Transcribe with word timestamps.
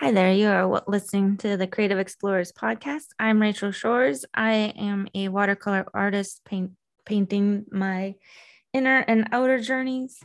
Hi 0.00 0.12
there. 0.12 0.32
You 0.32 0.48
are 0.48 0.84
listening 0.86 1.38
to 1.38 1.56
the 1.56 1.66
Creative 1.66 1.98
Explorers 1.98 2.52
podcast. 2.52 3.06
I'm 3.18 3.42
Rachael 3.42 3.72
Shores. 3.72 4.24
I 4.32 4.72
am 4.78 5.08
a 5.12 5.26
watercolor 5.26 5.86
artist 5.92 6.42
paint, 6.44 6.70
painting 7.04 7.64
my 7.72 8.14
inner 8.72 8.98
and 9.08 9.28
outer 9.32 9.58
journeys. 9.58 10.20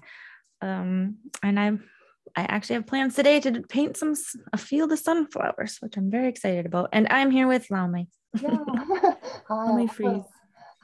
Um, 0.62 1.18
and 1.42 1.60
I'm 1.60 1.90
I 2.36 2.44
actually 2.44 2.76
have 2.76 2.86
plans 2.86 3.16
today 3.16 3.40
to 3.40 3.64
paint 3.64 3.98
some 3.98 4.14
a 4.54 4.60
field 4.60 4.92
of 4.92 5.00
sunflowers, 5.00 5.78
which 5.80 5.98
I'm 5.98 6.12
very 6.12 6.28
excited 6.28 6.68
about. 6.68 6.90
And 6.94 7.08
I'm 7.10 7.32
here 7.32 7.48
with 7.48 7.68
Laumee. 7.70 8.10
Yeah. 8.40 8.58
Hi. 8.68 9.16
Laumee 9.50 9.92
Fries. 9.92 10.22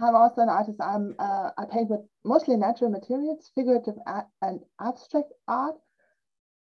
I'm 0.01 0.15
also 0.15 0.41
an 0.41 0.49
artist. 0.49 0.81
I'm 0.81 1.13
uh, 1.19 1.51
I 1.55 1.65
paint 1.71 1.91
with 1.91 2.01
mostly 2.25 2.57
natural 2.57 2.89
materials, 2.89 3.51
figurative 3.53 3.95
art, 4.07 4.25
and 4.41 4.61
abstract 4.81 5.31
art. 5.47 5.75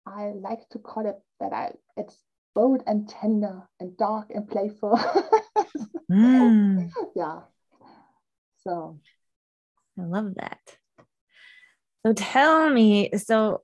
I 0.06 0.32
like 0.34 0.68
to 0.70 0.78
call 0.78 1.06
it 1.06 1.16
that 1.40 1.52
I 1.52 1.72
it's 1.96 2.16
bold 2.54 2.82
and 2.86 3.08
tender 3.08 3.68
and 3.80 3.96
dark 3.96 4.30
and 4.30 4.48
playful. 4.48 4.98
mm. 6.10 6.90
Yeah. 7.14 7.40
So 8.62 9.00
I 9.98 10.04
love 10.04 10.34
that. 10.36 10.60
So 12.04 12.12
tell 12.12 12.70
me, 12.70 13.10
so 13.16 13.62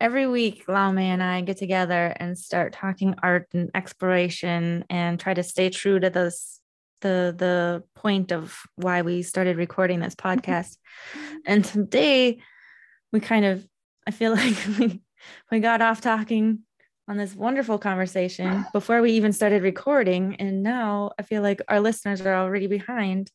every 0.00 0.26
week 0.26 0.66
Laumee 0.66 1.04
and 1.04 1.22
I 1.22 1.42
get 1.42 1.58
together 1.58 2.12
and 2.16 2.36
start 2.36 2.72
talking 2.72 3.14
art 3.22 3.46
and 3.52 3.70
exploration 3.74 4.84
and 4.90 5.20
try 5.20 5.34
to 5.34 5.42
stay 5.42 5.70
true 5.70 6.00
to 6.00 6.10
those 6.10 6.60
the 7.02 7.34
the 7.36 7.84
point 7.94 8.32
of 8.32 8.58
why 8.76 9.02
we 9.02 9.22
started 9.22 9.56
recording 9.56 10.00
this 10.00 10.14
podcast. 10.26 10.76
and 11.46 11.64
today 11.64 12.40
we 13.12 13.20
kind 13.20 13.44
of 13.44 13.66
I 14.06 14.10
feel 14.10 14.32
like 14.36 14.56
we 14.78 15.00
we 15.50 15.60
got 15.60 15.82
off 15.82 16.00
talking 16.00 16.60
on 17.08 17.16
this 17.16 17.34
wonderful 17.34 17.78
conversation 17.78 18.66
before 18.72 19.02
we 19.02 19.12
even 19.12 19.32
started 19.32 19.62
recording. 19.62 20.36
And 20.36 20.62
now 20.62 21.12
I 21.18 21.22
feel 21.22 21.42
like 21.42 21.60
our 21.68 21.80
listeners 21.80 22.20
are 22.20 22.34
already 22.34 22.66
behind 22.66 23.30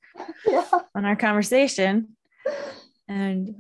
yeah. 0.46 0.66
on 0.96 1.06
our 1.06 1.16
conversation. 1.16 2.16
And 3.08 3.56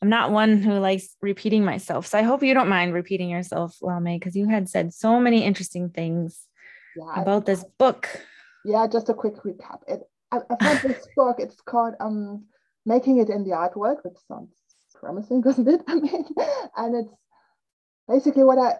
I'm 0.00 0.08
not 0.08 0.30
one 0.30 0.62
who 0.62 0.74
likes 0.74 1.16
repeating 1.20 1.64
myself. 1.64 2.06
So 2.06 2.18
I 2.18 2.22
hope 2.22 2.42
you 2.42 2.54
don't 2.54 2.68
mind 2.68 2.94
repeating 2.94 3.30
yourself, 3.30 3.76
Laumee, 3.82 4.18
because 4.18 4.36
you 4.36 4.48
had 4.48 4.68
said 4.68 4.94
so 4.94 5.18
many 5.18 5.44
interesting 5.44 5.90
things 5.90 6.46
yeah, 6.96 7.20
about 7.20 7.46
this 7.46 7.64
book. 7.78 8.08
Yeah, 8.64 8.86
just 8.86 9.08
a 9.08 9.14
quick 9.14 9.34
recap. 9.44 9.80
It, 9.88 10.00
I, 10.30 10.38
I 10.50 10.56
found 10.64 10.80
this 10.80 11.08
book, 11.16 11.36
it's 11.38 11.60
called 11.60 11.94
um, 12.00 12.44
Making 12.86 13.18
It 13.18 13.28
in 13.28 13.44
the 13.44 13.54
Art 13.54 13.76
World, 13.76 13.98
which 14.02 14.18
sounds 14.28 14.54
promising, 15.00 15.40
doesn't 15.46 15.68
it? 15.68 15.82
I 15.88 15.94
mean, 15.94 16.24
and 16.76 16.96
it's 16.96 17.14
basically 18.08 18.44
what 18.44 18.58
I 18.58 18.74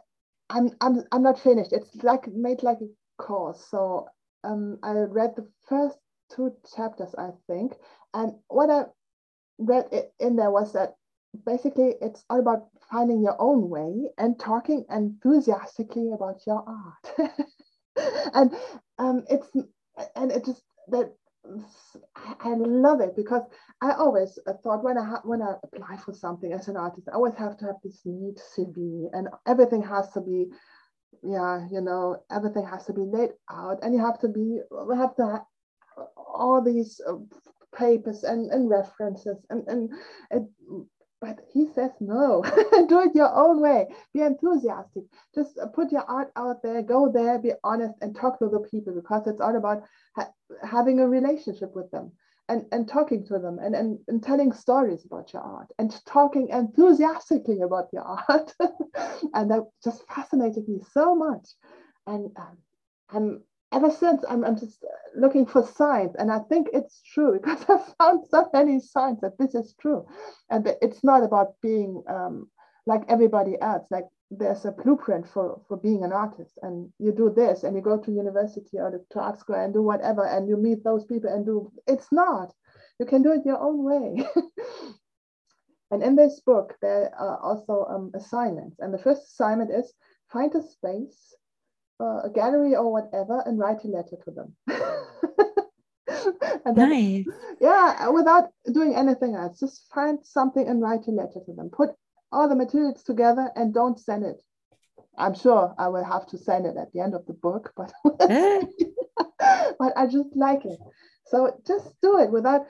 I'm 0.50 0.70
I'm 0.80 1.04
I'm 1.12 1.22
not 1.22 1.38
finished. 1.40 1.72
It's 1.72 1.94
like 2.02 2.26
made 2.28 2.62
like 2.62 2.78
a 2.80 3.22
course. 3.22 3.64
So 3.70 4.08
um, 4.44 4.78
I 4.82 4.92
read 4.92 5.34
the 5.36 5.48
first 5.68 5.98
two 6.34 6.52
chapters, 6.76 7.14
I 7.18 7.30
think, 7.46 7.74
and 8.14 8.32
what 8.48 8.70
I 8.70 8.84
read 9.58 9.86
in 10.20 10.36
there 10.36 10.50
was 10.50 10.72
that 10.72 10.94
basically 11.46 11.94
it's 12.00 12.24
all 12.30 12.40
about 12.40 12.68
finding 12.90 13.22
your 13.22 13.36
own 13.40 13.68
way 13.68 14.10
and 14.18 14.38
talking 14.38 14.84
enthusiastically 14.90 16.12
about 16.12 16.40
your 16.46 16.64
art. 16.66 17.32
and 18.34 18.54
um, 18.98 19.24
it's 19.28 19.48
and 20.16 20.32
it 20.32 20.44
just 20.44 20.62
that 20.88 21.12
I 22.40 22.54
love 22.54 23.00
it 23.00 23.16
because 23.16 23.42
I 23.80 23.92
always 23.92 24.38
thought 24.62 24.84
when 24.84 24.98
I 24.98 25.04
ha- 25.04 25.22
when 25.24 25.42
I 25.42 25.54
apply 25.62 25.96
for 25.96 26.12
something 26.12 26.52
as 26.52 26.68
an 26.68 26.76
artist, 26.76 27.08
I 27.08 27.14
always 27.14 27.34
have 27.34 27.56
to 27.58 27.66
have 27.66 27.76
this 27.82 28.02
neat 28.04 28.40
CV 28.56 29.08
and 29.12 29.28
everything 29.46 29.82
has 29.82 30.10
to 30.12 30.20
be, 30.20 30.46
yeah, 31.22 31.66
you 31.70 31.80
know, 31.80 32.22
everything 32.30 32.66
has 32.66 32.86
to 32.86 32.92
be 32.92 33.02
laid 33.02 33.30
out 33.50 33.78
and 33.82 33.94
you 33.94 34.00
have 34.04 34.18
to 34.20 34.28
be 34.28 34.60
we 34.86 34.96
have 34.96 35.16
to 35.16 35.26
have 35.26 35.44
all 36.16 36.62
these 36.62 37.00
uh, 37.08 37.16
papers 37.74 38.24
and, 38.24 38.50
and 38.50 38.68
references 38.68 39.38
and 39.50 39.66
and 39.68 39.90
it, 40.30 40.42
but 41.20 41.38
he 41.52 41.66
says 41.74 41.90
no, 42.00 42.42
do 42.88 43.00
it 43.00 43.14
your 43.14 43.34
own 43.34 43.60
way. 43.60 43.86
Be 44.14 44.22
enthusiastic. 44.22 45.04
Just 45.34 45.58
put 45.74 45.90
your 45.92 46.02
art 46.02 46.30
out 46.36 46.62
there, 46.62 46.82
go 46.82 47.10
there, 47.12 47.38
be 47.38 47.52
honest, 47.64 47.94
and 48.00 48.14
talk 48.14 48.38
to 48.38 48.48
the 48.48 48.60
people 48.60 48.94
because 48.94 49.26
it's 49.26 49.40
all 49.40 49.56
about 49.56 49.82
ha- 50.16 50.30
having 50.62 51.00
a 51.00 51.08
relationship 51.08 51.74
with 51.74 51.90
them 51.90 52.12
and, 52.48 52.64
and 52.72 52.88
talking 52.88 53.24
to 53.26 53.38
them 53.38 53.58
and, 53.58 53.74
and, 53.74 53.98
and 54.08 54.22
telling 54.22 54.52
stories 54.52 55.04
about 55.04 55.32
your 55.32 55.42
art 55.42 55.68
and 55.78 55.94
talking 56.06 56.48
enthusiastically 56.48 57.60
about 57.60 57.88
your 57.92 58.02
art. 58.28 58.54
and 59.34 59.50
that 59.50 59.64
just 59.84 60.06
fascinated 60.08 60.68
me 60.68 60.80
so 60.92 61.14
much. 61.14 61.46
And 62.06 62.30
um, 62.36 62.58
I'm 63.10 63.42
ever 63.72 63.90
since 63.90 64.24
I'm, 64.28 64.44
I'm 64.44 64.58
just 64.58 64.84
looking 65.16 65.46
for 65.46 65.62
signs 65.62 66.14
and 66.16 66.30
i 66.30 66.38
think 66.48 66.68
it's 66.72 67.02
true 67.02 67.38
because 67.42 67.64
i 67.68 67.78
found 67.98 68.26
so 68.28 68.48
many 68.52 68.80
signs 68.80 69.20
that 69.20 69.38
this 69.38 69.54
is 69.54 69.74
true 69.80 70.06
and 70.50 70.66
it's 70.80 71.04
not 71.04 71.22
about 71.22 71.54
being 71.62 72.02
um, 72.08 72.48
like 72.86 73.02
everybody 73.08 73.56
else 73.60 73.86
like 73.90 74.04
there's 74.30 74.64
a 74.66 74.72
blueprint 74.72 75.26
for 75.26 75.60
for 75.68 75.76
being 75.76 76.04
an 76.04 76.12
artist 76.12 76.58
and 76.62 76.90
you 76.98 77.12
do 77.12 77.32
this 77.34 77.64
and 77.64 77.74
you 77.74 77.82
go 77.82 77.96
to 77.98 78.12
university 78.12 78.78
or 78.78 79.00
to 79.10 79.20
art 79.20 79.38
school 79.38 79.56
and 79.56 79.72
do 79.72 79.82
whatever 79.82 80.24
and 80.26 80.48
you 80.48 80.56
meet 80.56 80.84
those 80.84 81.04
people 81.06 81.30
and 81.30 81.46
do 81.46 81.72
it's 81.86 82.12
not. 82.12 82.52
You 83.00 83.06
can 83.06 83.22
do 83.22 83.32
it 83.32 83.46
your 83.46 83.60
own 83.60 83.84
way. 83.84 84.26
And 85.90 86.02
in 86.02 86.16
this 86.16 86.40
book 86.40 86.74
there 86.82 87.10
are 87.18 87.38
also 87.38 87.86
um, 87.88 88.10
assignments 88.14 88.76
and 88.78 88.92
the 88.92 88.98
first 88.98 89.22
assignment 89.22 89.70
is 89.70 89.94
find 90.30 90.54
a 90.54 90.62
space 90.62 91.34
uh, 92.00 92.20
a 92.24 92.30
gallery 92.30 92.74
or 92.76 92.92
whatever 92.92 93.42
and 93.44 93.58
write 93.58 93.84
a 93.84 93.88
letter 93.88 94.16
to 94.24 94.30
them. 94.30 94.54
and 96.64 96.76
then, 96.76 96.90
nice. 96.90 97.26
Yeah, 97.60 98.08
without 98.08 98.50
doing 98.72 98.94
anything 98.94 99.34
else, 99.34 99.58
just 99.60 99.86
find 99.92 100.18
something 100.24 100.66
and 100.66 100.80
write 100.80 101.06
a 101.08 101.10
letter 101.10 101.40
to 101.44 101.52
them. 101.54 101.70
Put 101.70 101.90
all 102.30 102.48
the 102.48 102.56
materials 102.56 103.02
together 103.02 103.50
and 103.56 103.74
don't 103.74 103.98
send 103.98 104.24
it. 104.24 104.40
I'm 105.16 105.34
sure 105.34 105.74
I 105.78 105.88
will 105.88 106.04
have 106.04 106.26
to 106.28 106.38
send 106.38 106.66
it 106.66 106.76
at 106.76 106.92
the 106.92 107.00
end 107.00 107.14
of 107.14 107.26
the 107.26 107.32
book, 107.32 107.72
but 107.76 107.92
but 109.78 109.92
I 109.96 110.06
just 110.06 110.36
like 110.36 110.64
it. 110.64 110.78
So 111.26 111.60
just 111.66 112.00
do 112.00 112.18
it 112.18 112.30
without. 112.30 112.66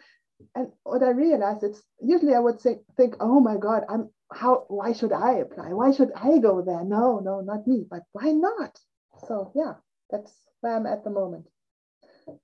And 0.54 0.68
what 0.84 1.02
I 1.02 1.10
realized, 1.10 1.64
it's 1.64 1.82
usually 2.00 2.34
I 2.34 2.38
would 2.38 2.60
say, 2.60 2.78
think, 2.96 3.16
oh 3.20 3.40
my 3.40 3.56
God, 3.56 3.82
I'm 3.88 4.10
how? 4.32 4.64
Why 4.68 4.92
should 4.92 5.12
I 5.12 5.34
apply? 5.34 5.72
Why 5.72 5.92
should 5.92 6.12
I 6.14 6.38
go 6.38 6.62
there? 6.62 6.84
No, 6.84 7.18
no, 7.18 7.40
not 7.40 7.66
me. 7.66 7.84
But 7.88 8.02
why 8.12 8.30
not? 8.32 8.78
So 9.26 9.52
yeah, 9.54 9.74
that's 10.10 10.32
where 10.60 10.76
I'm 10.76 10.86
at 10.86 11.04
the 11.04 11.10
moment. 11.10 11.46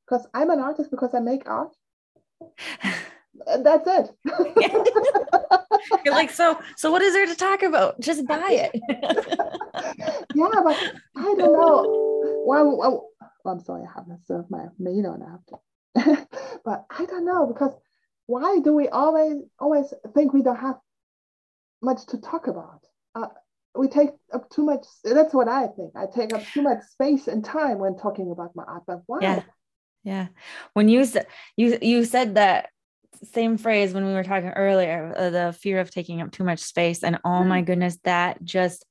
Because 0.06 0.26
I'm 0.34 0.50
an 0.50 0.60
artist 0.60 0.90
because 0.90 1.14
I 1.14 1.20
make 1.20 1.48
art. 1.48 1.74
that's 3.62 3.86
it. 3.86 4.10
You're 6.04 6.14
like, 6.14 6.30
so 6.30 6.58
so 6.76 6.90
what 6.90 7.02
is 7.02 7.14
there 7.14 7.26
to 7.26 7.34
talk 7.34 7.62
about? 7.62 8.00
Just 8.00 8.26
buy 8.26 8.48
it. 8.50 8.80
yeah, 10.34 10.60
but 10.64 10.94
I 11.16 11.34
don't 11.34 11.52
know. 11.52 12.42
Well, 12.46 12.76
well, 12.76 13.08
I'm 13.46 13.60
sorry, 13.60 13.82
I 13.82 13.98
haven't 13.98 14.26
served 14.26 14.50
my 14.50 14.66
meal 14.78 15.12
and 15.12 15.22
I 15.22 15.30
have 15.30 15.46
to. 15.46 16.28
but 16.64 16.86
I 16.90 17.04
don't 17.04 17.24
know 17.26 17.46
because 17.46 17.72
why 18.26 18.58
do 18.60 18.72
we 18.74 18.88
always 18.88 19.36
always 19.58 19.92
think 20.14 20.32
we 20.32 20.42
don't 20.42 20.56
have 20.56 20.78
much 21.82 22.06
to 22.06 22.18
talk 22.18 22.46
about? 22.46 22.80
Uh, 23.14 23.28
we 23.76 23.88
take 23.88 24.10
up 24.32 24.48
too 24.50 24.64
much 24.64 24.86
that's 25.02 25.34
what 25.34 25.48
i 25.48 25.66
think. 25.66 25.92
I 25.96 26.06
take 26.06 26.32
up 26.32 26.42
too 26.52 26.62
much 26.62 26.82
space 26.84 27.26
and 27.26 27.44
time 27.44 27.78
when 27.78 27.96
talking 27.96 28.30
about 28.30 28.54
my 28.54 28.64
art 28.64 28.84
but 28.86 29.02
why? 29.06 29.18
Yeah. 29.20 29.42
Yeah. 30.04 30.26
When 30.74 30.88
you 30.88 31.04
said 31.06 31.26
you 31.56 31.78
you 31.80 32.04
said 32.04 32.34
that 32.34 32.68
same 33.32 33.56
phrase 33.56 33.94
when 33.94 34.04
we 34.06 34.12
were 34.12 34.24
talking 34.24 34.50
earlier 34.50 35.14
uh, 35.16 35.30
the 35.30 35.56
fear 35.58 35.80
of 35.80 35.90
taking 35.90 36.20
up 36.20 36.30
too 36.30 36.44
much 36.44 36.60
space 36.60 37.02
and 37.02 37.18
oh 37.24 37.42
my 37.42 37.58
mm-hmm. 37.58 37.66
goodness 37.66 37.98
that 38.04 38.44
just 38.44 38.84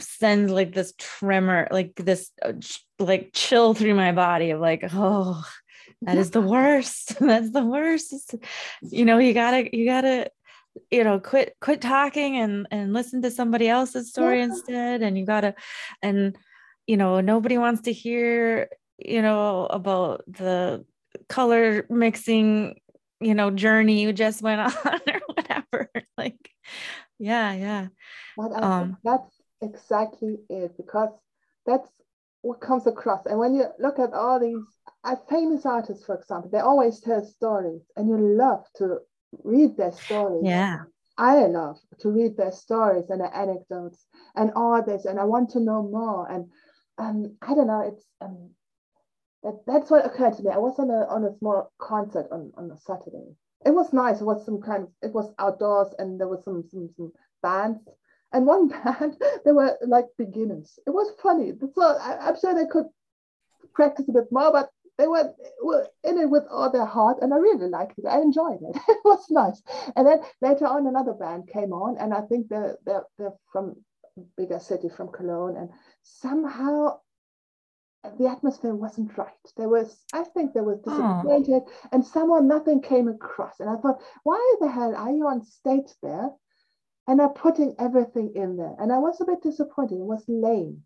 sends 0.00 0.50
like 0.50 0.74
this 0.74 0.92
tremor 0.98 1.68
like 1.70 1.94
this 1.96 2.30
uh, 2.42 2.52
like 2.98 3.30
chill 3.32 3.74
through 3.74 3.94
my 3.94 4.10
body 4.10 4.50
of 4.50 4.60
like 4.60 4.82
oh 4.92 5.44
that 6.02 6.18
is 6.18 6.30
the 6.30 6.40
worst. 6.40 7.18
That's 7.20 7.50
the 7.50 7.64
worst. 7.64 8.34
You 8.82 9.04
know 9.04 9.18
you 9.18 9.34
gotta 9.34 9.74
you 9.76 9.86
gotta 9.86 10.30
you 10.90 11.04
know 11.04 11.20
quit 11.20 11.56
quit 11.60 11.80
talking 11.80 12.36
and 12.36 12.66
and 12.70 12.92
listen 12.92 13.22
to 13.22 13.30
somebody 13.30 13.68
else's 13.68 14.10
story 14.10 14.38
yeah. 14.38 14.44
instead. 14.44 15.02
And 15.02 15.18
you 15.18 15.26
gotta 15.26 15.54
and 16.02 16.36
you 16.86 16.96
know 16.96 17.20
nobody 17.20 17.58
wants 17.58 17.82
to 17.82 17.92
hear 17.92 18.68
you 18.98 19.22
know 19.22 19.66
about 19.66 20.24
the 20.26 20.84
color 21.28 21.86
mixing 21.90 22.76
you 23.20 23.34
know 23.34 23.50
journey 23.50 24.02
you 24.02 24.12
just 24.12 24.42
went 24.42 24.60
on 24.86 25.00
or 25.08 25.20
whatever. 25.26 25.90
Like 26.18 26.50
yeah 27.18 27.52
yeah. 27.54 27.86
But 28.36 28.62
um, 28.62 28.98
that's 29.02 29.34
exactly 29.60 30.38
it 30.48 30.76
because 30.76 31.08
that's 31.66 31.88
what 32.42 32.60
comes 32.60 32.86
across. 32.86 33.24
And 33.26 33.38
when 33.38 33.54
you 33.54 33.64
look 33.78 33.98
at 33.98 34.12
all 34.12 34.38
these 34.38 34.62
uh, 35.04 35.16
famous 35.28 35.64
artists 35.64 36.04
for 36.04 36.16
example 36.16 36.50
they 36.50 36.58
always 36.58 37.00
tell 37.00 37.24
stories 37.24 37.82
and 37.96 38.08
you 38.08 38.18
love 38.18 38.64
to 38.76 38.98
read 39.44 39.76
their 39.76 39.92
stories. 39.92 40.42
Yeah. 40.44 40.80
I 41.18 41.46
love 41.46 41.78
to 42.00 42.10
read 42.10 42.36
their 42.36 42.52
stories 42.52 43.10
and 43.10 43.20
their 43.20 43.34
anecdotes 43.34 44.06
and 44.34 44.52
all 44.56 44.82
this, 44.82 45.04
and 45.04 45.20
I 45.20 45.24
want 45.24 45.50
to 45.50 45.60
know 45.60 45.82
more. 45.82 46.30
And 46.30 46.50
um, 46.98 47.36
I 47.42 47.54
don't 47.54 47.66
know, 47.66 47.80
it's 47.80 48.04
um, 48.20 48.50
that, 49.42 49.60
that's 49.66 49.90
what 49.90 50.06
occurred 50.06 50.36
to 50.36 50.42
me. 50.42 50.50
I 50.50 50.58
was 50.58 50.78
on 50.78 50.90
a 50.90 51.06
on 51.06 51.24
a 51.24 51.36
small 51.38 51.72
concert 51.78 52.28
on, 52.30 52.52
on 52.56 52.70
a 52.70 52.78
Saturday. 52.78 53.36
It 53.64 53.70
was 53.70 53.92
nice. 53.92 54.20
It 54.20 54.24
was 54.24 54.44
some 54.44 54.60
kind 54.60 54.84
of 54.84 54.88
it 55.02 55.12
was 55.12 55.32
outdoors 55.38 55.94
and 55.98 56.18
there 56.18 56.28
was 56.28 56.44
some 56.44 56.64
some, 56.70 56.88
some 56.96 57.12
bands. 57.42 57.80
And 58.32 58.46
one 58.46 58.68
band, 58.68 59.22
they 59.44 59.52
were 59.52 59.76
like 59.86 60.06
beginners. 60.16 60.78
It 60.86 60.90
was 60.90 61.12
funny. 61.22 61.52
So 61.74 61.82
I, 61.82 62.28
I'm 62.28 62.40
sure 62.40 62.54
they 62.54 62.66
could 62.66 62.86
practice 63.74 64.08
a 64.08 64.12
bit 64.12 64.30
more, 64.30 64.52
but 64.52 64.70
they 64.98 65.06
were, 65.06 65.32
were 65.62 65.88
in 66.04 66.18
it 66.18 66.30
with 66.30 66.44
all 66.50 66.70
their 66.70 66.84
heart 66.84 67.18
and 67.22 67.32
I 67.32 67.38
really 67.38 67.68
liked 67.68 67.98
it. 67.98 68.06
I 68.06 68.20
enjoyed 68.20 68.60
it. 68.62 68.76
it 68.88 68.98
was 69.04 69.24
nice. 69.30 69.62
And 69.96 70.06
then 70.06 70.20
later 70.40 70.66
on 70.66 70.86
another 70.86 71.14
band 71.14 71.48
came 71.48 71.72
on 71.72 71.96
and 71.98 72.12
I 72.12 72.20
think 72.22 72.48
they're, 72.48 72.76
they're, 72.84 73.04
they're 73.18 73.34
from 73.52 73.76
bigger 74.36 74.60
city 74.60 74.88
from 74.88 75.08
Cologne 75.08 75.56
and 75.56 75.70
somehow 76.02 76.98
the 78.18 78.26
atmosphere 78.26 78.74
wasn't 78.74 79.16
right. 79.16 79.32
There 79.56 79.68
was, 79.68 80.04
I 80.12 80.24
think 80.24 80.52
there 80.52 80.64
was 80.64 80.80
ah. 80.86 81.22
disappointed, 81.22 81.62
oh. 81.66 81.88
and 81.92 82.04
somehow 82.04 82.40
nothing 82.40 82.82
came 82.82 83.08
across. 83.08 83.60
And 83.60 83.70
I 83.70 83.76
thought, 83.76 84.02
why 84.24 84.54
the 84.60 84.68
hell 84.68 84.94
are 84.94 85.10
you 85.10 85.26
on 85.28 85.44
stage 85.44 85.90
there 86.02 86.30
and 87.06 87.20
are 87.20 87.32
putting 87.32 87.74
everything 87.78 88.32
in 88.34 88.56
there? 88.56 88.74
And 88.78 88.92
I 88.92 88.98
was 88.98 89.20
a 89.20 89.24
bit 89.24 89.42
disappointed. 89.42 89.98
It 89.98 90.04
was 90.04 90.24
lame. 90.26 90.82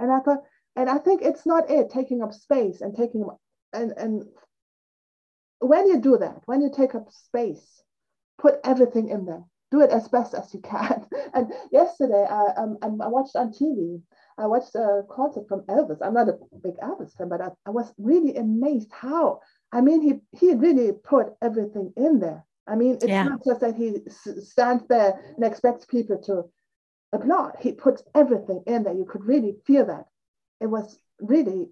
And 0.00 0.10
I 0.10 0.20
thought, 0.20 0.42
and 0.76 0.88
I 0.88 0.98
think 0.98 1.22
it's 1.22 1.46
not 1.46 1.70
it 1.70 1.90
taking 1.90 2.22
up 2.22 2.32
space 2.32 2.80
and 2.80 2.96
taking 2.96 3.26
and 3.72 3.92
and 3.92 4.24
when 5.60 5.86
you 5.86 6.00
do 6.00 6.18
that, 6.18 6.42
when 6.46 6.60
you 6.60 6.70
take 6.74 6.94
up 6.94 7.10
space, 7.10 7.82
put 8.38 8.56
everything 8.64 9.08
in 9.08 9.24
there. 9.24 9.44
Do 9.70 9.80
it 9.80 9.90
as 9.90 10.08
best 10.08 10.34
as 10.34 10.52
you 10.52 10.60
can. 10.60 11.06
And 11.34 11.52
yesterday, 11.72 12.24
I, 12.30 12.52
um, 12.56 12.78
I 12.82 13.08
watched 13.08 13.34
on 13.34 13.50
TV 13.50 14.00
I 14.36 14.46
watched 14.46 14.74
a 14.74 15.02
concert 15.08 15.46
from 15.48 15.60
Elvis. 15.62 15.98
I'm 16.02 16.14
not 16.14 16.28
a 16.28 16.38
big 16.62 16.76
Elvis 16.78 17.16
fan, 17.16 17.28
but 17.28 17.40
I, 17.40 17.50
I 17.66 17.70
was 17.70 17.92
really 17.98 18.36
amazed 18.36 18.90
how, 18.92 19.40
I 19.72 19.80
mean, 19.80 20.02
he, 20.02 20.20
he 20.36 20.54
really 20.54 20.92
put 20.92 21.34
everything 21.40 21.92
in 21.96 22.18
there. 22.18 22.44
I 22.66 22.74
mean, 22.74 22.94
it's 22.94 23.06
yeah. 23.06 23.24
not 23.24 23.44
just 23.44 23.60
that 23.60 23.76
he 23.76 23.98
stands 24.40 24.84
there 24.88 25.20
and 25.36 25.44
expects 25.44 25.84
people 25.84 26.18
to 26.22 26.44
applaud. 27.12 27.56
He 27.60 27.72
puts 27.72 28.02
everything 28.14 28.62
in 28.66 28.82
there. 28.82 28.94
You 28.94 29.04
could 29.04 29.24
really 29.24 29.56
feel 29.66 29.86
that. 29.86 30.06
It 30.64 30.70
was 30.70 30.98
really 31.20 31.68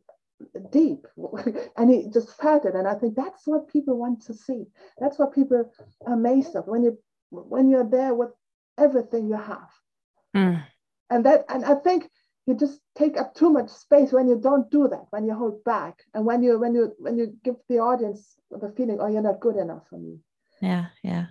deep 0.71 1.07
and 1.77 1.91
he 1.91 2.11
just 2.13 2.37
felt 2.37 2.67
it. 2.67 2.75
And 2.75 2.87
I 2.87 2.95
think 2.95 3.17
that's 3.17 3.47
what 3.47 3.73
people 3.73 3.97
want 3.97 4.23
to 4.27 4.35
see. 4.35 4.67
That's 4.99 5.19
what 5.19 5.35
people 5.35 5.57
are 6.07 6.13
amazed 6.13 6.55
of 6.55 6.67
when 6.67 6.83
you 6.83 6.99
when 7.31 7.71
you're 7.71 7.89
there 7.89 8.15
with 8.15 8.31
everything 8.79 9.29
you 9.29 9.37
have. 9.37 9.71
Mm. 10.37 10.63
And 11.09 11.25
that 11.25 11.47
and 11.49 11.65
I 11.65 11.77
think 11.77 12.11
you 12.47 12.55
just 12.55 12.81
take 12.95 13.17
up 13.17 13.35
too 13.35 13.51
much 13.51 13.71
space 13.71 14.13
when 14.13 14.29
you 14.29 14.39
don't 14.39 14.71
do 14.71 14.89
that 14.89 15.07
when 15.11 15.25
you 15.25 15.35
hold 15.35 15.65
back 15.65 15.99
and 16.13 16.27
when 16.27 16.43
you 16.43 16.59
when 16.59 16.75
you 16.75 16.93
when 16.99 17.17
you 17.17 17.33
give 17.45 17.57
the 17.69 17.79
audience 17.79 18.37
the 18.51 18.73
feeling 18.77 18.99
oh 19.01 19.07
you're 19.07 19.23
not 19.23 19.41
good 19.41 19.57
enough 19.57 19.87
for 19.89 19.99
me 19.99 20.19
yeah 20.61 20.87
yeah 21.05 21.27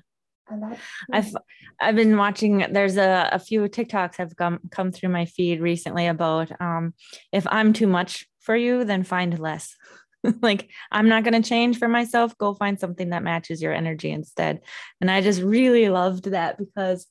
i've 1.12 1.36
i've 1.80 1.96
been 1.96 2.18
watching 2.18 2.66
there's 2.72 2.98
a, 2.98 3.30
a 3.32 3.40
few 3.40 3.62
tiktoks 3.64 4.18
have 4.18 4.36
come 4.36 4.60
come 4.70 4.92
through 4.92 5.10
my 5.10 5.26
feed 5.26 5.62
recently 5.62 6.08
about 6.08 6.52
um 6.62 6.94
if 7.32 7.46
i'm 7.48 7.74
too 7.74 7.88
much 7.88 8.28
for 8.40 8.56
you 8.56 8.84
then 8.84 9.04
find 9.04 9.40
less 9.40 9.76
like 10.42 10.70
i'm 10.92 11.08
not 11.08 11.24
going 11.24 11.42
to 11.42 11.48
change 11.48 11.78
for 11.78 11.88
myself 11.88 12.38
go 12.38 12.54
find 12.54 12.80
something 12.80 13.10
that 13.10 13.24
matches 13.24 13.62
your 13.62 13.74
energy 13.74 14.12
instead 14.12 14.62
and 15.00 15.10
i 15.10 15.22
just 15.22 15.42
really 15.42 15.90
loved 15.90 16.26
that 16.26 16.58
because 16.58 17.08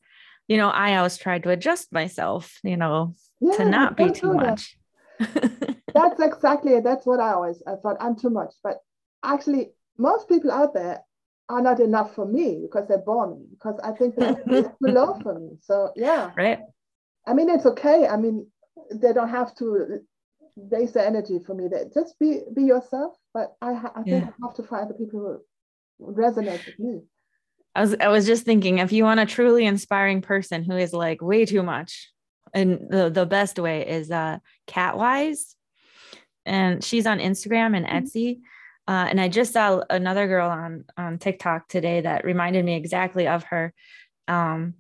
you 0.49 0.57
know 0.57 0.69
i 0.69 0.97
always 0.97 1.17
tried 1.19 1.43
to 1.43 1.51
adjust 1.51 1.93
myself 1.93 2.59
you 2.63 2.77
know 2.77 3.15
yeah, 3.41 3.57
to 3.57 3.65
not 3.65 3.97
be 3.97 4.11
too 4.11 4.35
much. 4.35 4.77
that's 5.19 6.21
exactly 6.21 6.75
it. 6.75 6.85
That's 6.85 7.07
what 7.07 7.21
I 7.21 7.33
always 7.33 7.63
I 7.67 7.75
thought 7.77 7.97
I'm 8.01 8.17
too 8.17 8.31
much. 8.31 8.55
But 8.63 8.79
actually, 9.25 9.71
most 9.99 10.29
people 10.29 10.51
out 10.51 10.75
there 10.75 11.03
are 11.51 11.63
not 11.63 11.81
enough 11.81 12.15
for 12.15 12.27
me 12.27 12.61
because 12.63 12.87
they're 12.89 12.99
born 12.99 13.47
because 13.51 13.79
I 13.83 13.93
think 13.93 14.17
that 14.17 14.43
it's 14.47 14.69
too 14.69 14.93
low 14.93 15.19
for 15.23 15.39
me. 15.39 15.51
So 15.61 15.93
yeah. 15.97 16.31
Right. 16.37 16.61
I 17.27 17.35
mean, 17.35 17.51
it's 17.51 17.67
okay. 17.67 18.07
I 18.07 18.17
mean, 18.17 18.47
they 18.93 19.13
don't 19.13 19.29
have 19.29 19.55
to 19.57 20.01
base 20.71 20.93
their 20.93 21.07
energy 21.07 21.39
for 21.45 21.55
me. 21.55 21.69
They 21.69 21.85
just 21.93 22.19
be 22.19 22.41
be 22.55 22.63
yourself. 22.63 23.17
But 23.35 23.55
I, 23.61 23.73
I 23.95 24.03
think 24.03 24.25
yeah. 24.25 24.31
I 24.31 24.47
have 24.47 24.55
to 24.57 24.63
find 24.63 24.89
the 24.89 24.95
people 24.95 25.41
who 25.99 26.13
resonate 26.13 26.65
with 26.65 26.79
me. 26.79 27.01
I 27.75 27.83
was 27.83 27.97
I 28.01 28.09
was 28.09 28.27
just 28.27 28.45
thinking 28.45 28.79
if 28.79 28.93
you 28.93 29.05
want 29.05 29.21
a 29.21 29.27
truly 29.27 29.67
inspiring 29.67 30.23
person 30.23 30.65
who 30.65 30.77
is 30.77 30.93
like 30.93 31.21
way 31.21 31.45
too 31.47 31.63
much, 31.63 32.11
and 32.55 32.81
the, 32.89 33.11
the 33.11 33.27
best 33.27 33.59
way 33.59 33.87
is 33.87 34.11
uh 34.11 34.39
Katwise 34.69 35.55
and 36.47 36.83
she's 36.83 37.07
on 37.07 37.19
instagram 37.19 37.77
and 37.77 37.87
mm-hmm. 37.87 37.97
Uh, 38.91 39.07
and 39.09 39.21
i 39.21 39.29
just 39.29 39.53
saw 39.53 39.81
another 39.89 40.27
girl 40.27 40.51
on 40.51 40.85
on 40.97 41.19
tiktok 41.19 41.69
today 41.69 42.03
that 42.03 42.25
reminded 42.25 42.65
me 42.65 42.75
exactly 42.75 43.27
of 43.27 43.45
her. 43.45 43.73
Um 44.29 44.75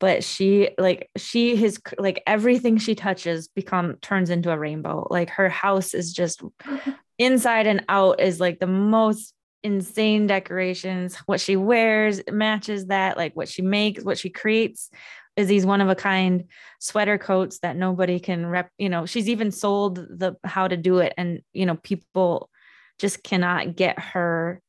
but 0.00 0.24
she 0.24 0.68
like 0.76 1.08
she 1.16 1.56
has 1.56 1.78
like 1.98 2.22
everything 2.26 2.76
she 2.76 2.94
touches 2.94 3.48
become 3.48 3.96
turns 4.02 4.28
into 4.28 4.50
a 4.50 4.58
rainbow. 4.58 5.06
Like 5.08 5.30
her 5.30 5.48
house 5.48 5.94
is 5.94 6.12
just 6.12 6.42
inside 7.18 7.66
and 7.66 7.84
out 7.88 8.20
is 8.20 8.40
like 8.40 8.58
the 8.58 8.66
most 8.66 9.32
insane 9.62 10.26
decorations. 10.26 11.16
What 11.26 11.40
she 11.40 11.56
wears 11.56 12.20
matches 12.30 12.88
that 12.88 13.16
like 13.16 13.34
what 13.34 13.48
she 13.48 13.62
makes 13.62 14.04
what 14.04 14.18
she 14.18 14.30
creates 14.30 14.90
is 15.36 15.48
these 15.48 15.64
one 15.64 15.80
of 15.80 15.88
a 15.88 15.94
kind 15.94 16.44
sweater 16.80 17.18
coats 17.18 17.60
that 17.60 17.76
nobody 17.76 18.20
can 18.20 18.46
rep 18.46 18.70
you 18.78 18.88
know 18.88 19.06
she's 19.06 19.28
even 19.28 19.50
sold 19.50 19.96
the 19.96 20.36
how 20.44 20.68
to 20.68 20.76
do 20.76 20.98
it 20.98 21.12
and 21.16 21.40
you 21.52 21.66
know 21.66 21.74
people 21.76 22.50
just 22.98 23.22
cannot 23.22 23.76
get 23.76 23.98
her 23.98 24.60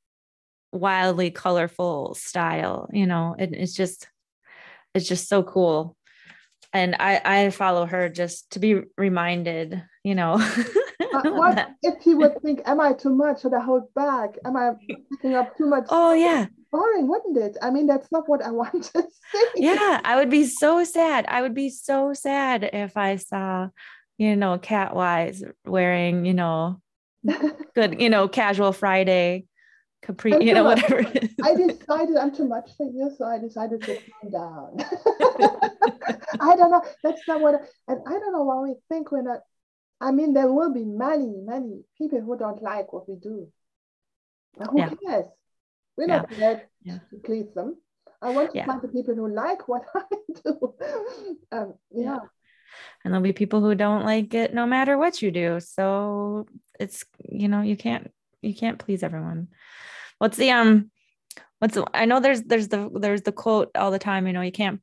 wildly 0.72 1.32
colorful 1.32 2.14
style 2.16 2.90
you 2.92 3.06
know 3.06 3.36
it, 3.40 3.52
it's 3.54 3.74
just 3.74 4.08
it's 4.94 5.08
just 5.08 5.30
so 5.30 5.42
cool 5.42 5.96
and 6.74 6.96
i 7.00 7.22
i 7.24 7.50
follow 7.50 7.86
her 7.86 8.10
just 8.10 8.52
to 8.52 8.60
be 8.60 8.82
reminded 8.98 9.82
you 10.04 10.16
know 10.16 10.34
uh, 10.34 11.22
what 11.32 11.70
if 11.82 12.02
he 12.04 12.14
would 12.14 12.42
think 12.42 12.62
am 12.66 12.82
i 12.82 12.92
too 12.92 13.16
much 13.16 13.42
should 13.42 13.54
i 13.54 13.62
hold 13.62 13.94
back 13.94 14.38
am 14.44 14.58
i 14.58 14.72
picking 15.12 15.36
up 15.36 15.56
too 15.58 15.66
much 15.66 15.86
oh 15.90 16.14
yeah 16.14 16.48
boring, 16.76 17.08
wouldn't 17.08 17.38
it? 17.38 17.58
I 17.62 17.70
mean, 17.70 17.88
that's 17.88 18.12
not 18.12 18.28
what 18.28 18.44
I 18.44 18.52
want 18.62 18.84
to 18.84 19.02
see. 19.02 19.48
Yeah, 19.56 20.02
I 20.04 20.16
would 20.18 20.30
be 20.30 20.46
so 20.46 20.84
sad. 20.84 21.26
I 21.28 21.42
would 21.42 21.54
be 21.54 21.70
so 21.70 22.14
sad 22.14 22.70
if 22.74 22.98
I 22.98 23.16
saw, 23.16 23.70
you 24.18 24.36
know, 24.36 24.58
Katwise 24.58 25.44
wearing, 25.66 26.26
you 26.26 26.34
know, 26.34 26.82
good, 27.76 28.02
you 28.02 28.10
know, 28.10 28.28
casual 28.28 28.72
Friday, 28.72 29.46
capri, 30.02 30.32
you 30.46 30.54
know, 30.54 30.64
whatever. 30.64 31.00
I 31.44 31.56
decided 31.56 32.18
I'm 32.18 32.36
too 32.36 32.48
much 32.48 32.72
for 32.78 32.86
you, 32.86 33.12
so 33.18 33.26
I 33.26 33.40
decided 33.40 33.82
to 33.84 33.98
calm 34.22 34.32
down. 34.32 34.78
I 36.40 36.56
don't 36.56 36.72
know. 36.72 36.84
That's 37.04 37.22
not 37.28 37.42
what, 37.42 37.56
I, 37.56 37.94
and 37.94 38.02
I 38.08 38.12
don't 38.12 38.34
know 38.34 38.44
why 38.44 38.62
we 38.62 38.76
think 38.90 39.12
we're 39.12 39.22
not. 39.22 39.40
I 40.02 40.12
mean, 40.12 40.34
there 40.34 40.52
will 40.52 40.74
be 40.74 40.84
many, 40.84 41.34
many 41.42 41.84
people 41.98 42.22
who 42.22 42.38
don't 42.38 42.62
like 42.62 42.92
what 42.92 43.08
we 43.08 43.16
do. 43.16 43.48
who 44.58 44.78
yeah. 44.78 44.90
cares? 45.06 45.26
We're 45.98 46.08
yeah. 46.08 46.18
not 46.18 46.30
there 46.32 46.70
yeah. 46.84 47.00
to 47.10 47.18
please 47.24 47.54
them. 47.56 47.78
I 48.22 48.32
want 48.32 48.52
to 48.52 48.58
yeah. 48.58 48.66
find 48.66 48.82
the 48.82 48.88
people 48.88 49.16
who 49.16 49.34
like 49.34 49.68
what 49.68 49.84
I 49.96 50.02
do. 50.44 50.74
Um, 51.52 51.74
yeah. 51.92 52.20
And 53.04 53.14
there'll 53.14 53.24
be 53.24 53.34
people 53.34 53.62
who 53.62 53.76
don't 53.76 54.06
like 54.06 54.34
it 54.34 54.54
no 54.54 54.66
matter 54.66 54.98
what 54.98 55.22
you 55.22 55.32
do. 55.32 55.60
So 55.60 56.48
it's 56.80 57.06
you 57.24 57.48
know, 57.48 57.62
you 57.62 57.76
can't 57.78 58.12
you 58.42 58.56
can't 58.56 58.80
please 58.80 59.04
everyone. 59.04 59.48
What's 60.18 60.38
the 60.38 60.52
um 60.52 60.92
what's 61.60 61.76
the, 61.76 61.86
I 61.94 62.06
know 62.06 62.20
there's 62.20 62.44
there's 62.44 62.68
the 62.68 62.90
there's 62.94 63.24
the 63.24 63.32
quote 63.32 63.72
all 63.76 63.92
the 63.92 64.00
time, 64.00 64.28
you 64.28 64.34
know, 64.34 64.42
you 64.42 64.52
can't 64.52 64.82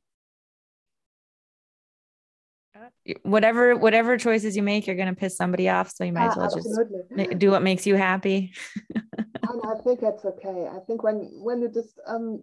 whatever 3.23 3.75
whatever 3.75 4.17
choices 4.17 4.55
you 4.57 4.63
make 4.63 4.87
you're 4.87 4.95
going 4.95 5.13
to 5.13 5.15
piss 5.15 5.37
somebody 5.37 5.69
off 5.69 5.91
so 5.93 6.03
you 6.03 6.11
might 6.11 6.27
as 6.27 6.37
well 6.37 6.53
just 6.53 7.37
do 7.37 7.51
what 7.51 7.61
makes 7.61 7.85
you 7.85 7.95
happy 7.95 8.53
and 9.53 9.61
I 9.65 9.81
think 9.83 9.99
that's 9.99 10.25
okay. 10.25 10.67
I 10.71 10.79
think 10.87 11.03
when 11.03 11.29
when 11.33 11.61
you 11.61 11.69
just 11.69 11.99
um 12.07 12.41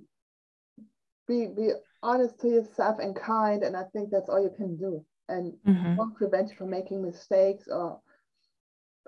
be 1.27 1.47
be 1.47 1.71
honest 2.03 2.41
to 2.41 2.49
yourself 2.49 2.99
and 2.99 3.15
kind, 3.15 3.63
and 3.63 3.77
I 3.77 3.85
think 3.93 4.11
that's 4.11 4.29
all 4.29 4.43
you 4.43 4.53
can 4.57 4.77
do, 4.77 5.05
and 5.31 5.55
mm-hmm. 5.67 5.97
won't 5.97 6.17
prevent 6.17 6.51
you 6.51 6.57
from 6.57 6.71
making 6.71 7.03
mistakes 7.03 7.69
or 7.69 8.01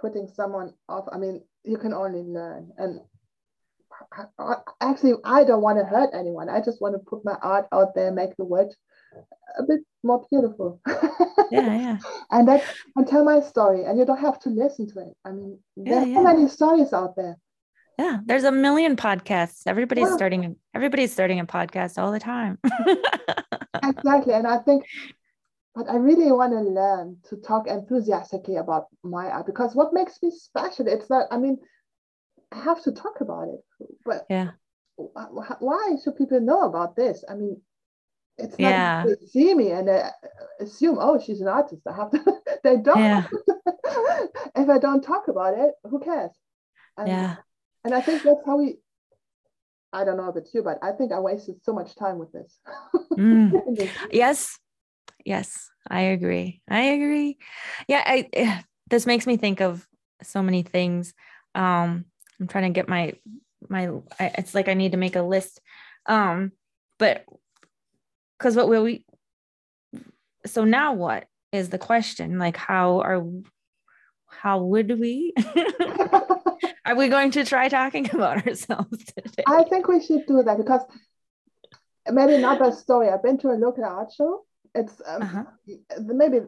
putting 0.00 0.28
someone 0.28 0.72
off. 0.88 1.06
I 1.12 1.18
mean, 1.18 1.42
you 1.64 1.76
can 1.76 1.92
only 1.92 2.22
learn, 2.22 2.72
and 2.78 3.00
actually, 4.80 5.14
I 5.24 5.44
don't 5.44 5.62
want 5.62 5.78
to 5.78 5.84
hurt 5.84 6.10
anyone. 6.14 6.48
I 6.48 6.60
just 6.60 6.80
want 6.80 6.94
to 6.94 6.98
put 6.98 7.24
my 7.24 7.36
art 7.42 7.66
out 7.72 7.94
there, 7.94 8.10
make 8.10 8.36
the 8.36 8.44
world 8.44 8.74
a 9.58 9.62
bit 9.62 9.80
more 10.02 10.24
beautiful. 10.30 10.80
yeah, 11.50 11.76
yeah. 11.76 11.98
and 12.30 12.48
that 12.48 12.64
and 12.96 13.06
tell 13.06 13.24
my 13.24 13.40
story, 13.40 13.84
and 13.84 13.98
you 13.98 14.04
don't 14.04 14.20
have 14.20 14.40
to 14.40 14.50
listen 14.50 14.88
to 14.92 15.00
it. 15.00 15.14
I 15.24 15.32
mean, 15.32 15.58
yeah, 15.76 15.94
there's 15.94 16.08
yeah. 16.08 16.14
so 16.16 16.22
many 16.22 16.48
stories 16.48 16.92
out 16.92 17.16
there 17.16 17.36
Yeah, 17.98 18.18
there's 18.24 18.44
a 18.44 18.52
million 18.52 18.96
podcasts. 18.96 19.62
Everybody's 19.66 20.08
Yeah. 20.08 20.16
starting 20.16 20.56
everybody's 20.74 21.12
starting 21.12 21.40
a 21.40 21.46
podcast 21.46 21.98
all 21.98 22.12
the 22.12 22.20
time. 22.20 22.58
exactly 23.82 24.34
and 24.34 24.46
i 24.46 24.58
think 24.58 24.84
but 25.74 25.88
i 25.88 25.96
really 25.96 26.30
want 26.32 26.52
to 26.52 26.60
learn 26.60 27.16
to 27.28 27.36
talk 27.36 27.66
enthusiastically 27.66 28.56
about 28.56 28.86
my 29.02 29.26
art 29.30 29.46
because 29.46 29.74
what 29.74 29.92
makes 29.92 30.22
me 30.22 30.30
special 30.30 30.86
it's 30.86 31.08
not 31.10 31.26
i 31.30 31.36
mean 31.38 31.58
i 32.52 32.58
have 32.58 32.82
to 32.82 32.92
talk 32.92 33.20
about 33.20 33.48
it 33.48 33.60
but 34.04 34.26
yeah. 34.28 34.50
why 34.96 35.96
should 36.02 36.16
people 36.16 36.40
know 36.40 36.62
about 36.62 36.94
this 36.96 37.24
i 37.28 37.34
mean 37.34 37.60
it's 38.38 38.58
not 38.58 38.70
Yeah. 38.70 39.04
they 39.06 39.26
see 39.26 39.54
me 39.54 39.70
and 39.72 39.88
they 39.88 40.02
assume 40.60 40.98
oh 41.00 41.18
she's 41.18 41.40
an 41.40 41.48
artist 41.48 41.82
i 41.86 41.92
have 41.94 42.10
to 42.10 42.20
they 42.64 42.76
don't 42.76 42.98
Yeah. 42.98 43.26
if 44.56 44.68
i 44.68 44.78
don't 44.78 45.02
talk 45.02 45.28
about 45.28 45.58
it 45.58 45.72
who 45.88 46.00
cares 46.00 46.32
and, 46.96 47.08
Yeah. 47.08 47.36
and 47.84 47.94
i 47.94 48.00
think 48.00 48.22
that's 48.22 48.44
how 48.44 48.56
we 48.56 48.78
i 49.92 50.04
don't 50.04 50.16
know 50.16 50.28
if 50.28 50.36
it's 50.36 50.54
you 50.54 50.62
but 50.62 50.78
i 50.82 50.92
think 50.92 51.12
i 51.12 51.20
wasted 51.20 51.62
so 51.62 51.72
much 51.72 51.94
time 51.96 52.18
with 52.18 52.32
this 52.32 52.58
Mm. 53.12 53.90
Yes. 54.10 54.58
Yes, 55.24 55.70
I 55.88 56.00
agree. 56.00 56.62
I 56.68 56.80
agree. 56.82 57.38
Yeah, 57.88 58.02
I 58.04 58.28
eh, 58.32 58.62
this 58.88 59.06
makes 59.06 59.26
me 59.26 59.36
think 59.36 59.60
of 59.60 59.86
so 60.22 60.42
many 60.42 60.62
things. 60.62 61.14
Um 61.54 62.06
I'm 62.40 62.48
trying 62.48 62.64
to 62.64 62.70
get 62.70 62.88
my 62.88 63.14
my 63.68 63.88
I, 64.18 64.32
it's 64.38 64.54
like 64.54 64.68
I 64.68 64.74
need 64.74 64.92
to 64.92 64.98
make 64.98 65.16
a 65.16 65.22
list. 65.22 65.60
Um 66.06 66.52
but 66.98 67.24
cuz 68.38 68.56
what 68.56 68.68
will 68.68 68.84
we 68.84 69.04
so 70.46 70.64
now 70.64 70.92
what 70.92 71.26
is 71.52 71.68
the 71.68 71.78
question? 71.78 72.38
Like 72.38 72.56
how 72.56 73.00
are 73.00 73.22
how 74.26 74.62
would 74.62 74.98
we 74.98 75.34
are 76.84 76.96
we 76.96 77.08
going 77.08 77.30
to 77.32 77.44
try 77.44 77.68
talking 77.68 78.08
about 78.12 78.46
ourselves 78.46 79.04
today? 79.04 79.44
I 79.46 79.64
think 79.64 79.88
we 79.88 80.02
should 80.04 80.26
do 80.26 80.42
that 80.42 80.56
because 80.56 80.82
maybe 82.10 82.34
another 82.34 82.72
story. 82.72 83.08
I've 83.08 83.22
been 83.22 83.38
to 83.38 83.50
a 83.50 83.58
local 83.58 83.84
art 83.84 84.12
show. 84.12 84.44
It's 84.74 85.00
um, 85.06 85.22
Uh-huh. 85.22 85.44
maybe 86.00 86.40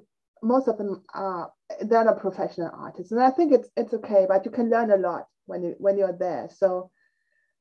most 0.43 0.69
of 0.69 0.79
them 0.79 1.03
are 1.15 1.53
they're 1.83 2.05
not 2.05 2.21
professional 2.21 2.71
artists, 2.75 3.13
and 3.13 3.23
I 3.23 3.31
think 3.31 3.53
it's 3.53 3.69
it's 3.77 3.95
okay. 3.95 4.27
But 4.29 4.45
you 4.45 4.51
can 4.51 4.71
learn 4.71 4.91
a 4.91 4.97
lot 4.97 5.27
when 5.47 5.63
you 5.63 5.75
when 5.79 5.99
you're 5.99 6.17
there. 6.17 6.49
So 6.51 6.91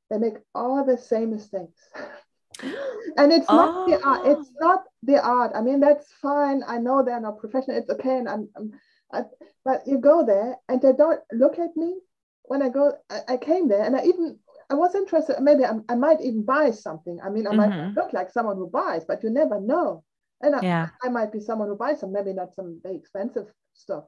they 0.10 0.18
make 0.18 0.36
all 0.54 0.86
the 0.86 0.98
same 0.98 1.32
mistakes, 1.32 1.82
and 3.18 3.32
it's 3.32 3.52
not 3.52 3.74
the 3.86 4.00
art. 4.06 4.22
It's 4.26 4.52
not 4.60 4.84
the 5.04 5.22
art. 5.24 5.52
I 5.56 5.62
mean, 5.62 5.80
that's 5.80 6.12
fine. 6.22 6.64
I 6.68 6.78
know 6.78 7.04
they're 7.04 7.20
not 7.20 7.40
professional. 7.40 7.78
It's 7.78 7.90
okay, 7.90 8.18
and 8.18 8.30
I'm, 8.30 8.50
I'm 8.56 8.72
I, 9.12 9.24
but 9.66 9.84
you 9.86 9.98
go 9.98 10.26
there 10.26 10.58
and 10.70 10.82
they 10.82 10.94
don't 10.94 11.20
look 11.32 11.60
at 11.60 11.76
me 11.76 12.00
when 12.44 12.62
I 12.62 12.70
go. 12.70 12.94
I, 13.10 13.20
I 13.30 13.38
came 13.38 13.68
there 13.68 13.84
and 13.84 13.96
I 13.96 14.04
even 14.06 14.40
I 14.70 14.76
was 14.76 14.96
interested. 14.96 15.40
Maybe 15.42 15.66
I, 15.66 15.74
I 15.90 15.96
might 15.96 16.22
even 16.22 16.44
buy 16.44 16.72
something. 16.72 17.20
I 17.24 17.30
mean, 17.30 17.48
I 17.48 17.54
might 17.54 17.74
Mhm. 17.74 17.96
look 17.96 18.14
like 18.14 18.30
someone 18.32 18.58
who 18.58 18.70
buys, 18.70 19.06
but 19.06 19.24
you 19.24 19.30
never 19.30 19.60
know. 19.60 20.04
And 20.44 20.56
I, 20.56 20.62
Yeah. 20.62 20.90
I 21.04 21.10
might 21.10 21.32
be 21.32 21.40
someone 21.40 21.70
who 21.70 21.76
buys 21.76 22.00
some, 22.00 22.12
maybe 22.12 22.34
not 22.34 22.54
some 22.54 22.80
very 22.84 22.96
expensive 22.96 23.48
stuff. 23.74 24.04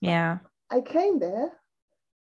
Yeah. 0.00 0.38
I 0.70 0.80
came 0.80 1.18
there 1.18 1.52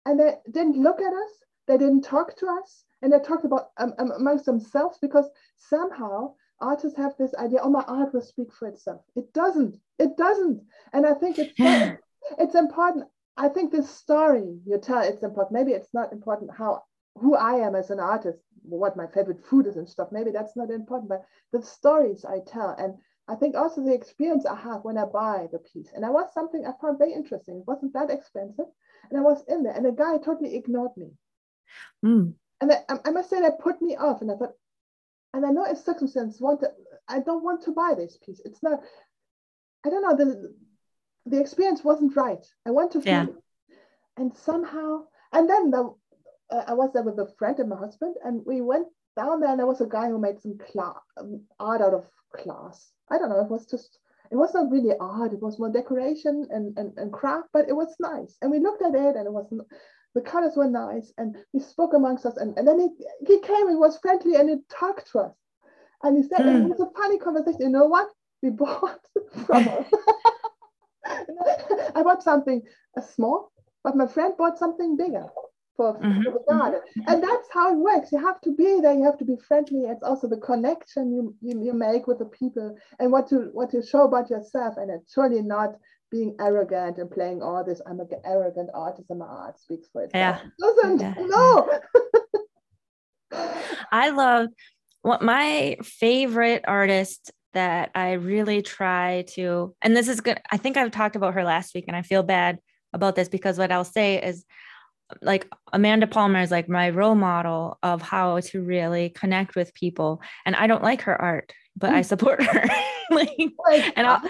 and 0.05 0.19
they 0.19 0.35
didn't 0.49 0.81
look 0.81 0.99
at 1.01 1.13
us, 1.13 1.31
they 1.67 1.77
didn't 1.77 2.01
talk 2.03 2.35
to 2.37 2.47
us, 2.47 2.83
and 3.01 3.11
they 3.11 3.19
talked 3.19 3.45
about 3.45 3.69
um, 3.77 3.93
um, 3.99 4.11
amongst 4.11 4.45
themselves 4.45 4.97
because 5.01 5.29
somehow 5.57 6.33
artists 6.59 6.97
have 6.97 7.13
this 7.17 7.35
idea, 7.35 7.59
oh, 7.61 7.69
my 7.69 7.83
art 7.87 8.13
will 8.13 8.21
speak 8.21 8.51
for 8.53 8.67
itself. 8.67 9.01
It 9.15 9.31
doesn't. 9.33 9.77
It 9.99 10.17
doesn't. 10.17 10.61
And 10.93 11.05
I 11.05 11.13
think 11.13 11.37
it's 11.37 11.57
so- 11.57 11.97
it's 12.39 12.55
important. 12.55 13.05
I 13.35 13.49
think 13.49 13.71
this 13.71 13.89
story 13.89 14.59
you 14.65 14.77
tell 14.77 15.01
it's 15.01 15.23
important. 15.23 15.51
Maybe 15.53 15.73
it's 15.73 15.93
not 15.93 16.13
important 16.13 16.51
how 16.57 16.83
who 17.15 17.35
I 17.35 17.55
am 17.55 17.75
as 17.75 17.89
an 17.89 17.99
artist, 17.99 18.39
what 18.63 18.95
my 18.95 19.07
favorite 19.07 19.45
food 19.45 19.67
is 19.67 19.75
and 19.77 19.89
stuff. 19.89 20.09
Maybe 20.11 20.31
that's 20.31 20.55
not 20.55 20.71
important, 20.71 21.09
but 21.09 21.23
the 21.51 21.61
stories 21.61 22.23
I 22.25 22.39
tell 22.47 22.69
and 22.77 22.95
I 23.27 23.35
think 23.35 23.55
also 23.55 23.83
the 23.83 23.93
experience 23.93 24.45
I 24.45 24.55
have 24.55 24.83
when 24.83 24.97
I 24.97 25.05
buy 25.05 25.47
the 25.51 25.59
piece. 25.59 25.91
And 25.95 26.05
I 26.05 26.09
was 26.09 26.33
something 26.33 26.65
I 26.65 26.71
found 26.81 26.97
very 26.97 27.13
interesting. 27.13 27.57
It 27.57 27.67
wasn't 27.67 27.93
that 27.93 28.09
expensive. 28.09 28.65
And 29.09 29.19
I 29.19 29.21
was 29.21 29.43
in 29.47 29.63
there 29.63 29.73
and 29.73 29.85
the 29.85 29.91
guy 29.91 30.17
totally 30.17 30.55
ignored 30.55 30.91
me. 30.97 31.11
Mm. 32.05 32.33
And 32.59 32.71
I, 32.71 32.99
I 33.05 33.11
must 33.11 33.29
say 33.29 33.41
that 33.41 33.59
put 33.59 33.81
me 33.81 33.95
off. 33.95 34.21
And 34.21 34.31
I 34.31 34.35
thought, 34.35 34.53
and 35.33 35.45
I 35.45 35.51
know 35.51 35.65
it's 35.65 35.83
circumstance, 35.85 36.39
want 36.39 36.61
to, 36.61 36.71
I 37.07 37.19
don't 37.19 37.43
want 37.43 37.63
to 37.63 37.71
buy 37.71 37.93
this 37.95 38.17
piece. 38.17 38.41
It's 38.43 38.61
not, 38.61 38.81
I 39.85 39.89
don't 39.89 40.01
know, 40.01 40.15
the, 40.15 40.53
the 41.25 41.39
experience 41.39 41.83
wasn't 41.83 42.15
right. 42.15 42.45
I 42.65 42.71
want 42.71 42.91
to 42.91 43.01
feel 43.01 43.11
Yeah. 43.11 43.25
And 44.17 44.35
somehow, 44.35 45.05
and 45.31 45.49
then 45.49 45.71
the, 45.71 45.95
uh, 46.51 46.63
I 46.67 46.73
was 46.73 46.91
there 46.93 47.03
with 47.03 47.17
a 47.19 47.33
friend 47.37 47.57
and 47.59 47.69
my 47.69 47.77
husband, 47.77 48.15
and 48.23 48.41
we 48.45 48.61
went 48.61 48.87
down 49.15 49.39
there, 49.39 49.49
and 49.49 49.59
there 49.59 49.65
was 49.65 49.81
a 49.81 49.87
guy 49.87 50.07
who 50.07 50.19
made 50.19 50.39
some 50.39 50.57
cla- 50.57 51.01
um, 51.17 51.41
art 51.59 51.81
out 51.81 51.93
of 51.93 52.05
glass. 52.43 52.91
I 53.11 53.17
don't 53.17 53.29
know, 53.29 53.39
it 53.41 53.49
was 53.49 53.65
just, 53.65 53.99
it 54.31 54.35
was 54.35 54.53
not 54.53 54.71
really 54.71 54.95
art, 54.99 55.33
it 55.33 55.41
was 55.41 55.59
more 55.59 55.69
decoration 55.71 56.47
and, 56.49 56.77
and, 56.77 56.97
and 56.97 57.11
craft, 57.13 57.49
but 57.53 57.69
it 57.69 57.73
was 57.75 57.95
nice. 57.99 58.37
And 58.41 58.51
we 58.51 58.59
looked 58.59 58.81
at 58.81 58.95
it, 58.95 59.15
and 59.15 59.27
it 59.27 59.31
was, 59.33 59.51
the 60.15 60.21
colors 60.21 60.55
were 60.55 60.67
nice, 60.69 61.13
and 61.17 61.35
we 61.53 61.59
spoke 61.59 61.93
amongst 61.93 62.25
us, 62.25 62.37
and, 62.37 62.57
and 62.57 62.67
then 62.67 62.79
he, 62.79 62.89
he 63.27 63.39
came 63.41 63.67
and 63.67 63.79
was 63.79 63.97
friendly, 63.99 64.35
and 64.35 64.49
he 64.49 64.57
talked 64.69 65.11
to 65.11 65.19
us. 65.19 65.35
And 66.03 66.17
he 66.17 66.23
said, 66.23 66.45
and 66.45 66.57
Hmm. 66.57 66.65
it 66.65 66.69
was 66.69 66.79
a 66.79 66.91
funny 66.99 67.17
conversation. 67.17 67.61
You 67.61 67.69
know 67.69 67.85
what? 67.85 68.07
We 68.41 68.49
bought 68.49 68.99
from 69.45 69.69
I 71.95 72.03
bought 72.03 72.23
something 72.23 72.61
small, 73.15 73.51
but 73.83 73.95
my 73.95 74.07
friend 74.07 74.33
bought 74.37 74.57
something 74.57 74.95
bigger 74.97 75.27
for, 75.75 75.93
for 75.95 76.01
Mhm, 76.01 76.23
the 76.23 76.39
garden. 76.47 76.81
And 77.07 77.23
that's 77.23 77.47
how 77.51 77.71
it 77.73 77.77
works. 77.77 78.11
You 78.11 78.19
have 78.19 78.39
to 78.41 78.51
be 78.51 78.79
there. 78.81 78.93
You 78.93 79.03
have 79.03 79.17
to 79.17 79.25
be 79.25 79.37
friendly. 79.37 79.81
It's 79.81 80.03
also 80.03 80.27
the 80.27 80.37
connection 80.37 81.11
you, 81.11 81.35
you, 81.41 81.63
you 81.63 81.73
make 81.73 82.07
with 82.07 82.19
the 82.19 82.25
people 82.25 82.75
and 82.99 83.11
what 83.11 83.27
to 83.29 83.49
what 83.53 83.71
to 83.71 83.81
show 83.81 84.03
about 84.03 84.29
yourself. 84.29 84.77
And 84.77 84.91
it's 84.91 85.13
surely 85.13 85.41
not 85.41 85.75
being 86.11 86.35
arrogant 86.39 86.99
and 86.99 87.09
playing 87.09 87.41
all 87.41 87.63
this. 87.63 87.81
I'm 87.87 87.99
an 87.99 88.07
arrogant 88.23 88.69
artist, 88.73 89.09
and 89.09 89.19
my 89.19 89.25
art 89.25 89.59
speaks 89.59 89.87
for 89.91 90.03
itself. 90.03 90.39
Yeah. 90.43 90.45
It 90.45 90.51
doesn't. 90.59 90.99
Yeah. 91.01 91.13
No. 91.17 91.79
I 93.91 94.09
love 94.09 94.49
what 95.01 95.23
my 95.23 95.77
favorite 95.81 96.65
artist 96.67 97.31
that 97.53 97.91
I 97.95 98.13
really 98.13 98.61
try 98.61 99.25
to, 99.29 99.75
and 99.81 99.97
this 99.97 100.07
is 100.07 100.21
good. 100.21 100.39
I 100.51 100.57
think 100.57 100.77
I've 100.77 100.91
talked 100.91 101.15
about 101.15 101.33
her 101.33 101.43
last 101.43 101.73
week, 101.73 101.85
and 101.87 101.97
I 101.97 102.03
feel 102.03 102.21
bad 102.23 102.59
about 102.93 103.15
this 103.15 103.27
because 103.27 103.57
what 103.57 103.71
I'll 103.71 103.83
say 103.83 104.21
is 104.21 104.45
like 105.21 105.47
Amanda 105.71 106.07
Palmer 106.07 106.41
is 106.41 106.51
like 106.51 106.67
my 106.69 106.89
role 106.89 107.15
model 107.15 107.77
of 107.83 108.01
how 108.01 108.39
to 108.39 108.61
really 108.61 109.09
connect 109.09 109.55
with 109.55 109.73
people. 109.73 110.21
And 110.45 110.55
I 110.55 110.67
don't 110.67 110.83
like 110.83 111.01
her 111.03 111.19
art, 111.21 111.53
but 111.75 111.91
I 111.91 112.01
Mm. 112.01 112.05
support 112.05 112.41
her. 112.43 112.65
like, 113.11 113.31
It's 113.37 113.93
And 113.95 114.07
I'll- 114.07 114.21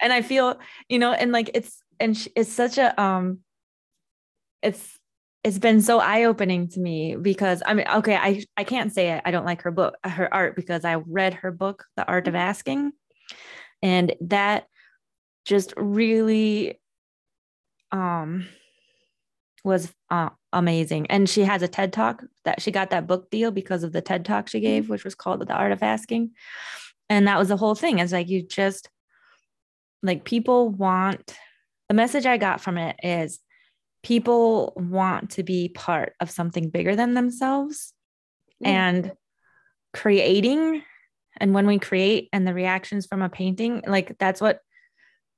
and 0.00 0.12
I 0.12 0.22
feel, 0.22 0.58
you 0.88 0.98
know, 0.98 1.12
and 1.12 1.32
like 1.32 1.50
it's 1.54 1.82
and 1.98 2.16
sh- 2.16 2.28
it's 2.34 2.52
such 2.52 2.78
a 2.78 3.00
um 3.00 3.40
it's 4.62 4.98
it's 5.42 5.58
been 5.58 5.80
so 5.80 6.00
eye-opening 6.00 6.68
to 6.68 6.80
me 6.80 7.16
because 7.16 7.62
I 7.64 7.72
mean, 7.74 7.86
okay, 7.88 8.14
I 8.16 8.44
I 8.56 8.64
can't 8.64 8.92
say 8.92 9.14
I, 9.14 9.22
I 9.24 9.30
don't 9.30 9.46
like 9.46 9.62
her 9.62 9.70
book, 9.70 9.96
her 10.04 10.32
art 10.32 10.54
because 10.54 10.84
I 10.84 10.96
read 10.96 11.34
her 11.34 11.50
book, 11.50 11.84
The 11.96 12.06
Art 12.06 12.28
of 12.28 12.34
Asking, 12.34 12.92
and 13.82 14.14
that 14.22 14.66
just 15.46 15.72
really 15.76 16.78
um 17.92 18.46
was 19.64 19.92
uh, 20.10 20.30
amazing. 20.52 21.06
And 21.08 21.28
she 21.28 21.42
has 21.42 21.62
a 21.62 21.68
TED 21.68 21.92
talk 21.92 22.24
that 22.44 22.60
she 22.62 22.70
got 22.70 22.90
that 22.90 23.06
book 23.06 23.30
deal 23.30 23.50
because 23.50 23.82
of 23.82 23.92
the 23.92 24.00
TED 24.00 24.24
talk 24.24 24.48
she 24.48 24.60
gave, 24.60 24.88
which 24.88 25.04
was 25.04 25.14
called 25.14 25.46
The 25.46 25.54
Art 25.54 25.72
of 25.72 25.82
Asking. 25.82 26.30
And 27.08 27.26
that 27.26 27.38
was 27.38 27.48
the 27.48 27.56
whole 27.56 27.74
thing. 27.74 27.98
It's 27.98 28.12
like 28.12 28.28
you 28.28 28.42
just 28.42 28.88
like 30.02 30.24
people 30.24 30.68
want 30.70 31.34
the 31.88 31.94
message 31.94 32.24
I 32.24 32.36
got 32.38 32.60
from 32.60 32.78
it 32.78 32.96
is 33.02 33.40
people 34.02 34.72
want 34.76 35.30
to 35.32 35.42
be 35.42 35.68
part 35.68 36.14
of 36.20 36.30
something 36.30 36.70
bigger 36.70 36.96
than 36.96 37.14
themselves 37.14 37.92
Yeah. 38.60 38.68
and 38.68 39.12
creating 39.92 40.82
and 41.36 41.52
when 41.52 41.66
we 41.66 41.78
create 41.78 42.28
and 42.32 42.46
the 42.46 42.54
reactions 42.54 43.06
from 43.06 43.22
a 43.22 43.28
painting 43.28 43.82
like 43.86 44.16
that's 44.18 44.40
what 44.40 44.60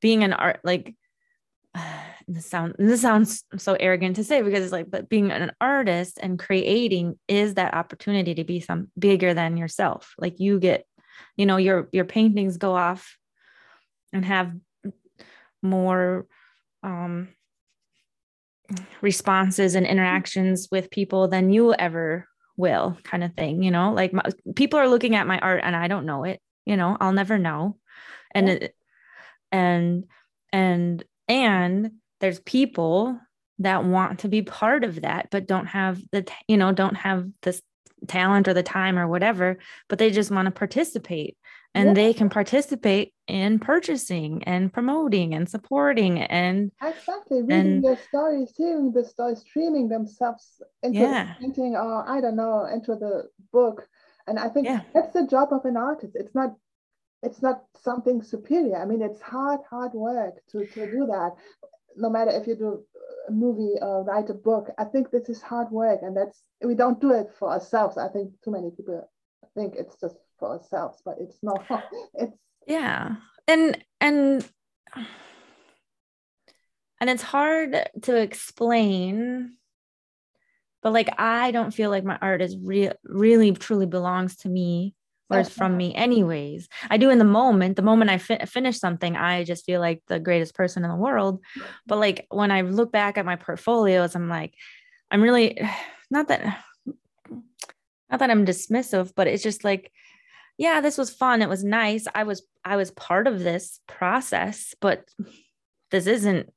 being 0.00 0.22
an 0.22 0.32
art 0.32 0.60
like 0.62 0.94
this 2.28 2.46
sound 2.46 2.74
this 2.78 3.02
sounds 3.02 3.44
so 3.56 3.74
arrogant 3.78 4.16
to 4.16 4.24
say 4.24 4.42
because 4.42 4.62
it's 4.62 4.72
like 4.72 4.90
but 4.90 5.08
being 5.08 5.30
an 5.30 5.52
artist 5.60 6.18
and 6.22 6.38
creating 6.38 7.18
is 7.28 7.54
that 7.54 7.74
opportunity 7.74 8.34
to 8.34 8.44
be 8.44 8.60
some 8.60 8.90
bigger 8.98 9.34
than 9.34 9.56
yourself. 9.56 10.14
Like 10.18 10.40
you 10.40 10.58
get 10.58 10.86
you 11.36 11.46
know 11.46 11.56
your 11.56 11.88
your 11.92 12.04
paintings 12.04 12.56
go 12.56 12.74
off 12.74 13.16
and 14.12 14.24
have 14.24 14.52
more 15.62 16.26
um 16.82 17.28
responses 19.00 19.74
and 19.74 19.86
interactions 19.86 20.68
with 20.70 20.90
people 20.90 21.28
than 21.28 21.50
you 21.50 21.74
ever 21.74 22.26
will 22.56 22.96
kind 23.04 23.24
of 23.24 23.34
thing 23.34 23.62
you 23.62 23.70
know? 23.70 23.92
Like 23.92 24.12
my, 24.12 24.22
people 24.56 24.78
are 24.78 24.88
looking 24.88 25.14
at 25.14 25.26
my 25.26 25.38
art 25.38 25.60
and 25.64 25.74
i 25.76 25.88
don't 25.88 26.06
know 26.06 26.24
it 26.24 26.40
you 26.64 26.76
know? 26.76 26.96
I'll 27.00 27.12
never 27.12 27.38
know. 27.38 27.76
And 28.34 28.48
Yeah. 28.48 28.54
it, 28.54 28.74
and 29.50 30.04
and 30.52 31.04
and 31.28 31.90
there's 32.22 32.40
people 32.40 33.20
that 33.58 33.84
want 33.84 34.20
to 34.20 34.28
be 34.28 34.40
part 34.40 34.84
of 34.84 35.02
that 35.02 35.28
but 35.30 35.46
don't 35.46 35.66
have 35.66 36.00
the 36.12 36.26
you 36.48 36.56
know 36.56 36.72
don't 36.72 36.96
have 36.96 37.28
this 37.42 37.60
talent 38.08 38.48
or 38.48 38.54
the 38.54 38.62
time 38.62 38.98
or 38.98 39.06
whatever 39.06 39.58
but 39.88 39.98
they 39.98 40.10
just 40.10 40.30
want 40.30 40.46
to 40.46 40.50
participate 40.50 41.36
and 41.74 41.88
yeah. 41.88 41.94
they 41.94 42.14
can 42.14 42.28
participate 42.28 43.14
in 43.28 43.58
purchasing 43.58 44.42
and 44.44 44.72
promoting 44.72 45.34
and 45.34 45.48
supporting 45.48 46.20
and 46.20 46.70
exactly 46.82 47.42
reading 47.42 47.58
and, 47.58 47.84
their 47.84 47.98
stories 48.08 48.52
hearing 48.56 48.92
the 48.92 49.04
stories 49.04 49.40
streaming 49.40 49.88
themselves 49.88 50.62
into 50.82 51.00
yeah. 51.00 51.34
the 51.34 51.46
painting 51.46 51.74
or 51.76 52.04
uh, 52.08 52.12
i 52.12 52.20
don't 52.20 52.36
know 52.36 52.64
into 52.64 52.94
the 52.96 53.24
book 53.52 53.86
and 54.26 54.38
i 54.38 54.48
think 54.48 54.66
yeah. 54.66 54.80
that's 54.94 55.12
the 55.12 55.26
job 55.26 55.52
of 55.52 55.64
an 55.64 55.76
artist 55.76 56.14
it's 56.16 56.34
not 56.34 56.54
it's 57.22 57.40
not 57.40 57.62
something 57.80 58.22
superior 58.22 58.76
i 58.80 58.84
mean 58.84 59.02
it's 59.02 59.20
hard 59.20 59.60
hard 59.70 59.92
work 59.92 60.34
to, 60.50 60.66
to 60.66 60.90
do 60.90 61.06
that 61.06 61.30
no 61.96 62.10
matter 62.10 62.30
if 62.30 62.46
you 62.46 62.54
do 62.54 62.84
a 63.28 63.32
movie 63.32 63.74
or 63.80 64.04
write 64.04 64.30
a 64.30 64.34
book. 64.34 64.70
I 64.78 64.84
think 64.84 65.10
this 65.10 65.28
is 65.28 65.42
hard 65.42 65.70
work, 65.70 66.00
and 66.02 66.16
that's 66.16 66.42
we 66.64 66.74
don't 66.74 67.00
do 67.00 67.12
it 67.12 67.28
for 67.38 67.50
ourselves. 67.50 67.96
I 67.98 68.08
think 68.08 68.32
too 68.44 68.50
many 68.50 68.70
people 68.70 69.08
think 69.54 69.74
it's 69.76 69.96
just 70.00 70.16
for 70.38 70.50
ourselves, 70.50 71.02
but 71.04 71.16
it's 71.20 71.38
not. 71.42 71.64
It's 72.14 72.36
yeah, 72.66 73.16
and 73.48 73.82
and 74.00 74.48
and 77.00 77.10
it's 77.10 77.22
hard 77.22 77.90
to 78.02 78.16
explain 78.16 79.56
but 80.82 80.92
like 80.92 81.08
i 81.18 81.50
don't 81.50 81.72
feel 81.72 81.90
like 81.90 82.04
my 82.04 82.18
art 82.22 82.40
is 82.40 82.56
real 82.56 82.92
really 83.04 83.52
truly 83.52 83.86
belongs 83.86 84.36
to 84.36 84.48
me 84.48 84.94
from 85.48 85.76
me 85.76 85.94
anyways. 85.94 86.68
I 86.90 86.96
do 86.96 87.10
in 87.10 87.18
the 87.18 87.24
moment 87.24 87.76
the 87.76 87.82
moment 87.82 88.10
i 88.10 88.18
fi- 88.18 88.44
finish 88.46 88.78
something 88.78 89.16
i 89.16 89.44
just 89.44 89.64
feel 89.64 89.80
like 89.80 90.02
the 90.08 90.20
greatest 90.20 90.54
person 90.54 90.84
in 90.84 90.90
the 90.90 90.96
world. 90.96 91.40
But 91.86 91.98
like 91.98 92.26
when 92.30 92.50
i 92.50 92.62
look 92.62 92.92
back 92.92 93.18
at 93.18 93.26
my 93.26 93.36
portfolios 93.36 94.14
i'm 94.14 94.28
like 94.28 94.54
i'm 95.10 95.22
really 95.22 95.60
not 96.10 96.28
that 96.28 96.42
not 98.10 98.18
that 98.20 98.30
i'm 98.30 98.46
dismissive 98.46 99.12
but 99.14 99.26
it's 99.26 99.42
just 99.42 99.64
like 99.64 99.90
yeah 100.58 100.80
this 100.80 100.98
was 100.98 101.10
fun. 101.10 101.42
It 101.42 101.48
was 101.48 101.64
nice. 101.64 102.06
I 102.14 102.24
was 102.24 102.42
i 102.64 102.76
was 102.76 102.90
part 102.90 103.26
of 103.26 103.40
this 103.40 103.80
process 103.88 104.74
but 104.80 105.08
this 105.90 106.06
isn't 106.06 106.48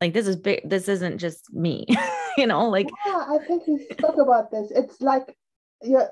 like 0.00 0.12
this 0.12 0.26
is 0.26 0.36
big 0.36 0.60
this 0.68 0.88
isn't 0.88 1.18
just 1.18 1.52
me 1.52 1.86
you 2.36 2.46
know 2.46 2.68
like 2.68 2.88
yeah 3.04 3.24
i 3.28 3.38
think 3.46 3.66
we 3.66 3.84
spoke 3.92 4.18
about 4.18 4.50
this. 4.50 4.70
It's 4.70 5.00
like 5.00 5.36
you're 5.82 6.10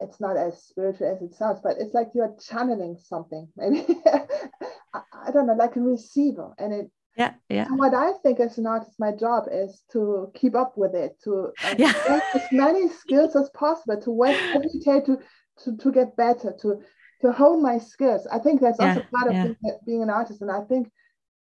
it's 0.00 0.20
not 0.20 0.36
as 0.36 0.62
spiritual 0.62 1.12
as 1.14 1.22
it 1.22 1.34
sounds, 1.34 1.60
but 1.62 1.76
it's 1.78 1.94
like 1.94 2.08
you're 2.14 2.34
channeling 2.40 2.96
something, 3.02 3.48
maybe. 3.56 3.86
I, 4.94 5.00
I, 5.26 5.30
don't 5.32 5.46
know, 5.46 5.54
like 5.54 5.76
a 5.76 5.80
receiver. 5.80 6.54
And 6.58 6.72
it 6.72 6.90
yeah, 7.16 7.34
yeah. 7.48 7.66
what 7.70 7.94
I 7.94 8.12
think 8.22 8.38
as 8.38 8.58
an 8.58 8.66
artist, 8.66 8.94
my 9.00 9.10
job 9.10 9.44
is 9.50 9.82
to 9.92 10.30
keep 10.36 10.54
up 10.54 10.78
with 10.78 10.94
it, 10.94 11.18
to 11.24 11.52
uh, 11.64 11.74
yeah. 11.78 11.92
as 12.34 12.42
many 12.52 12.88
skills 12.88 13.34
as 13.34 13.50
possible, 13.50 14.00
to 14.00 14.10
work 14.10 14.36
every 14.54 14.78
day 14.84 15.00
to, 15.00 15.18
to, 15.64 15.76
to 15.76 15.92
get 15.92 16.16
better, 16.16 16.54
to 16.62 16.80
to 17.20 17.32
hone 17.32 17.62
my 17.62 17.78
skills. 17.78 18.26
I 18.30 18.38
think 18.38 18.60
that's 18.60 18.78
also 18.78 19.00
yeah, 19.00 19.06
part 19.12 19.28
of 19.28 19.34
yeah. 19.34 19.42
being, 19.42 19.78
being 19.86 20.02
an 20.02 20.10
artist. 20.10 20.40
And 20.40 20.50
I 20.50 20.62
think 20.62 20.90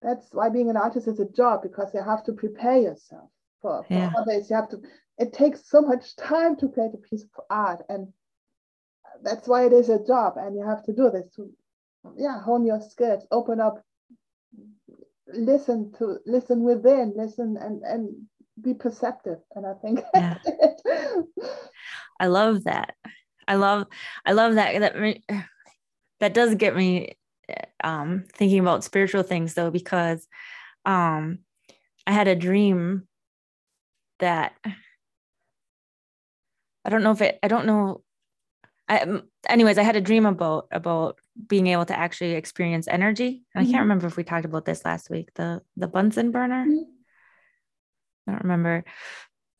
that's 0.01 0.27
why 0.31 0.49
being 0.49 0.69
an 0.69 0.77
artist 0.77 1.07
is 1.07 1.19
a 1.19 1.29
job 1.29 1.61
because 1.63 1.93
you 1.93 2.03
have 2.03 2.23
to 2.25 2.33
prepare 2.33 2.77
yourself 2.77 3.29
for, 3.61 3.83
for 3.83 3.93
yeah. 3.93 4.11
others. 4.17 4.49
You 4.49 4.55
have 4.55 4.69
to, 4.69 4.81
it 5.17 5.33
takes 5.33 5.69
so 5.69 5.81
much 5.81 6.15
time 6.15 6.55
to 6.57 6.67
create 6.67 6.91
a 6.93 6.97
piece 6.97 7.23
of 7.23 7.43
art. 7.49 7.83
And 7.87 8.07
that's 9.23 9.47
why 9.47 9.65
it 9.65 9.73
is 9.73 9.89
a 9.89 10.03
job 10.03 10.33
and 10.37 10.55
you 10.55 10.65
have 10.65 10.83
to 10.83 10.93
do 10.93 11.09
this. 11.09 11.27
To 11.35 11.49
yeah 12.17 12.41
hone 12.41 12.65
your 12.65 12.81
skills 12.81 13.25
open 13.31 13.59
up 13.59 13.83
listen 15.27 15.93
to 15.99 16.17
listen 16.25 16.63
within 16.63 17.13
listen 17.15 17.57
and 17.59 17.83
and 17.83 18.09
be 18.61 18.73
perceptive. 18.73 19.37
And 19.55 19.65
i 19.65 19.73
think 19.81 20.01
yeah. 20.13 20.37
i 22.19 22.27
love 22.27 22.63
that. 22.65 22.95
I 23.47 23.55
love 23.55 23.87
i 24.25 24.33
love 24.33 24.55
that. 24.55 24.79
That 24.79 25.41
that 26.19 26.33
does 26.33 26.55
get 26.55 26.75
me 26.75 27.17
um 27.83 28.25
thinking 28.33 28.59
about 28.59 28.83
spiritual 28.83 29.23
things 29.23 29.53
though 29.53 29.71
because 29.71 30.27
um 30.85 31.39
i 32.07 32.11
had 32.11 32.27
a 32.27 32.35
dream 32.35 33.07
that 34.19 34.53
i 36.85 36.89
don't 36.89 37.03
know 37.03 37.11
if 37.11 37.21
it 37.21 37.39
i 37.43 37.47
don't 37.47 37.65
know 37.65 38.01
I, 38.91 39.21
anyways, 39.47 39.77
I 39.77 39.83
had 39.83 39.95
a 39.95 40.01
dream 40.01 40.25
about 40.25 40.67
about 40.69 41.17
being 41.47 41.67
able 41.67 41.85
to 41.85 41.97
actually 41.97 42.33
experience 42.33 42.89
energy. 42.89 43.29
Mm-hmm. 43.31 43.59
I 43.59 43.61
can't 43.61 43.73
mm-hmm. 43.73 43.81
remember 43.81 44.07
if 44.07 44.17
we 44.17 44.25
talked 44.25 44.43
about 44.43 44.65
this 44.65 44.83
last 44.83 45.09
week. 45.09 45.33
The 45.35 45.61
the 45.77 45.87
Bunsen 45.87 46.31
burner. 46.31 46.65
Mm-hmm. 46.65 46.83
I 48.27 48.31
don't 48.33 48.43
remember. 48.43 48.83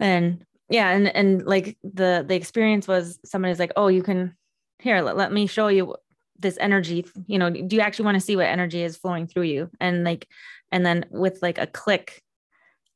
And 0.02 0.46
yeah, 0.70 0.90
and 0.90 1.08
and 1.08 1.46
like 1.46 1.78
the 1.82 2.26
the 2.28 2.36
experience 2.36 2.90
was 2.90 3.20
somebody's 3.24 3.60
like, 3.60 3.72
oh, 3.78 3.88
you 3.88 4.04
can 4.04 4.36
here. 4.80 5.02
Let, 5.02 5.16
let 5.16 5.32
me 5.32 5.48
show 5.48 5.70
you 5.70 5.96
this 6.38 6.58
energy. 6.60 7.06
You 7.26 7.40
know, 7.40 7.50
do 7.50 7.74
you 7.74 7.82
actually 7.82 8.06
want 8.06 8.16
to 8.16 8.22
see 8.22 8.36
what 8.36 8.48
energy 8.48 8.84
is 8.84 8.98
flowing 8.98 9.28
through 9.28 9.44
you? 9.44 9.70
And 9.80 10.04
like, 10.04 10.28
and 10.74 10.86
then 10.86 11.06
with 11.10 11.40
like 11.42 11.58
a 11.58 11.68
click, 11.68 12.22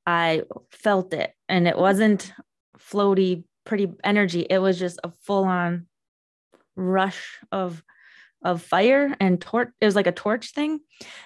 I 0.05 0.43
felt 0.71 1.13
it, 1.13 1.31
and 1.47 1.65
it 1.65 1.77
wasn't 1.77 2.33
floaty 2.77 3.45
pretty 3.65 3.87
energy. 4.03 4.41
It 4.49 4.59
was 4.59 4.77
just 4.77 4.99
a 5.01 5.11
full 5.23 5.45
on 5.45 5.87
rush 6.75 7.37
of 7.51 7.83
of 8.43 8.61
fire 8.61 9.15
and 9.19 9.41
torch 9.41 9.69
it 9.81 9.85
was 9.85 9.95
like 9.95 10.07
a 10.07 10.11
torch 10.11 10.51
thing. 10.51 10.79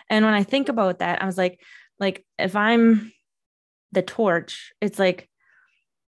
And 0.10 0.26
when 0.26 0.34
i 0.34 0.44
think 0.44 0.70
about 0.70 1.00
that 1.00 1.22
i 1.22 1.26
was 1.26 1.38
like 1.38 1.60
like 2.00 2.26
if 2.38 2.56
i'm 2.56 3.12
the 3.92 4.02
torch 4.02 4.74
it's 4.82 5.00
like 5.00 5.30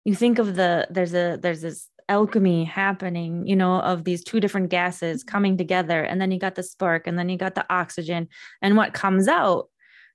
you 0.06 0.16
think 0.16 0.40
of 0.40 0.56
the 0.56 0.88
there's 0.90 1.14
a 1.14 1.38
there's 1.42 1.62
this 1.62 1.88
alchemy 2.10 2.66
happening 2.66 3.48
you 3.48 3.56
know 3.56 3.80
of 3.80 4.04
these 4.04 4.24
two 4.24 4.42
different 4.42 4.70
gases 4.70 5.24
coming 5.24 5.58
together. 5.58 6.04
And 6.04 6.20
then 6.20 6.30
you 6.32 6.40
got 6.40 6.56
the 6.56 6.64
spark 6.64 7.08
and 7.08 7.18
then 7.18 7.30
you 7.30 7.38
got 7.38 7.56
the 7.56 7.66
oxygen. 7.74 8.28
And 8.62 8.76
what 8.76 8.94
comes 8.94 9.28
out 9.28 9.70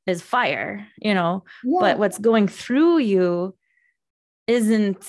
is 0.06 0.20
fire 0.22 0.86
you 0.98 1.14
know? 1.14 1.44
Yeah. 1.64 1.78
but 1.80 1.98
what's 1.98 2.18
going 2.18 2.48
through 2.48 2.98
you 2.98 3.56
isn't 4.46 5.04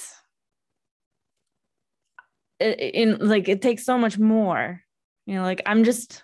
in 2.60 3.18
like 3.20 3.48
it 3.48 3.62
takes 3.62 3.86
so 3.86 3.98
much 3.98 4.18
more. 4.18 4.82
You 5.26 5.36
know 5.36 5.44
like 5.44 5.62
i'm 5.66 5.84
just 5.84 6.24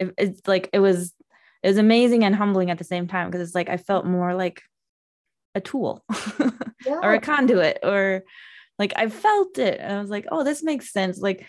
it, 0.00 0.12
it's 0.18 0.46
like 0.48 0.68
it 0.72 0.80
was 0.80 1.14
it 1.62 1.68
was 1.68 1.78
amazing 1.78 2.24
and 2.24 2.34
humbling 2.34 2.68
at 2.68 2.78
the 2.78 2.84
same 2.84 3.06
time 3.06 3.30
because 3.30 3.46
it's 3.46 3.54
like 3.54 3.68
i 3.68 3.76
felt 3.76 4.04
more 4.06 4.34
like 4.34 4.62
a 5.54 5.60
tool 5.60 6.04
yeah. 6.84 6.98
or 7.00 7.14
a 7.14 7.20
conduit 7.20 7.78
or 7.84 8.24
like 8.78 8.92
i 8.96 9.08
felt 9.08 9.56
it. 9.58 9.78
And 9.80 9.92
i 9.92 10.00
was 10.00 10.10
like 10.10 10.26
oh 10.32 10.42
this 10.42 10.64
makes 10.64 10.92
sense. 10.92 11.20
Like 11.20 11.46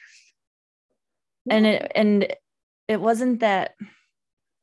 yeah. 1.45 1.55
and 1.55 1.65
it 1.65 1.91
and 1.95 2.35
it 2.87 3.01
wasn't 3.01 3.39
that 3.39 3.73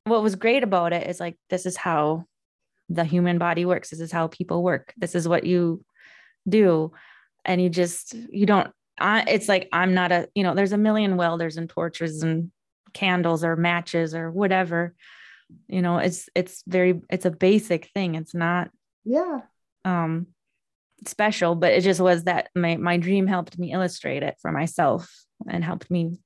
what 0.04 0.22
was 0.22 0.36
great 0.36 0.62
about 0.62 0.92
it 0.92 1.08
is 1.08 1.18
like 1.18 1.36
this 1.50 1.66
is 1.66 1.76
how 1.76 2.24
the 2.88 3.04
human 3.04 3.38
body 3.38 3.64
works. 3.64 3.90
This 3.90 4.00
is 4.00 4.12
how 4.12 4.28
people 4.28 4.62
work. 4.62 4.94
This 4.96 5.16
is 5.16 5.26
what 5.26 5.42
you 5.44 5.84
do. 6.48 6.92
And 7.44 7.60
you 7.60 7.68
just 7.68 8.14
you 8.30 8.46
don't 8.46 8.70
I, 8.98 9.24
it's 9.28 9.48
like 9.48 9.68
I'm 9.72 9.94
not 9.94 10.12
a, 10.12 10.28
you 10.34 10.42
know, 10.42 10.54
there's 10.54 10.72
a 10.72 10.78
million 10.78 11.16
welders 11.16 11.56
and 11.56 11.68
torches 11.68 12.22
and 12.22 12.50
candles 12.92 13.44
or 13.44 13.56
matches 13.56 14.14
or 14.14 14.30
whatever. 14.30 14.94
You 15.68 15.82
know, 15.82 15.98
it's 15.98 16.28
it's 16.34 16.62
very 16.66 17.00
it's 17.10 17.26
a 17.26 17.30
basic 17.30 17.90
thing. 17.94 18.14
It's 18.14 18.34
not 18.34 18.70
yeah 19.04 19.40
um 19.84 20.26
special, 21.06 21.54
but 21.54 21.72
it 21.72 21.82
just 21.82 22.00
was 22.00 22.24
that 22.24 22.48
my 22.54 22.76
my 22.76 22.96
dream 22.96 23.26
helped 23.26 23.58
me 23.58 23.72
illustrate 23.72 24.22
it 24.22 24.36
for 24.40 24.50
myself 24.50 25.12
and 25.48 25.62
helped 25.62 25.90
me 25.90 26.18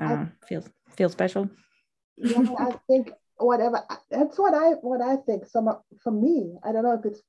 uh, 0.00 0.26
I, 0.26 0.46
feel 0.46 0.64
feel 0.96 1.08
special. 1.08 1.50
yeah, 2.16 2.44
I 2.58 2.72
think 2.86 3.10
whatever 3.38 3.84
that's 4.10 4.38
what 4.38 4.54
I 4.54 4.70
what 4.80 5.00
I 5.00 5.16
think. 5.16 5.46
So 5.46 5.82
for 6.02 6.10
me, 6.10 6.54
I 6.64 6.72
don't 6.72 6.84
know 6.84 6.98
if 6.98 7.04
it's 7.04 7.22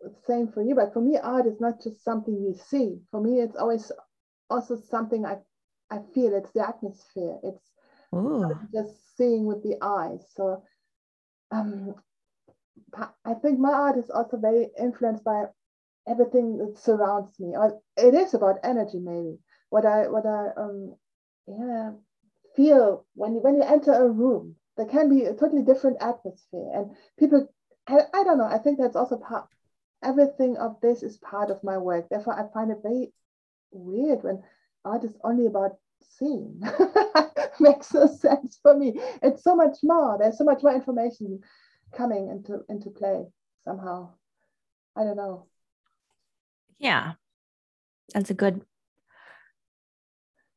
the 0.00 0.14
same 0.26 0.48
for 0.48 0.62
you, 0.62 0.74
but 0.74 0.92
for 0.92 1.00
me, 1.00 1.18
art 1.18 1.46
is 1.46 1.60
not 1.60 1.82
just 1.82 2.04
something 2.04 2.34
you 2.34 2.54
see. 2.68 2.98
For 3.10 3.20
me, 3.20 3.40
it's 3.40 3.56
always 3.56 3.90
also 4.50 4.76
something 4.76 5.24
I 5.24 5.38
I 5.90 5.98
feel 6.14 6.34
it's 6.34 6.52
the 6.52 6.66
atmosphere. 6.66 7.38
It's 7.42 7.72
just 8.74 9.16
seeing 9.16 9.44
with 9.46 9.62
the 9.62 9.76
eyes. 9.82 10.24
So 10.34 10.62
um, 11.50 11.94
I 13.24 13.34
think 13.34 13.58
my 13.58 13.72
art 13.72 13.96
is 13.98 14.10
also 14.10 14.36
very 14.38 14.70
influenced 14.78 15.24
by 15.24 15.44
everything 16.06 16.58
that 16.58 16.78
surrounds 16.78 17.38
me. 17.38 17.56
Or 17.56 17.80
it 17.96 18.14
is 18.14 18.34
about 18.34 18.58
energy, 18.62 18.98
maybe. 18.98 19.38
What 19.70 19.86
I 19.86 20.08
what 20.08 20.26
I 20.26 20.48
um 20.56 20.94
yeah 21.46 21.92
feel 22.56 23.06
when 23.14 23.34
you 23.34 23.40
when 23.40 23.56
you 23.56 23.62
enter 23.62 23.92
a 23.92 24.08
room. 24.08 24.56
There 24.76 24.86
can 24.86 25.10
be 25.10 25.24
a 25.24 25.34
totally 25.34 25.62
different 25.62 25.98
atmosphere, 26.00 26.70
and 26.74 26.96
people. 27.18 27.48
I, 27.86 28.00
I 28.14 28.24
don't 28.24 28.38
know. 28.38 28.46
I 28.46 28.58
think 28.58 28.78
that's 28.78 28.96
also 28.96 29.16
part. 29.16 29.48
Everything 30.02 30.56
of 30.56 30.80
this 30.80 31.02
is 31.02 31.18
part 31.18 31.50
of 31.50 31.62
my 31.62 31.78
work. 31.78 32.08
Therefore, 32.08 32.34
I 32.38 32.50
find 32.52 32.70
it 32.70 32.78
very 32.82 33.12
weird 33.72 34.22
when 34.22 34.42
art 34.84 35.04
is 35.04 35.16
only 35.24 35.46
about 35.46 35.76
seeing. 36.18 36.60
Makes 37.60 37.94
no 37.94 38.06
sense 38.06 38.58
for 38.62 38.76
me. 38.76 38.94
It's 39.22 39.42
so 39.42 39.54
much 39.54 39.78
more. 39.82 40.16
There's 40.18 40.38
so 40.38 40.44
much 40.44 40.62
more 40.62 40.74
information 40.74 41.40
coming 41.94 42.28
into 42.28 42.60
into 42.68 42.90
play 42.90 43.26
somehow. 43.64 44.10
I 44.96 45.04
don't 45.04 45.16
know. 45.16 45.46
Yeah. 46.78 47.12
That's 48.14 48.30
a 48.30 48.34
good 48.34 48.62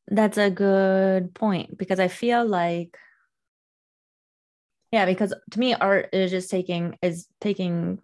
that's 0.08 0.38
a 0.38 0.50
good 0.50 1.34
point 1.34 1.76
because 1.76 2.00
I 2.00 2.08
feel 2.08 2.46
like 2.46 2.96
yeah, 4.92 5.04
because 5.04 5.34
to 5.50 5.58
me 5.58 5.74
art 5.74 6.10
is 6.12 6.30
just 6.30 6.50
taking 6.50 6.96
is 7.02 7.26
taking 7.40 8.00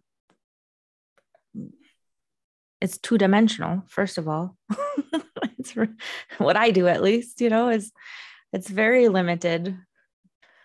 it's 2.83 2.99
two 2.99 3.17
dimensional 3.17 3.83
first 3.89 4.19
of 4.19 4.29
all. 4.29 4.57
It's 5.59 5.77
what 6.39 6.57
i 6.57 6.73
do 6.73 6.89
at 6.89 7.03
least 7.03 7.41
you 7.41 7.49
know 7.49 7.69
is 7.69 7.93
it's 8.53 8.69
very 8.69 9.07
limited 9.09 9.79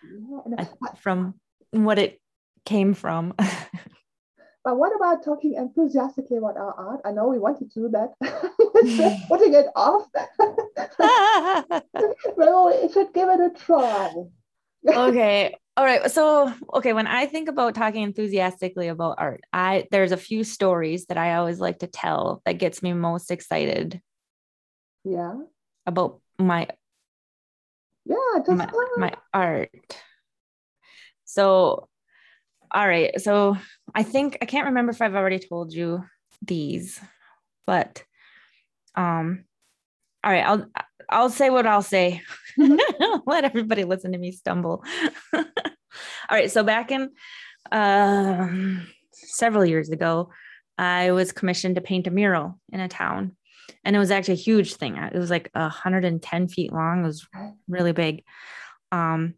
yeah, 0.02 0.64
from 0.98 1.34
what 1.70 1.98
it 1.98 2.20
came 2.64 2.94
from. 2.94 3.34
But 4.64 4.76
what 4.76 4.94
about 4.94 5.24
talking 5.24 5.54
enthusiastically 5.54 6.36
about 6.36 6.58
our 6.58 6.74
art? 6.74 7.00
I 7.02 7.12
know 7.12 7.28
we 7.28 7.38
wanted 7.38 7.70
to 7.70 7.80
do 7.80 7.88
that. 7.96 8.10
Putting 9.28 9.54
it 9.54 9.68
off. 9.74 10.06
Well 12.36 12.82
we 12.82 12.92
should 12.92 13.14
give 13.14 13.30
it 13.30 13.40
a 13.40 13.50
try 13.64 14.12
okay 14.86 15.54
all 15.78 15.84
right. 15.84 16.10
So, 16.10 16.52
okay, 16.74 16.92
when 16.92 17.06
I 17.06 17.26
think 17.26 17.48
about 17.48 17.76
talking 17.76 18.02
enthusiastically 18.02 18.88
about 18.88 19.14
art, 19.18 19.42
I 19.52 19.86
there's 19.92 20.10
a 20.10 20.16
few 20.16 20.42
stories 20.42 21.06
that 21.06 21.16
I 21.16 21.36
always 21.36 21.60
like 21.60 21.78
to 21.78 21.86
tell 21.86 22.42
that 22.44 22.58
gets 22.58 22.82
me 22.82 22.92
most 22.94 23.30
excited. 23.30 24.02
Yeah. 25.04 25.36
About 25.86 26.20
my 26.36 26.66
Yeah, 28.04 28.16
my, 28.48 28.68
my 28.96 29.12
art. 29.32 29.70
So, 31.24 31.88
all 32.72 32.88
right. 32.88 33.20
So, 33.20 33.56
I 33.94 34.02
think 34.02 34.38
I 34.42 34.46
can't 34.46 34.66
remember 34.66 34.90
if 34.90 35.00
I've 35.00 35.14
already 35.14 35.38
told 35.38 35.72
you 35.72 36.02
these, 36.42 37.00
but 37.68 38.02
um 38.96 39.44
all 40.24 40.32
right, 40.32 40.44
I'll 40.44 40.66
I'll 41.08 41.30
say 41.30 41.50
what 41.50 41.66
I'll 41.66 41.82
say. 41.82 42.22
Mm-hmm. 42.58 43.20
Let 43.26 43.44
everybody 43.44 43.84
listen 43.84 44.12
to 44.12 44.18
me 44.18 44.32
stumble. 44.32 44.84
All 45.34 45.44
right. 46.30 46.50
So 46.50 46.62
back 46.62 46.90
in 46.90 47.10
uh, 47.72 48.48
several 49.12 49.64
years 49.64 49.90
ago, 49.90 50.30
I 50.76 51.12
was 51.12 51.32
commissioned 51.32 51.74
to 51.76 51.80
paint 51.80 52.06
a 52.06 52.10
mural 52.10 52.58
in 52.72 52.80
a 52.80 52.88
town. 52.88 53.36
And 53.84 53.94
it 53.94 53.98
was 53.98 54.10
actually 54.10 54.34
a 54.34 54.38
huge 54.38 54.74
thing. 54.74 54.96
It 54.96 55.18
was 55.18 55.30
like 55.30 55.50
110 55.52 56.48
feet 56.48 56.72
long. 56.72 57.00
It 57.00 57.06
was 57.06 57.26
really 57.68 57.92
big. 57.92 58.22
Um, 58.92 59.34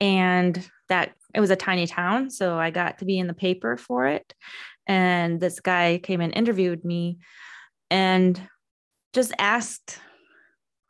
and 0.00 0.68
that 0.88 1.12
it 1.34 1.40
was 1.40 1.50
a 1.50 1.56
tiny 1.56 1.86
town. 1.86 2.30
So 2.30 2.58
I 2.58 2.70
got 2.70 2.98
to 2.98 3.04
be 3.04 3.18
in 3.18 3.26
the 3.26 3.34
paper 3.34 3.76
for 3.76 4.06
it. 4.06 4.32
And 4.86 5.40
this 5.40 5.60
guy 5.60 5.98
came 6.02 6.20
and 6.20 6.34
interviewed 6.34 6.84
me 6.84 7.18
and 7.90 8.40
just 9.12 9.32
asked 9.38 9.98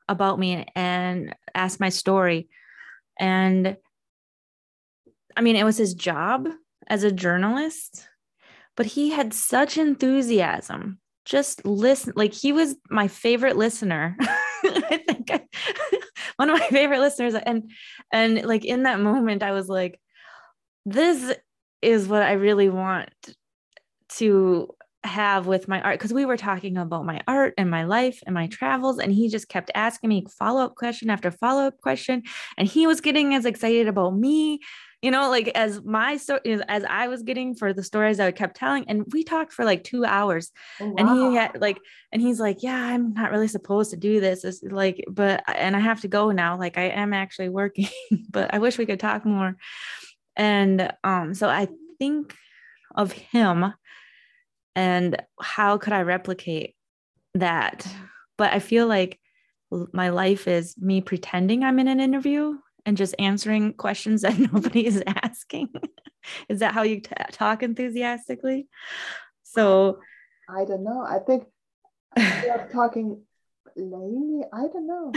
about 0.09 0.38
me 0.38 0.67
and 0.75 1.35
asked 1.55 1.81
my 1.81 1.88
story. 1.88 2.49
And 3.19 3.77
I 5.37 5.40
mean, 5.40 5.57
it 5.57 5.64
was 5.64 5.77
his 5.77 5.95
job 5.95 6.49
as 6.87 7.03
a 7.03 7.12
journalist, 7.12 8.07
but 8.77 8.87
he 8.87 9.11
had 9.11 9.33
such 9.33 9.79
enthusiasm. 9.79 10.99
Just 11.25 11.64
listen, 11.64 12.12
like 12.17 12.35
he 12.35 12.53
was 12.53 12.77
my 12.90 13.09
favorite 13.09 13.57
listener. 13.57 14.17
I 14.21 15.03
think 15.07 15.31
I, 15.31 15.43
one 16.37 16.51
of 16.51 16.59
my 16.59 16.69
favorite 16.69 17.01
listeners. 17.01 17.35
And 17.35 17.71
and 18.12 18.45
like 18.45 18.64
in 18.64 18.83
that 18.83 19.01
moment, 19.01 19.43
I 19.43 19.53
was 19.53 19.69
like, 19.69 19.99
this 20.85 21.35
is 21.81 22.07
what 22.07 22.23
I 22.23 22.33
really 22.33 22.69
want 22.69 23.11
to 24.17 24.69
have 25.05 25.47
with 25.47 25.69
my 25.69 25.81
art 25.83 25.99
because 25.99 26.12
we 26.12 26.25
were 26.25 26.37
talking 26.37 26.77
about 26.77 27.05
my 27.05 27.21
art 27.29 27.55
and 27.59 27.71
my 27.71 27.85
life 27.85 28.23
and 28.27 28.35
my 28.35 28.47
travels 28.47 28.99
and 28.99 29.12
he 29.12 29.29
just 29.29 29.49
kept 29.49 29.71
asking 29.75 30.09
me 30.09 30.27
follow-up 30.38 30.75
question 30.75 31.11
after 31.11 31.31
follow-up 31.31 31.79
question 31.81 32.23
and 32.57 32.67
he 32.67 32.87
was 32.87 33.01
getting 33.01 33.35
as 33.35 33.45
excited 33.45 33.87
about 33.87 34.17
me 34.17 34.61
you 35.03 35.11
know 35.11 35.29
like 35.29 35.49
as 35.55 35.83
my 35.85 36.17
story 36.17 36.40
as 36.69 36.85
i 36.88 37.09
was 37.09 37.23
getting 37.23 37.55
for 37.55 37.75
the 37.75 37.83
stories 37.83 38.19
i 38.19 38.31
kept 38.31 38.57
telling 38.57 38.85
and 38.88 39.05
we 39.12 39.23
talked 39.23 39.53
for 39.53 39.62
like 39.64 39.85
two 39.85 40.07
hours 40.07 40.51
oh, 40.81 40.87
wow. 40.87 40.95
and 40.97 41.09
he 41.11 41.35
had 41.37 41.61
like 41.61 41.79
and 42.11 42.23
he's 42.23 42.40
like 42.40 42.62
yeah 42.62 42.87
i'm 42.87 43.12
not 43.12 43.31
really 43.31 43.49
supposed 43.49 43.90
to 43.90 43.99
do 43.99 44.21
this 44.21 44.43
it's 44.43 44.62
like 44.62 45.05
but 45.11 45.45
and 45.55 45.77
i 45.77 45.81
have 45.81 46.01
to 46.01 46.09
go 46.09 46.31
now 46.31 46.59
like 46.59 46.79
i 46.79 46.85
am 46.85 47.12
actually 47.12 47.51
working 47.51 47.88
but 48.31 48.55
i 48.55 48.59
wish 48.59 48.79
we 48.79 48.87
could 48.87 49.01
talk 49.01 49.27
more 49.27 49.55
and 50.37 50.90
um 51.05 51.35
so 51.35 51.47
i 51.49 51.69
think 51.99 52.35
of 52.95 53.12
him 53.12 53.75
and 54.77 55.21
how 55.41 55.79
could 55.79 55.93
i 55.93 56.03
replicate 56.03 56.75
that? 57.35 57.87
But 58.37 58.53
i 58.53 58.59
feel 58.59 58.87
like 58.87 59.19
my 59.93 60.11
life 60.11 60.47
is 60.47 60.77
me 60.79 61.01
pretending 61.01 61.65
i'm 61.65 61.79
in 61.79 61.89
an 61.89 62.01
interview 62.01 62.57
and 62.87 62.97
just 62.97 63.15
answering 63.19 63.73
questions 63.87 64.23
that 64.23 64.39
nobody 64.53 64.87
is 64.87 65.03
asking. 65.07 65.69
Is 66.49 66.61
that 66.61 66.73
how 66.73 66.85
you 66.85 67.01
t- 67.01 67.11
talk 67.33 67.63
enthusiastically? 67.63 68.67
So 69.43 69.99
i 70.49 70.65
don't 70.65 70.85
know. 70.85 71.05
I 71.07 71.19
think 71.19 71.45
you're 72.17 72.69
talking 72.73 73.23
lately 73.77 74.43
i 74.53 74.69
don't 74.69 74.87
know 74.87 75.13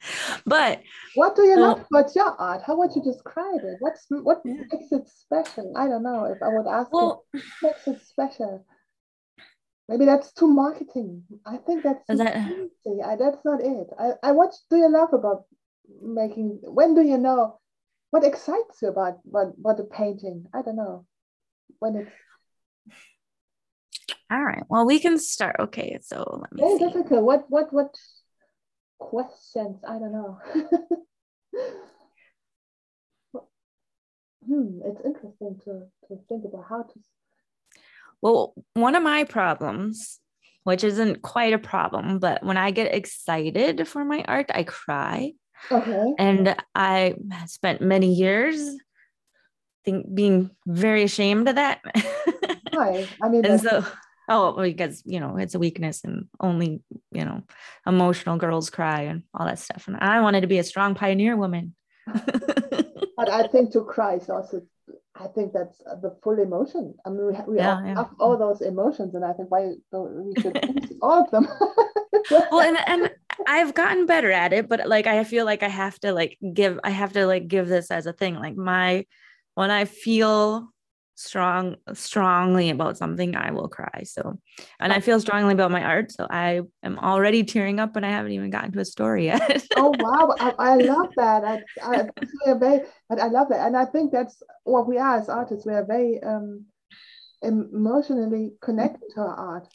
but 0.46 0.80
what 1.14 1.34
do 1.36 1.42
you 1.42 1.54
so, 1.54 1.60
love 1.60 1.86
about 1.90 2.14
your 2.14 2.30
art? 2.40 2.62
How 2.64 2.76
would 2.76 2.90
you 2.94 3.02
describe 3.02 3.60
it? 3.62 3.76
What's 3.80 4.06
what 4.08 4.40
yeah. 4.44 4.62
makes 4.72 4.92
it 4.92 5.08
special? 5.08 5.72
I 5.76 5.88
don't 5.88 6.02
know. 6.02 6.24
If 6.24 6.42
I 6.42 6.48
would 6.48 6.66
ask 6.66 6.92
well, 6.92 7.24
you, 7.32 7.40
what 7.60 7.76
makes 7.86 7.88
it 7.88 8.06
special? 8.06 8.64
Maybe 9.88 10.04
that's 10.04 10.32
too 10.32 10.48
marketing. 10.48 11.24
I 11.46 11.56
think 11.56 11.82
that's 11.82 12.04
that, 12.08 12.36
I, 12.36 13.16
that's 13.16 13.44
not 13.44 13.62
it. 13.62 13.88
I, 13.98 14.12
I 14.22 14.32
what 14.32 14.54
do 14.70 14.76
you 14.76 14.90
love 14.90 15.12
about 15.12 15.44
making 16.02 16.60
when 16.62 16.94
do 16.94 17.02
you 17.02 17.18
know 17.18 17.58
what 18.10 18.24
excites 18.24 18.82
you 18.82 18.88
about 18.88 19.18
what 19.24 19.54
about 19.58 19.78
the 19.78 19.84
painting? 19.84 20.46
I 20.54 20.62
don't 20.62 20.76
know. 20.76 21.06
When 21.78 21.96
it's 21.96 22.10
all 24.30 24.44
right. 24.44 24.62
Well, 24.68 24.86
we 24.86 24.98
can 24.98 25.18
start. 25.18 25.56
Okay, 25.58 25.98
so 26.02 26.40
let 26.42 26.52
me. 26.52 26.62
Very 26.62 26.78
difficult. 26.78 27.24
What 27.24 27.46
what 27.48 27.72
what 27.72 27.94
questions. 28.98 29.82
I 29.86 29.98
don't 29.98 30.12
know. 30.12 30.38
hmm, 34.46 34.80
it's 34.84 35.00
interesting 35.04 35.60
to, 35.64 35.82
to 36.08 36.18
think 36.28 36.44
about 36.44 36.64
how 36.68 36.82
to. 36.82 37.00
Well, 38.20 38.54
one 38.74 38.94
of 38.94 39.02
my 39.02 39.24
problems, 39.24 40.18
which 40.64 40.84
isn't 40.84 41.22
quite 41.22 41.52
a 41.52 41.58
problem, 41.58 42.18
but 42.18 42.42
when 42.44 42.56
I 42.56 42.70
get 42.72 42.94
excited 42.94 43.86
for 43.86 44.04
my 44.04 44.24
art, 44.26 44.50
I 44.52 44.64
cry. 44.64 45.32
Okay. 45.70 46.14
And 46.18 46.56
I 46.74 47.14
spent 47.46 47.80
many 47.80 48.12
years 48.12 48.76
think 49.88 50.14
being 50.14 50.50
very 50.66 51.02
ashamed 51.02 51.48
of 51.48 51.54
that. 51.54 51.80
Why? 52.72 53.08
I 53.22 53.28
mean, 53.28 53.44
and 53.46 53.60
so 53.60 53.84
oh 54.28 54.60
because 54.60 55.02
you 55.04 55.20
know 55.20 55.36
it's 55.36 55.54
a 55.54 55.58
weakness 55.58 56.04
and 56.04 56.26
only 56.40 56.82
you 57.10 57.24
know 57.24 57.42
emotional 57.86 58.36
girls 58.36 58.70
cry 58.70 59.02
and 59.02 59.22
all 59.34 59.46
that 59.46 59.58
stuff. 59.58 59.88
And 59.88 59.96
i 59.96 60.20
wanted 60.20 60.42
to 60.42 60.46
be 60.46 60.58
a 60.58 60.64
strong 60.64 60.94
pioneer 60.94 61.36
woman. 61.36 61.74
But 63.18 63.30
i 63.30 63.48
think 63.48 63.72
to 63.72 63.82
cry 63.82 64.14
is 64.14 64.30
also 64.30 64.62
i 65.16 65.26
think 65.26 65.52
that's 65.52 65.78
the 65.78 66.16
full 66.22 66.38
emotion. 66.38 66.94
I 67.04 67.10
mean 67.10 67.26
we, 67.26 67.34
have, 67.34 67.46
we 67.48 67.56
yeah, 67.56 67.84
have 67.96 68.10
all 68.20 68.38
those 68.38 68.60
emotions 68.60 69.14
and 69.16 69.24
i 69.24 69.32
think 69.32 69.50
why 69.50 69.72
don't 69.90 70.24
we 70.24 70.40
should 70.40 70.56
all 71.02 71.24
of 71.24 71.30
them? 71.30 71.48
Well 72.30 72.60
and, 72.60 72.78
and 72.86 73.10
i've 73.46 73.74
gotten 73.74 74.04
better 74.04 74.30
at 74.30 74.52
it 74.52 74.68
but 74.68 74.86
like 74.86 75.06
i 75.06 75.24
feel 75.24 75.44
like 75.44 75.62
i 75.62 75.68
have 75.68 75.98
to 76.00 76.12
like 76.12 76.36
give 76.52 76.78
i 76.84 76.90
have 76.90 77.12
to 77.12 77.26
like 77.26 77.48
give 77.48 77.68
this 77.68 77.90
as 77.90 78.06
a 78.06 78.12
thing. 78.12 78.34
Like 78.34 78.56
my 78.56 79.06
when 79.54 79.70
i 79.70 79.84
feel 79.84 80.70
strong 81.18 81.74
strongly 81.94 82.70
about 82.70 82.96
something 82.96 83.34
i 83.34 83.50
will 83.50 83.66
cry 83.66 84.02
so 84.04 84.38
and 84.78 84.92
i 84.92 85.00
feel 85.00 85.18
strongly 85.18 85.52
about 85.52 85.72
my 85.72 85.82
art 85.82 86.12
so 86.12 86.24
i 86.30 86.60
am 86.84 86.96
already 87.00 87.42
tearing 87.42 87.80
up 87.80 87.96
and 87.96 88.06
i 88.06 88.08
haven't 88.08 88.30
even 88.30 88.50
gotten 88.50 88.70
to 88.70 88.78
a 88.78 88.84
story 88.84 89.24
yet 89.24 89.66
oh 89.76 89.92
wow 89.98 90.32
I, 90.38 90.54
I, 90.58 90.76
love 90.76 91.08
that 91.16 91.64
I, 91.82 92.06
I, 92.46 92.54
very, 92.54 92.82
but 93.08 93.18
i 93.18 93.26
love 93.26 93.48
that 93.48 93.66
and 93.66 93.76
i 93.76 93.84
think 93.84 94.12
that's 94.12 94.40
what 94.62 94.86
we 94.86 94.96
are 94.96 95.18
as 95.18 95.28
artists 95.28 95.66
we 95.66 95.74
are 95.74 95.84
very 95.84 96.22
um, 96.22 96.66
emotionally 97.42 98.52
connected 98.62 99.08
to 99.16 99.20
our 99.20 99.34
art 99.34 99.68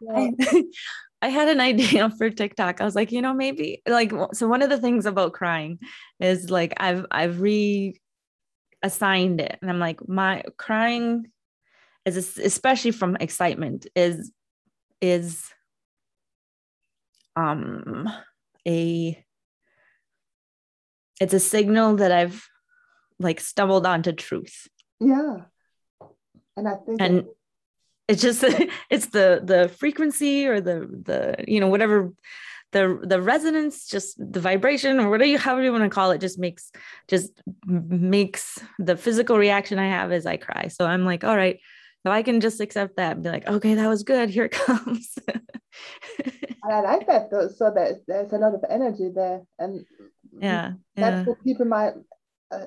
yeah. 0.00 0.30
I, 0.40 0.64
I 1.20 1.28
had 1.30 1.48
an 1.48 1.60
idea 1.60 2.10
for 2.10 2.30
TikTok. 2.30 2.80
I 2.80 2.84
was 2.84 2.94
like, 2.94 3.10
you 3.10 3.20
know, 3.20 3.34
maybe 3.34 3.82
like 3.88 4.12
so 4.34 4.46
one 4.46 4.62
of 4.62 4.70
the 4.70 4.78
things 4.78 5.04
about 5.04 5.32
crying 5.32 5.80
is 6.20 6.48
like 6.48 6.74
I've 6.76 7.06
I've 7.10 7.40
re 7.40 8.00
assigned 8.82 9.40
it. 9.40 9.58
And 9.60 9.70
i'm 9.70 9.78
like 9.78 10.06
my 10.08 10.42
crying 10.56 11.30
is 12.04 12.38
especially 12.38 12.92
from 12.92 13.16
excitement 13.16 13.86
is 13.94 14.32
is 15.00 15.44
um 17.36 18.08
a 18.66 19.24
it's 21.20 21.34
a 21.34 21.40
signal 21.40 21.96
that 21.96 22.12
i've 22.12 22.46
like 23.18 23.40
stumbled 23.40 23.86
onto 23.86 24.12
truth. 24.12 24.68
Yeah. 25.00 25.42
And 26.56 26.68
i 26.68 26.74
think 26.74 27.00
and 27.00 27.26
it's 28.08 28.22
just 28.22 28.42
it's 28.90 29.06
the 29.06 29.40
the 29.44 29.68
frequency 29.68 30.46
or 30.46 30.60
the 30.60 30.88
the 31.04 31.44
you 31.46 31.60
know 31.60 31.68
whatever 31.68 32.12
the 32.72 33.00
the 33.02 33.20
resonance 33.20 33.86
just 33.86 34.16
the 34.18 34.40
vibration 34.40 35.00
or 35.00 35.08
whatever 35.08 35.30
you 35.30 35.38
however 35.38 35.62
you 35.62 35.72
want 35.72 35.84
to 35.84 35.90
call 35.90 36.10
it 36.10 36.20
just 36.20 36.38
makes 36.38 36.70
just 37.08 37.40
makes 37.66 38.58
the 38.78 38.96
physical 38.96 39.38
reaction 39.38 39.78
i 39.78 39.88
have 39.88 40.12
as 40.12 40.26
i 40.26 40.36
cry. 40.36 40.68
So 40.68 40.86
i'm 40.86 41.04
like 41.04 41.24
all 41.24 41.36
right 41.36 41.58
if 42.04 42.10
i 42.10 42.22
can 42.22 42.40
just 42.40 42.60
accept 42.60 42.96
that 42.96 43.12
and 43.16 43.22
be 43.22 43.30
like 43.30 43.46
okay 43.48 43.74
that 43.74 43.88
was 43.88 44.02
good 44.02 44.30
here 44.30 44.44
it 44.44 44.52
comes 44.52 45.18
and 46.24 46.72
i 46.72 46.80
like 46.80 47.06
that 47.06 47.30
though 47.30 47.48
so 47.48 47.72
there's, 47.74 47.98
there's 48.06 48.32
a 48.32 48.38
lot 48.38 48.54
of 48.54 48.64
energy 48.68 49.10
there 49.14 49.42
and 49.58 49.84
yeah 50.40 50.72
that's 50.94 51.16
yeah. 51.16 51.24
what 51.24 51.42
people 51.44 51.66
might 51.66 51.94
uh, 52.50 52.66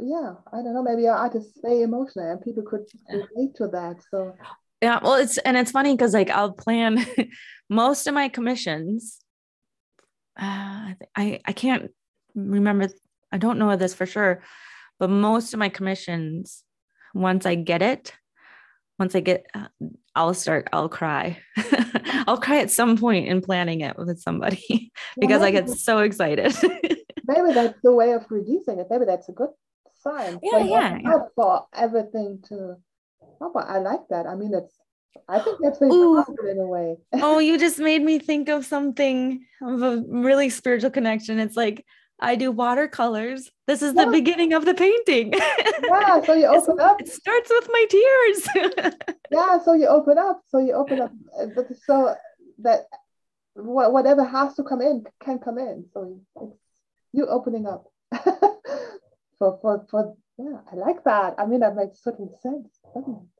yeah 0.00 0.34
i 0.52 0.56
don't 0.56 0.74
know 0.74 0.82
maybe 0.82 1.08
artists 1.08 1.58
very 1.62 1.82
emotional 1.82 2.30
and 2.30 2.42
people 2.42 2.62
could 2.62 2.84
relate 3.08 3.54
to 3.54 3.68
that 3.68 3.96
so. 4.10 4.34
Yeah 4.82 4.98
well 5.02 5.14
it's 5.14 5.36
and 5.38 5.56
it's 5.56 5.70
funny 5.70 5.94
because 5.94 6.14
like 6.14 6.30
i'll 6.30 6.52
plan 6.52 7.04
most 7.68 8.06
of 8.06 8.14
my 8.14 8.28
commissions 8.28 9.20
uh, 10.38 10.94
I 11.16 11.40
I 11.44 11.52
can't 11.52 11.90
remember. 12.34 12.88
I 13.32 13.38
don't 13.38 13.58
know 13.58 13.76
this 13.76 13.94
for 13.94 14.06
sure, 14.06 14.42
but 14.98 15.10
most 15.10 15.52
of 15.52 15.58
my 15.58 15.68
commissions, 15.68 16.64
once 17.14 17.46
I 17.46 17.54
get 17.54 17.82
it, 17.82 18.12
once 18.98 19.14
I 19.14 19.20
get, 19.20 19.46
uh, 19.54 19.68
I'll 20.14 20.34
start. 20.34 20.68
I'll 20.72 20.88
cry. 20.88 21.38
I'll 22.26 22.38
cry 22.38 22.58
at 22.58 22.70
some 22.70 22.96
point 22.96 23.28
in 23.28 23.40
planning 23.40 23.80
it 23.80 23.96
with 23.96 24.20
somebody 24.20 24.92
because 25.20 25.42
I 25.42 25.50
get 25.50 25.68
so 25.70 26.00
excited. 26.00 26.54
maybe 27.24 27.52
that's 27.52 27.78
the 27.82 27.92
way 27.92 28.12
of 28.12 28.26
releasing 28.30 28.78
it. 28.78 28.88
Maybe 28.90 29.06
that's 29.06 29.28
a 29.28 29.32
good 29.32 29.50
sign. 29.94 30.38
Yeah, 30.42 30.58
yeah, 30.58 30.98
yeah. 31.02 31.18
For 31.34 31.66
everything 31.74 32.40
to. 32.48 32.76
Oh, 33.40 33.50
but 33.54 33.68
I 33.68 33.78
like 33.78 34.08
that. 34.10 34.26
I 34.26 34.34
mean, 34.34 34.52
it's 34.54 34.74
I 35.28 35.38
think 35.40 35.58
that's 35.62 35.78
very 35.78 35.90
in 35.90 36.58
a 36.58 36.66
way. 36.66 36.96
oh, 37.14 37.38
you 37.48 37.58
just 37.58 37.78
made 37.78 38.02
me 38.02 38.18
think 38.18 38.48
of 38.48 38.64
something 38.64 39.44
of 39.62 39.82
a 39.82 40.02
really 40.08 40.50
spiritual 40.50 40.90
connection. 40.90 41.38
It's 41.38 41.56
like 41.56 41.84
I 42.20 42.36
do 42.36 42.50
watercolors. 42.50 43.50
This 43.66 43.82
is 43.82 43.94
yeah. 43.94 44.04
the 44.04 44.10
beginning 44.10 44.52
of 44.52 44.64
the 44.64 44.74
painting. 44.74 45.32
yeah, 45.32 46.20
so 46.22 46.34
you 46.34 46.46
open 46.56 46.80
up. 46.80 47.00
It 47.00 47.08
starts 47.08 47.50
with 47.50 47.68
my 47.72 47.86
tears. 47.88 48.94
yeah, 49.30 49.58
so 49.64 49.72
you 49.74 49.86
open 49.86 50.18
up. 50.18 50.42
So 50.48 50.58
you 50.58 50.74
open 50.74 51.00
up, 51.00 51.12
uh, 51.40 51.46
so 51.86 52.14
that 52.58 52.80
whatever 53.54 54.24
has 54.24 54.54
to 54.54 54.62
come 54.62 54.80
in 54.80 55.04
can 55.22 55.38
come 55.38 55.58
in. 55.58 55.86
So 55.92 56.20
it's 56.42 56.58
you 57.12 57.26
opening 57.26 57.66
up. 57.66 57.86
for 59.38 59.58
for 59.62 59.86
for 59.90 60.16
yeah, 60.38 60.58
I 60.70 60.76
like 60.76 61.04
that. 61.04 61.34
I 61.38 61.46
mean, 61.46 61.60
that 61.60 61.76
makes 61.76 62.00
total 62.00 62.38
sense, 62.42 62.80
doesn't 62.94 63.14
it? 63.14 63.39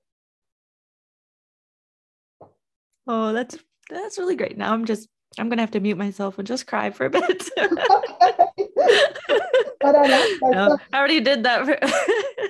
Oh, 3.07 3.33
that's 3.33 3.59
that's 3.89 4.19
really 4.19 4.37
great. 4.37 4.57
Now 4.57 4.73
I'm 4.73 4.85
just 4.85 5.09
I'm 5.39 5.49
gonna 5.49 5.63
have 5.63 5.71
to 5.73 5.81
mute 5.81 5.99
myself 5.99 6.39
and 6.39 6.47
just 6.47 6.67
cry 6.67 6.91
for 6.91 7.07
a 7.07 7.11
bit. 7.11 7.49
no, 9.83 10.79
I 10.93 10.99
already 10.99 11.21
did 11.21 11.45
that. 11.45 11.65
For, 11.65 11.79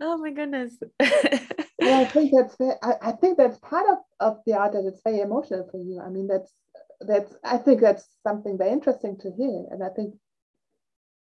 oh 0.00 0.18
my 0.18 0.30
goodness. 0.30 0.74
yeah, 1.00 2.00
I 2.00 2.04
think 2.04 2.32
that's 2.32 2.56
I, 2.82 2.94
I 3.00 3.12
think 3.12 3.38
that's 3.38 3.58
part 3.58 3.86
of, 3.88 3.98
of 4.20 4.40
the 4.46 4.54
art 4.54 4.72
that 4.72 4.84
it's 4.84 5.00
very 5.04 5.20
emotional 5.20 5.68
for 5.70 5.78
you. 5.78 6.00
I 6.04 6.08
mean, 6.08 6.26
that's 6.26 6.52
that's 7.00 7.34
I 7.44 7.58
think 7.58 7.80
that's 7.80 8.08
something 8.26 8.58
very 8.58 8.70
interesting 8.70 9.18
to 9.18 9.30
hear, 9.30 9.66
and 9.70 9.82
I 9.82 9.88
think, 9.90 10.14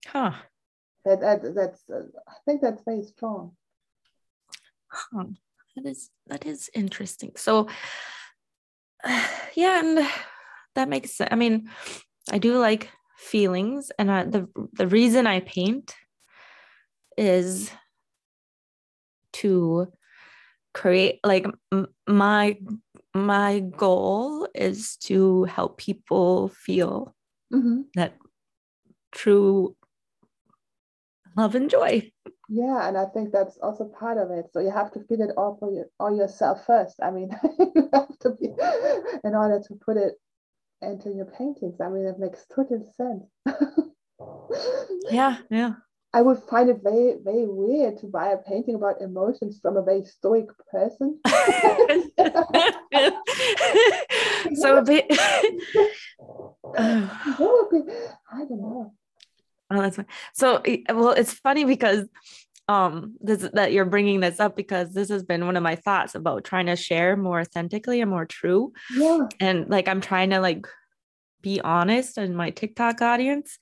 huh, 0.07 0.33
that, 1.05 1.21
that 1.21 1.55
that's 1.55 1.83
uh, 1.89 2.05
I 2.27 2.35
think 2.45 2.61
that's 2.61 2.83
very 2.83 3.03
strong. 3.03 3.55
Huh. 4.87 5.25
That 5.75 5.87
is 5.87 6.09
that 6.27 6.45
is 6.45 6.69
interesting. 6.73 7.31
So 7.35 7.67
yeah, 9.55 9.79
and 9.79 10.07
that 10.75 10.89
makes 10.89 11.11
sense. 11.11 11.29
I 11.31 11.35
mean, 11.35 11.69
I 12.31 12.37
do 12.37 12.57
like 12.57 12.89
feelings, 13.17 13.91
and 13.97 14.11
I, 14.11 14.23
the 14.23 14.47
the 14.73 14.87
reason 14.87 15.27
I 15.27 15.41
paint 15.41 15.95
is 17.17 17.71
to 19.33 19.87
create 20.73 21.19
like 21.23 21.45
my 22.07 22.57
my 23.13 23.59
goal 23.59 24.47
is 24.55 24.97
to 24.97 25.43
help 25.45 25.77
people 25.77 26.49
feel 26.49 27.13
mm-hmm. 27.53 27.81
that 27.95 28.15
true 29.11 29.75
love 31.37 31.53
and 31.53 31.69
joy 31.69 32.11
yeah 32.49 32.87
and 32.87 32.97
i 32.97 33.05
think 33.05 33.31
that's 33.31 33.57
also 33.59 33.85
part 33.85 34.17
of 34.17 34.31
it. 34.31 34.45
So 34.51 34.59
you 34.59 34.71
have 34.71 34.91
to 34.93 35.03
feel 35.05 35.21
it 35.21 35.31
all 35.37 35.57
for 35.59 35.71
you 35.71 35.85
all 35.99 36.15
yourself 36.15 36.65
first. 36.65 36.95
I 37.01 37.11
mean 37.11 37.29
you 37.59 37.89
have 37.93 38.17
to 38.19 38.31
be 38.31 38.49
in 39.23 39.35
order 39.35 39.61
to 39.67 39.75
put 39.75 39.97
it 39.97 40.15
into 40.81 41.09
your 41.11 41.25
paintings. 41.25 41.79
I 41.81 41.89
mean 41.89 42.05
it 42.05 42.19
makes 42.19 42.45
total 42.53 42.83
sense. 42.97 43.25
Yeah 45.09 45.37
yeah. 45.49 45.73
I 46.13 46.21
would 46.21 46.37
find 46.43 46.69
it 46.69 46.81
very 46.83 47.15
very 47.23 47.47
weird 47.47 47.97
to 47.99 48.07
buy 48.07 48.29
a 48.29 48.37
painting 48.37 48.75
about 48.75 49.01
emotions 49.01 49.59
from 49.61 49.77
a 49.77 49.83
very 49.83 50.05
stoic 50.05 50.47
person. 50.71 51.19
So 54.55 54.77
a 54.77 54.83
bit 54.83 55.05
i 56.77 58.39
don't 58.45 58.61
know 58.61 58.93
Oh, 59.73 59.81
that's 59.81 59.95
fine. 59.95 60.05
So, 60.33 60.61
well, 60.89 61.11
it's 61.11 61.33
funny 61.33 61.65
because 61.65 62.07
um 62.69 63.17
this 63.19 63.41
that 63.53 63.73
you're 63.73 63.83
bringing 63.83 64.21
this 64.21 64.39
up 64.39 64.55
because 64.55 64.93
this 64.93 65.09
has 65.09 65.21
been 65.21 65.45
one 65.45 65.57
of 65.57 65.63
my 65.63 65.75
thoughts 65.75 66.15
about 66.15 66.45
trying 66.45 66.67
to 66.67 66.77
share 66.77 67.17
more 67.17 67.41
authentically 67.41 67.99
and 67.99 68.09
more 68.09 68.25
true. 68.25 68.71
Yeah. 68.95 69.27
And 69.39 69.69
like 69.69 69.87
I'm 69.87 69.99
trying 69.99 70.29
to 70.29 70.39
like 70.39 70.65
be 71.41 71.59
honest 71.59 72.17
in 72.17 72.35
my 72.35 72.51
TikTok 72.51 73.01
audience. 73.01 73.59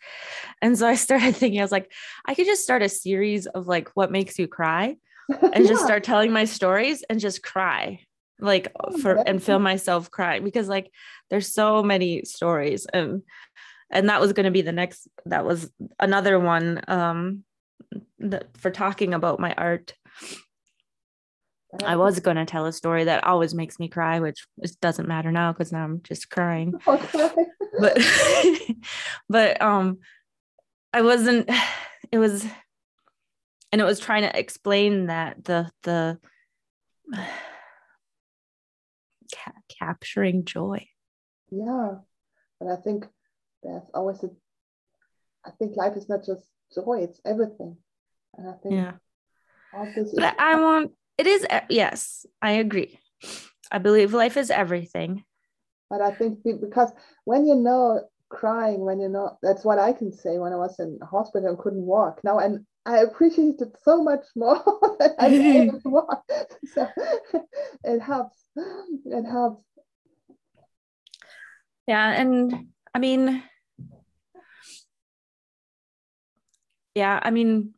And 0.62 0.78
so 0.78 0.88
I 0.88 0.96
started 0.96 1.36
thinking, 1.38 1.60
I 1.60 1.64
was 1.64 1.72
like, 1.72 1.92
I 2.26 2.36
could 2.36 2.46
just 2.46 2.64
start 2.64 2.84
a 2.84 2.90
series 2.90 3.48
of 3.48 3.68
like 3.68 3.90
what 3.96 4.12
makes 4.12 4.38
you 4.38 4.48
cry 4.48 4.98
and 5.42 5.64
yeah. 5.64 5.68
just 5.68 5.84
start 5.84 6.04
telling 6.04 6.32
my 6.32 6.46
stories 6.46 7.04
and 7.10 7.20
just 7.20 7.42
cry 7.42 8.00
like 8.42 8.72
oh, 8.80 8.98
for 8.98 9.14
and 9.28 9.42
feel 9.42 9.60
myself 9.60 10.10
crying 10.10 10.44
because 10.44 10.68
like 10.68 10.92
there's 11.30 11.54
so 11.54 11.84
many 11.84 12.24
stories 12.26 12.88
and 12.92 13.22
and 13.92 14.10
that 14.10 14.22
was 14.22 14.34
going 14.34 14.46
to 14.46 14.52
be 14.52 14.62
the 14.62 14.72
next 14.72 15.08
that 15.26 15.46
was 15.46 15.70
another 16.00 16.40
one 16.40 16.82
um 16.88 17.44
that 18.20 18.58
for 18.58 18.72
talking 18.72 19.14
about 19.14 19.40
my 19.40 19.54
art 19.58 19.94
I 21.86 21.96
was 21.96 22.20
going 22.20 22.38
to 22.38 22.46
tell 22.46 22.66
a 22.66 22.74
story 22.74 23.06
that 23.06 23.24
always 23.24 23.54
makes 23.54 23.80
me 23.80 23.88
cry, 23.88 24.20
which 24.20 24.46
doesn't 24.82 25.08
matter 25.08 25.32
now 25.32 25.54
because 25.54 25.72
now 25.72 25.84
I'm 25.84 26.02
just 26.04 26.30
crying. 26.30 26.74
But, 27.80 27.98
but, 29.30 29.62
um, 29.62 30.00
I 30.94 31.04
wasn't, 31.04 31.50
it 32.12 32.18
was, 32.18 32.46
and 33.72 33.80
it 33.80 33.86
was 33.86 34.02
trying 34.02 34.24
to 34.24 34.38
explain 34.38 35.06
that 35.06 35.46
the, 35.46 35.72
the, 35.84 36.20
ca- 39.34 39.62
capturing 39.70 40.44
joy. 40.44 40.86
Yeah. 41.50 41.94
And 42.60 42.70
I 42.70 42.76
think 42.76 43.08
there's 43.64 43.84
always 43.94 44.24
a 44.24 44.30
I 45.46 45.52
think 45.58 45.76
life 45.76 45.98
is 45.98 46.08
not 46.08 46.26
just 46.26 46.44
joy, 46.74 47.00
it's 47.02 47.20
everything. 47.26 47.78
And 48.38 48.50
I 48.50 48.54
think 48.54 48.76
yeah. 48.76 48.94
but 50.16 50.40
I 50.40 50.56
want 50.60 50.92
it 51.18 51.28
is 51.28 51.46
yes, 51.70 52.26
I 52.42 52.54
agree. 52.54 53.00
I 53.72 53.78
believe 53.78 54.14
life 54.14 54.38
is 54.38 54.52
everything. 54.52 55.24
But 55.90 56.02
I 56.02 56.12
think 56.12 56.40
because 56.44 56.92
when 57.26 57.46
you 57.46 57.56
know 57.56 58.02
crying, 58.30 58.82
when 58.82 59.00
you 59.00 59.10
know 59.10 59.38
that's 59.42 59.64
what 59.64 59.80
I 59.80 59.94
can 59.94 60.12
say 60.12 60.40
when 60.40 60.54
I 60.54 60.58
was 60.58 60.80
in 60.80 61.00
hospital 61.04 61.50
and 61.50 61.58
couldn't 61.58 61.86
walk. 61.86 62.22
Now 62.24 62.40
and 62.40 62.66
I 62.86 63.00
appreciate 63.00 63.62
it 63.62 63.76
so 63.84 64.04
much 64.04 64.26
more 64.36 64.64
that 65.00 65.16
able 65.20 65.80
to 65.82 65.90
walk. 65.90 66.24
So 66.74 66.88
it 67.84 68.00
helps. 68.00 68.38
It 68.56 69.26
helps. 69.26 69.64
Yeah, 71.88 72.12
and 72.12 72.68
I 72.94 73.00
mean 73.00 73.44
yeah, 76.96 77.20
I 77.22 77.32
mean, 77.32 77.74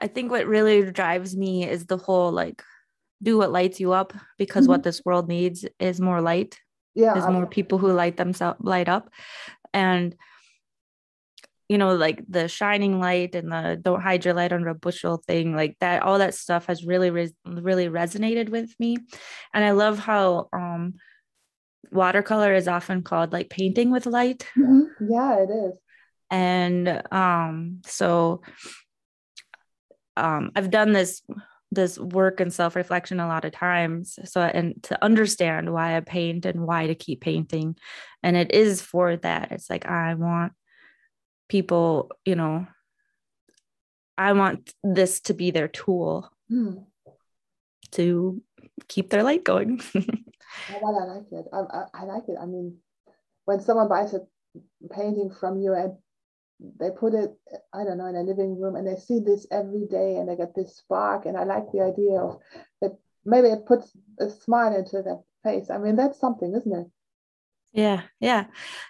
I 0.00 0.06
think 0.06 0.30
what 0.30 0.46
really 0.46 0.90
drives 0.90 1.36
me 1.36 1.68
is 1.68 1.86
the 1.86 1.96
whole 1.96 2.30
like 2.30 2.62
do 3.22 3.38
what 3.38 3.52
lights 3.52 3.80
you 3.80 3.92
up 3.92 4.12
because 4.38 4.64
mm-hmm. 4.64 4.72
what 4.72 4.82
this 4.82 5.02
world 5.04 5.28
needs 5.28 5.64
is 5.80 6.00
more 6.00 6.20
light. 6.20 6.58
Yeah. 6.94 7.14
There's 7.14 7.28
more 7.28 7.46
people 7.46 7.78
who 7.78 7.92
light 7.92 8.16
themselves 8.16 8.60
light 8.60 8.88
up. 8.88 9.10
And 9.72 10.14
you 11.72 11.78
know, 11.78 11.94
like 11.94 12.22
the 12.28 12.48
shining 12.48 13.00
light 13.00 13.34
and 13.34 13.50
the 13.50 13.80
don't 13.80 14.02
hide 14.02 14.26
your 14.26 14.34
light 14.34 14.52
under 14.52 14.68
a 14.68 14.74
bushel 14.74 15.16
thing, 15.16 15.56
like 15.56 15.78
that, 15.80 16.02
all 16.02 16.18
that 16.18 16.34
stuff 16.34 16.66
has 16.66 16.84
really, 16.84 17.10
really 17.10 17.88
resonated 17.88 18.50
with 18.50 18.70
me. 18.78 18.98
And 19.54 19.64
I 19.64 19.70
love 19.70 19.98
how 19.98 20.50
um 20.52 20.94
watercolor 21.90 22.52
is 22.52 22.68
often 22.68 23.02
called 23.02 23.32
like 23.32 23.48
painting 23.48 23.90
with 23.90 24.04
light. 24.04 24.46
Mm-hmm. 24.56 25.10
Yeah, 25.10 25.38
it 25.38 25.50
is. 25.50 25.78
And 26.30 27.02
um, 27.10 27.80
so 27.86 28.42
um, 30.16 30.50
I've 30.54 30.70
done 30.70 30.92
this 30.92 31.22
this 31.70 31.98
work 31.98 32.38
and 32.40 32.52
self-reflection 32.52 33.18
a 33.18 33.26
lot 33.26 33.46
of 33.46 33.52
times 33.52 34.18
so 34.24 34.42
and 34.42 34.82
to 34.82 35.02
understand 35.02 35.72
why 35.72 35.96
i 35.96 36.00
paint 36.00 36.44
and 36.44 36.66
why 36.66 36.86
to 36.86 36.94
keep 36.94 37.22
painting 37.22 37.74
and 38.22 38.36
it 38.36 38.52
is 38.52 38.82
for 38.82 39.16
that 39.16 39.50
it's 39.52 39.70
like 39.70 39.86
i 39.86 40.12
want 40.12 40.52
people 41.52 42.10
you 42.24 42.34
know 42.34 42.66
i 44.16 44.32
want 44.32 44.72
this 44.82 45.20
to 45.20 45.34
be 45.34 45.50
their 45.50 45.68
tool 45.68 46.30
mm. 46.50 46.82
to 47.90 48.42
keep 48.88 49.10
their 49.10 49.22
light 49.22 49.44
going. 49.44 49.80
Well, 50.82 50.98
i 51.00 51.04
like 51.14 51.32
it. 51.32 51.46
I, 51.50 51.60
I, 51.78 51.82
I 52.00 52.04
like 52.04 52.24
it. 52.28 52.36
I 52.38 52.44
mean 52.44 52.76
when 53.46 53.60
someone 53.60 53.88
buys 53.88 54.12
a 54.12 54.20
painting 54.94 55.30
from 55.40 55.58
you 55.62 55.72
and 55.72 55.92
they 56.78 56.90
put 56.90 57.14
it 57.14 57.30
i 57.72 57.82
don't 57.84 57.96
know 57.96 58.10
in 58.12 58.16
a 58.16 58.22
living 58.22 58.60
room 58.60 58.76
and 58.76 58.86
they 58.86 58.96
see 58.96 59.18
this 59.18 59.46
every 59.50 59.86
day 59.90 60.16
and 60.16 60.28
they 60.28 60.36
get 60.36 60.54
this 60.54 60.76
spark 60.76 61.24
and 61.24 61.38
i 61.38 61.44
like 61.44 61.64
the 61.72 61.80
idea 61.80 62.20
of 62.20 62.38
that 62.82 62.92
maybe 63.24 63.48
it 63.48 63.64
puts 63.64 63.96
a 64.20 64.28
smile 64.28 64.76
into 64.76 65.02
their 65.02 65.20
face. 65.42 65.70
I 65.70 65.78
mean 65.78 65.96
that's 65.96 66.20
something 66.20 66.54
isn't 66.54 66.80
it? 66.80 66.88
Yeah 67.72 68.02
yeah. 68.20 68.44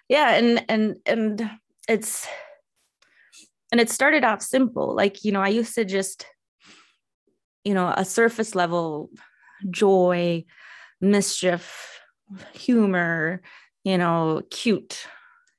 Yeah 0.08 0.28
and 0.34 0.64
and 0.68 0.96
and 1.06 1.50
it's 1.88 2.26
and 3.72 3.80
it 3.80 3.90
started 3.90 4.22
off 4.22 4.40
simple 4.42 4.94
like 4.94 5.24
you 5.24 5.32
know 5.32 5.42
i 5.42 5.48
used 5.48 5.74
to 5.74 5.84
just 5.84 6.26
you 7.64 7.74
know 7.74 7.92
a 7.96 8.04
surface 8.04 8.54
level 8.54 9.10
joy 9.70 10.44
mischief 11.00 12.00
humor 12.52 13.42
you 13.82 13.98
know 13.98 14.42
cute 14.50 15.06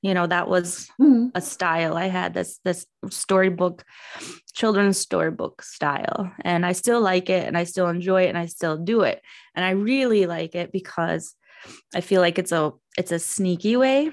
you 0.04 0.12
know 0.12 0.26
that 0.26 0.48
was 0.48 0.90
mm-hmm. 1.00 1.28
a 1.34 1.40
style. 1.40 1.96
I 1.96 2.08
had 2.08 2.34
this 2.34 2.60
this 2.62 2.86
storybook 3.08 3.84
children's 4.52 4.98
storybook 4.98 5.62
style 5.62 6.30
and 6.42 6.66
i 6.66 6.72
still 6.72 7.00
like 7.00 7.30
it 7.30 7.48
and 7.48 7.56
i 7.56 7.64
still 7.64 7.88
enjoy 7.88 8.24
it 8.24 8.28
and 8.28 8.36
i 8.36 8.44
still 8.44 8.76
do 8.76 9.00
it. 9.00 9.22
And 9.54 9.64
i 9.64 9.70
really 9.70 10.26
like 10.26 10.54
it 10.54 10.72
because 10.72 11.34
i 11.94 12.02
feel 12.02 12.20
like 12.20 12.38
it's 12.38 12.52
a 12.52 12.72
it's 12.98 13.12
a 13.12 13.18
sneaky 13.18 13.76
way 13.78 14.10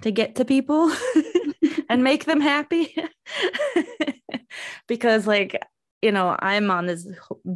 to 0.00 0.10
get 0.10 0.36
to 0.36 0.46
people 0.46 0.90
and 1.88 2.04
make 2.04 2.24
them 2.24 2.40
happy 2.40 2.94
because 4.88 5.26
like 5.26 5.60
you 6.02 6.12
know 6.12 6.36
i'm 6.40 6.70
on 6.70 6.86
this 6.86 7.08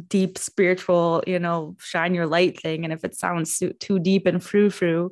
deep 0.07 0.37
spiritual 0.37 1.23
you 1.25 1.39
know 1.39 1.75
shine 1.79 2.13
your 2.13 2.27
light 2.27 2.59
thing 2.59 2.83
and 2.83 2.93
if 2.93 3.03
it 3.03 3.15
sounds 3.15 3.61
too 3.79 3.99
deep 3.99 4.25
and 4.25 4.43
frou 4.43 4.69
frou 4.69 5.11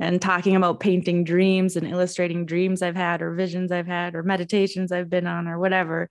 and 0.00 0.22
talking 0.22 0.54
about 0.54 0.80
painting 0.80 1.24
dreams 1.24 1.76
and 1.76 1.86
illustrating 1.86 2.46
dreams 2.46 2.82
I've 2.82 2.96
had 2.96 3.20
or 3.20 3.34
visions 3.34 3.72
I've 3.72 3.86
had 3.86 4.14
or 4.14 4.22
meditations 4.22 4.92
I've 4.92 5.10
been 5.10 5.26
on 5.26 5.48
or 5.48 5.58
whatever. 5.58 6.08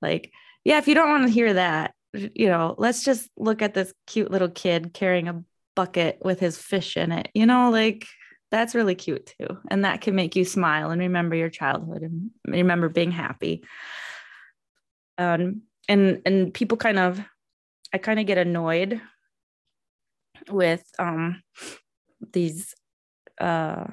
Like, 0.00 0.32
yeah, 0.64 0.78
if 0.78 0.88
you 0.88 0.94
don't 0.94 1.10
want 1.10 1.26
to 1.26 1.32
hear 1.32 1.52
that, 1.54 1.94
you 2.12 2.48
know, 2.48 2.74
let's 2.78 3.04
just 3.04 3.28
look 3.36 3.60
at 3.60 3.74
this 3.74 3.92
cute 4.06 4.30
little 4.30 4.48
kid 4.48 4.94
carrying 4.94 5.28
a 5.28 5.42
bucket 5.74 6.18
with 6.22 6.40
his 6.40 6.56
fish 6.56 6.96
in 6.96 7.12
it. 7.12 7.28
You 7.34 7.46
know, 7.46 7.70
like 7.70 8.06
that's 8.50 8.74
really 8.74 8.94
cute 8.94 9.34
too. 9.38 9.58
And 9.70 9.84
that 9.84 10.00
can 10.00 10.14
make 10.14 10.36
you 10.36 10.44
smile 10.44 10.90
and 10.90 11.00
remember 11.00 11.34
your 11.34 11.50
childhood 11.50 12.02
and 12.02 12.30
remember 12.46 12.88
being 12.88 13.10
happy. 13.10 13.64
Um, 15.18 15.62
and 15.88 16.22
and 16.26 16.52
people 16.52 16.76
kind 16.76 16.98
of 16.98 17.20
I 17.92 17.98
kind 17.98 18.20
of 18.20 18.26
get 18.26 18.38
annoyed 18.38 19.00
with 20.50 20.84
um 20.98 21.42
these 22.32 22.74
uh, 23.40 23.84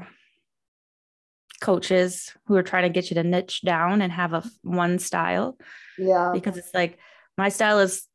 coaches 1.62 2.34
who 2.48 2.56
are 2.56 2.64
trying 2.64 2.84
to 2.84 2.90
get 2.90 3.10
you 3.10 3.16
to 3.16 3.24
niche 3.24 3.62
down 3.62 4.02
and 4.02 4.12
have 4.12 4.34
a 4.34 4.44
one 4.62 5.00
style. 5.00 5.58
Yeah. 5.98 6.32
Because 6.34 6.58
it's 6.58 6.74
like 6.74 6.98
my 7.38 7.50
style 7.50 7.80
is 7.80 8.08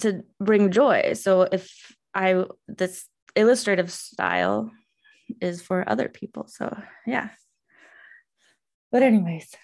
to 0.00 0.22
bring 0.40 0.70
joy. 0.70 1.12
So 1.14 1.42
if 1.42 1.96
I 2.14 2.44
this 2.66 3.06
illustrative 3.36 3.92
style 3.92 4.70
is 5.40 5.62
for 5.62 5.88
other 5.88 6.08
people. 6.08 6.46
So 6.48 6.76
yeah. 7.06 7.30
But 8.90 9.02
anyways. 9.02 9.54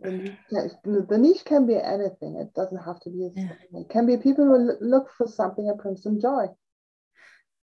The 0.00 0.12
niche, 0.12 0.72
the 0.84 1.18
niche 1.18 1.44
can 1.44 1.66
be 1.66 1.74
anything. 1.74 2.36
It 2.36 2.54
doesn't 2.54 2.84
have 2.84 3.00
to 3.00 3.10
be. 3.10 3.30
Yeah. 3.34 3.52
It 3.74 3.88
can 3.90 4.06
be 4.06 4.16
people 4.16 4.44
who 4.44 4.72
look 4.80 5.10
for 5.18 5.26
something 5.26 5.66
that 5.66 5.78
brings 5.78 6.02
them 6.02 6.20
joy. 6.20 6.46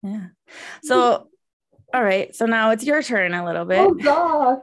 Yeah. 0.02 0.26
So 0.85 1.28
all 1.94 2.02
right, 2.02 2.35
so 2.35 2.46
now 2.46 2.70
it's 2.70 2.85
your 2.85 3.02
turn 3.02 3.35
a 3.35 3.44
little 3.44 3.66
bit. 3.66 3.78
Oh 3.78 3.92
God! 3.92 4.61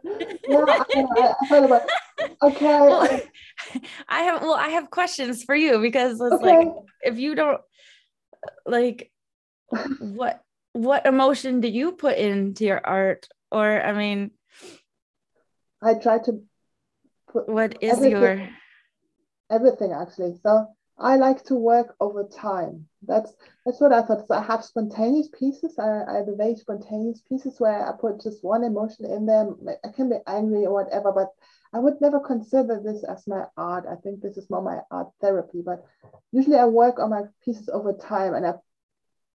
Yeah, 0.48 0.66
I, 0.68 1.34
I, 1.52 1.58
about. 1.58 1.82
Okay. 2.42 2.66
Well, 2.80 3.22
I 4.10 4.22
have 4.24 4.42
well, 4.42 4.56
I 4.56 4.70
have 4.70 4.90
questions 4.90 5.44
for 5.44 5.56
you 5.56 5.80
because 5.80 6.20
it's 6.20 6.34
okay. 6.34 6.58
like 6.58 6.68
if 7.02 7.20
you 7.20 7.36
don't 7.36 7.62
like, 8.66 9.12
what 10.00 10.42
what 10.74 11.06
emotion 11.06 11.62
do 11.62 11.68
you 11.68 11.92
put 11.92 12.18
into 12.18 12.66
your 12.66 12.82
art? 12.84 13.28
Or 13.52 13.82
I 13.82 13.94
mean, 13.94 14.32
I 15.82 15.96
try 15.96 16.20
to 16.20 16.44
put. 17.32 17.50
What 17.50 17.82
is 17.82 17.98
everything, 17.98 18.12
your 18.22 18.50
everything 19.50 19.94
actually? 19.94 20.36
So 20.44 20.68
I 20.98 21.16
like 21.16 21.44
to 21.46 21.56
work 21.56 21.96
over 22.00 22.26
time. 22.26 22.88
That's 23.02 23.34
that's 23.66 23.80
what 23.80 23.94
I 23.94 24.02
thought. 24.02 24.28
So 24.28 24.36
I 24.36 24.44
have 24.44 24.66
spontaneous 24.66 25.30
pieces. 25.30 25.80
I, 25.80 26.04
I 26.08 26.18
have 26.18 26.28
very 26.38 26.56
spontaneous 26.56 27.22
pieces 27.22 27.60
where 27.60 27.88
I 27.88 27.94
put 28.00 28.22
just 28.22 28.44
one 28.44 28.64
emotion 28.64 29.06
in 29.06 29.26
them. 29.26 29.56
I 29.84 29.90
can 29.90 30.10
be 30.10 30.18
angry 30.28 30.66
or 30.66 30.74
whatever, 30.74 31.12
but 31.12 31.30
I 31.72 31.80
would 31.80 32.02
never 32.02 32.20
consider 32.20 32.82
this 32.84 33.04
as 33.04 33.28
my 33.28 33.46
art. 33.56 33.86
I 33.90 33.96
think 33.96 34.22
this 34.22 34.38
is 34.38 34.50
more 34.50 34.62
my 34.62 34.80
art 34.92 35.10
therapy. 35.22 35.62
But 35.64 35.86
usually 36.32 36.58
I 36.58 36.66
work 36.66 37.00
on 37.00 37.12
my 37.12 37.24
pieces 37.44 37.70
over 37.70 37.94
time, 37.94 38.34
and 38.34 38.46
I, 38.46 38.54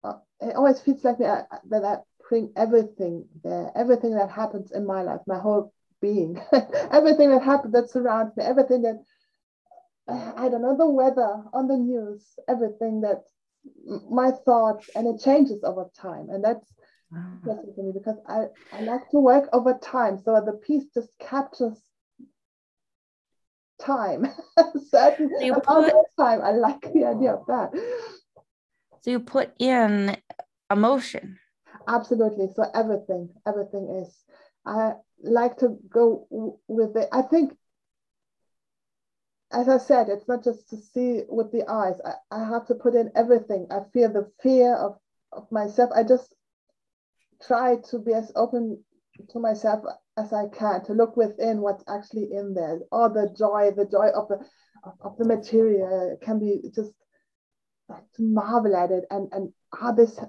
Uh, 0.03 0.13
it 0.39 0.55
always 0.55 0.81
feels 0.81 1.03
like 1.03 1.19
me 1.19 1.25
that 1.25 1.83
I 1.85 1.97
bring 2.27 2.51
everything 2.55 3.27
there, 3.43 3.71
everything 3.75 4.15
that 4.15 4.31
happens 4.31 4.71
in 4.71 4.85
my 4.85 5.03
life, 5.03 5.21
my 5.27 5.37
whole 5.37 5.73
being, 6.01 6.41
everything 6.91 7.29
that 7.29 7.43
happens 7.43 7.73
that 7.73 7.89
surrounds 7.89 8.35
me, 8.35 8.43
everything 8.43 8.81
that 8.83 9.03
I 10.07 10.49
don't 10.49 10.61
know, 10.61 10.75
the 10.75 10.89
weather 10.89 11.43
on 11.53 11.67
the 11.67 11.77
news, 11.77 12.25
everything 12.47 13.01
that 13.01 13.23
my 14.09 14.31
thoughts, 14.31 14.89
and 14.95 15.07
it 15.07 15.23
changes 15.23 15.63
over 15.63 15.89
time. 15.95 16.29
And 16.29 16.43
that's 16.43 16.67
interesting 17.45 17.73
for 17.75 17.83
me 17.83 17.91
because 17.93 18.17
I, 18.27 18.45
I 18.75 18.81
like 18.81 19.09
to 19.11 19.19
work 19.19 19.49
over 19.53 19.77
time. 19.81 20.17
So 20.17 20.41
the 20.45 20.53
piece 20.53 20.85
just 20.93 21.17
captures 21.19 21.79
time, 23.79 24.27
certain 24.89 25.31
amount 25.41 25.63
put, 25.65 25.93
of 25.93 26.05
time. 26.17 26.41
I 26.41 26.51
like 26.51 26.81
the 26.93 27.05
idea 27.05 27.33
of 27.33 27.45
that. 27.47 27.71
So 29.01 29.11
you 29.11 29.19
put 29.19 29.51
in 29.59 30.15
emotion. 30.71 31.39
Absolutely. 31.87 32.47
So 32.55 32.65
everything, 32.73 33.29
everything 33.47 34.03
is. 34.03 34.23
I 34.65 34.93
like 35.23 35.57
to 35.57 35.77
go 35.89 36.59
with 36.67 36.95
it. 36.95 37.09
I 37.11 37.23
think 37.23 37.53
as 39.51 39.67
I 39.67 39.77
said, 39.79 40.07
it's 40.07 40.27
not 40.27 40.43
just 40.43 40.69
to 40.69 40.77
see 40.77 41.23
with 41.27 41.51
the 41.51 41.69
eyes. 41.69 41.99
I, 42.05 42.13
I 42.31 42.47
have 42.47 42.67
to 42.67 42.75
put 42.75 42.95
in 42.95 43.11
everything. 43.15 43.67
I 43.69 43.79
feel 43.91 44.11
the 44.11 44.31
fear 44.41 44.75
of, 44.75 44.97
of 45.33 45.51
myself. 45.51 45.89
I 45.93 46.03
just 46.03 46.33
try 47.45 47.75
to 47.89 47.99
be 47.99 48.13
as 48.13 48.31
open 48.35 48.81
to 49.29 49.39
myself 49.39 49.83
as 50.17 50.31
I 50.31 50.47
can, 50.47 50.85
to 50.85 50.93
look 50.93 51.17
within 51.17 51.59
what's 51.61 51.83
actually 51.87 52.29
in 52.31 52.53
there. 52.53 52.79
All 52.91 53.09
the 53.09 53.33
joy, 53.37 53.71
the 53.75 53.85
joy 53.85 54.09
of 54.15 54.29
the 54.29 54.39
of, 54.83 54.93
of 55.01 55.17
the 55.17 55.25
material 55.25 56.17
can 56.21 56.39
be 56.39 56.61
just 56.73 56.91
to 58.15 58.23
marvel 58.23 58.75
at 58.75 58.91
it 58.91 59.05
and, 59.09 59.29
and 59.31 59.53
how 59.73 59.91
this 59.91 60.19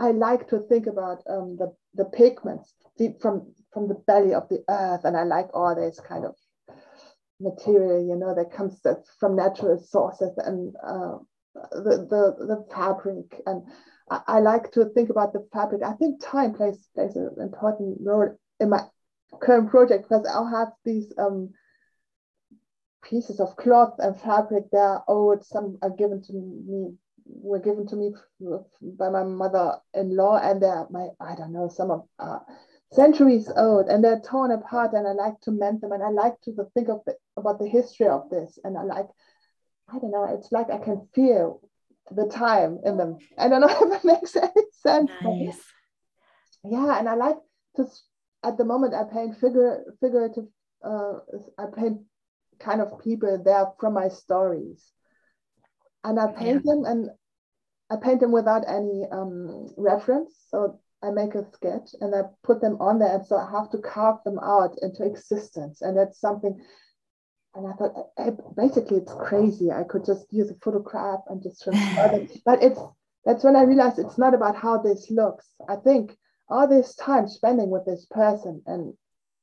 I 0.00 0.12
like 0.12 0.48
to 0.50 0.60
think 0.68 0.86
about 0.86 1.22
um, 1.28 1.56
the, 1.58 1.74
the 1.94 2.04
pigments 2.04 2.72
deep 2.96 3.20
from 3.20 3.52
from 3.72 3.88
the 3.88 3.94
belly 4.06 4.34
of 4.34 4.48
the 4.48 4.62
earth 4.68 5.04
and 5.04 5.16
I 5.16 5.24
like 5.24 5.48
all 5.54 5.74
this 5.74 6.00
kind 6.00 6.24
of 6.24 6.34
material, 7.40 8.06
you 8.06 8.16
know, 8.16 8.34
that 8.34 8.52
comes 8.52 8.80
from 9.18 9.36
natural 9.36 9.78
sources 9.78 10.36
and 10.38 10.74
uh, 10.84 11.18
the, 11.72 12.06
the, 12.08 12.46
the 12.46 12.66
fabric. 12.74 13.40
And 13.46 13.62
I, 14.10 14.20
I, 14.26 14.40
like 14.40 14.72
to 14.72 14.86
think 14.86 15.10
about 15.10 15.32
the 15.32 15.46
fabric. 15.52 15.82
I 15.84 15.92
think 15.92 16.22
time 16.22 16.54
plays, 16.54 16.88
plays 16.94 17.16
an 17.16 17.30
important 17.40 17.98
role 18.00 18.36
in 18.60 18.70
my 18.70 18.82
current 19.40 19.70
project 19.70 20.08
because 20.08 20.26
I'll 20.26 20.50
have 20.50 20.68
these 20.84 21.12
um, 21.18 21.50
pieces 23.04 23.40
of 23.40 23.56
cloth 23.56 23.94
and 23.98 24.18
fabric 24.20 24.64
that 24.72 24.78
are 24.78 25.04
old. 25.06 25.44
Some 25.44 25.78
are 25.82 25.90
given 25.90 26.22
to 26.22 26.32
me, 26.32 26.96
were 27.28 27.58
given 27.58 27.86
to 27.86 27.96
me 27.96 28.12
by 28.98 29.08
my 29.08 29.24
mother-in-law 29.24 30.38
and 30.38 30.62
they're 30.62 30.86
my, 30.90 31.08
I 31.20 31.34
don't 31.34 31.52
know, 31.52 31.68
some 31.68 31.90
of 31.90 32.04
uh, 32.18 32.38
centuries 32.92 33.50
old 33.56 33.88
and 33.88 34.02
they're 34.02 34.20
torn 34.20 34.50
apart 34.50 34.92
and 34.94 35.06
I 35.06 35.12
like 35.12 35.40
to 35.42 35.50
mend 35.50 35.80
them 35.80 35.92
and 35.92 36.02
I 36.02 36.08
like 36.08 36.40
to 36.42 36.54
think 36.74 36.88
of 36.88 37.00
the, 37.06 37.14
about 37.36 37.58
the 37.58 37.68
history 37.68 38.08
of 38.08 38.30
this 38.30 38.58
and 38.64 38.78
I 38.78 38.82
like 38.82 39.06
I 39.92 39.98
don't 39.98 40.10
know 40.10 40.24
it's 40.24 40.50
like 40.52 40.70
I 40.70 40.78
can 40.78 41.06
feel 41.14 41.60
the 42.10 42.26
time 42.28 42.78
in 42.84 42.96
them 42.96 43.18
I 43.36 43.48
don't 43.48 43.60
know 43.60 43.68
if 43.70 43.98
it 43.98 44.04
makes 44.04 44.36
any 44.36 44.64
sense 44.72 45.10
nice. 45.22 45.60
yeah 46.64 46.98
and 46.98 47.08
I 47.08 47.14
like 47.14 47.36
to 47.76 47.86
at 48.42 48.56
the 48.56 48.64
moment 48.64 48.94
I 48.94 49.04
paint 49.04 49.38
figure 49.38 49.84
figurative 50.00 50.46
uh, 50.82 51.14
I 51.58 51.66
paint 51.74 52.00
kind 52.58 52.80
of 52.80 52.98
people. 53.00 53.40
They're 53.42 53.66
from 53.78 53.94
my 53.94 54.08
stories, 54.08 54.84
and 56.08 56.18
I 56.18 56.26
paint 56.32 56.62
yeah. 56.64 56.72
them 56.72 56.84
and 56.84 57.10
I 57.90 57.96
paint 57.96 58.20
them 58.20 58.32
without 58.32 58.64
any 58.68 59.04
um, 59.12 59.68
reference. 59.76 60.34
So 60.48 60.80
I 61.02 61.10
make 61.10 61.34
a 61.34 61.44
sketch 61.52 61.90
and 62.00 62.14
I 62.14 62.22
put 62.42 62.60
them 62.60 62.78
on 62.80 62.98
there, 62.98 63.14
and 63.14 63.26
so 63.26 63.36
I 63.36 63.50
have 63.50 63.70
to 63.70 63.78
carve 63.78 64.18
them 64.24 64.38
out 64.42 64.76
into 64.82 65.04
existence, 65.04 65.82
and 65.82 65.96
that's 65.96 66.18
something. 66.20 66.58
And 67.54 67.66
I 67.66 67.72
thought, 67.72 68.56
basically, 68.56 68.98
it's 68.98 69.12
crazy. 69.12 69.70
I 69.70 69.84
could 69.84 70.04
just 70.04 70.26
use 70.30 70.50
a 70.50 70.54
photograph 70.62 71.20
and 71.28 71.42
just 71.42 71.62
transfer 71.64 72.08
them, 72.16 72.28
but 72.44 72.62
it's 72.62 72.80
that's 73.24 73.44
when 73.44 73.56
I 73.56 73.62
realized 73.62 73.98
it's 73.98 74.18
not 74.18 74.34
about 74.34 74.56
how 74.56 74.78
this 74.78 75.10
looks. 75.10 75.46
I 75.68 75.76
think 75.76 76.16
all 76.48 76.66
this 76.66 76.94
time 76.94 77.28
spending 77.28 77.68
with 77.68 77.84
this 77.84 78.06
person 78.10 78.62
and 78.66 78.94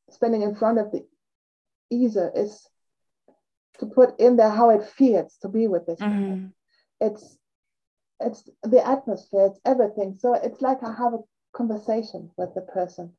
spending 0.09 0.41
in 0.41 0.55
front 0.55 0.79
of 0.79 0.91
the 0.91 1.05
easel 1.91 2.31
is 2.35 2.67
to 3.79 3.85
put 3.85 4.19
in 4.19 4.35
there 4.35 4.49
how 4.49 4.69
it 4.69 4.83
feels 4.83 5.37
to 5.41 5.47
be 5.49 5.67
with 5.67 5.85
this 5.85 5.99
mm-hmm. 5.99 6.47
It's 7.01 7.37
it's 8.19 8.49
the 8.63 8.85
atmosphere, 8.85 9.47
it's 9.47 9.59
everything. 9.65 10.15
So 10.19 10.33
it's 10.33 10.61
like 10.61 10.83
I 10.83 10.93
have 10.93 11.13
a 11.13 11.19
conversation 11.53 12.31
with 12.37 12.53
the 12.55 12.61
person 12.61 13.13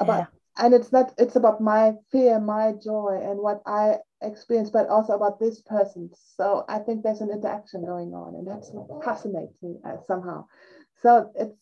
about 0.00 0.18
yeah. 0.18 0.64
and 0.64 0.74
it's 0.74 0.92
not 0.92 1.12
it's 1.18 1.36
about 1.36 1.60
my 1.60 1.94
fear, 2.10 2.38
my 2.40 2.72
joy 2.72 3.20
and 3.22 3.38
what 3.38 3.62
I 3.66 3.98
experience, 4.20 4.70
but 4.70 4.88
also 4.88 5.14
about 5.14 5.40
this 5.40 5.60
person. 5.62 6.10
So 6.36 6.64
I 6.68 6.78
think 6.78 7.02
there's 7.02 7.20
an 7.20 7.30
interaction 7.30 7.84
going 7.84 8.14
on 8.14 8.34
and 8.36 8.46
that's 8.46 8.70
fascinates 9.04 9.56
me 9.62 9.76
uh, 9.84 9.96
somehow. 10.06 10.46
So 11.02 11.30
it's 11.34 11.56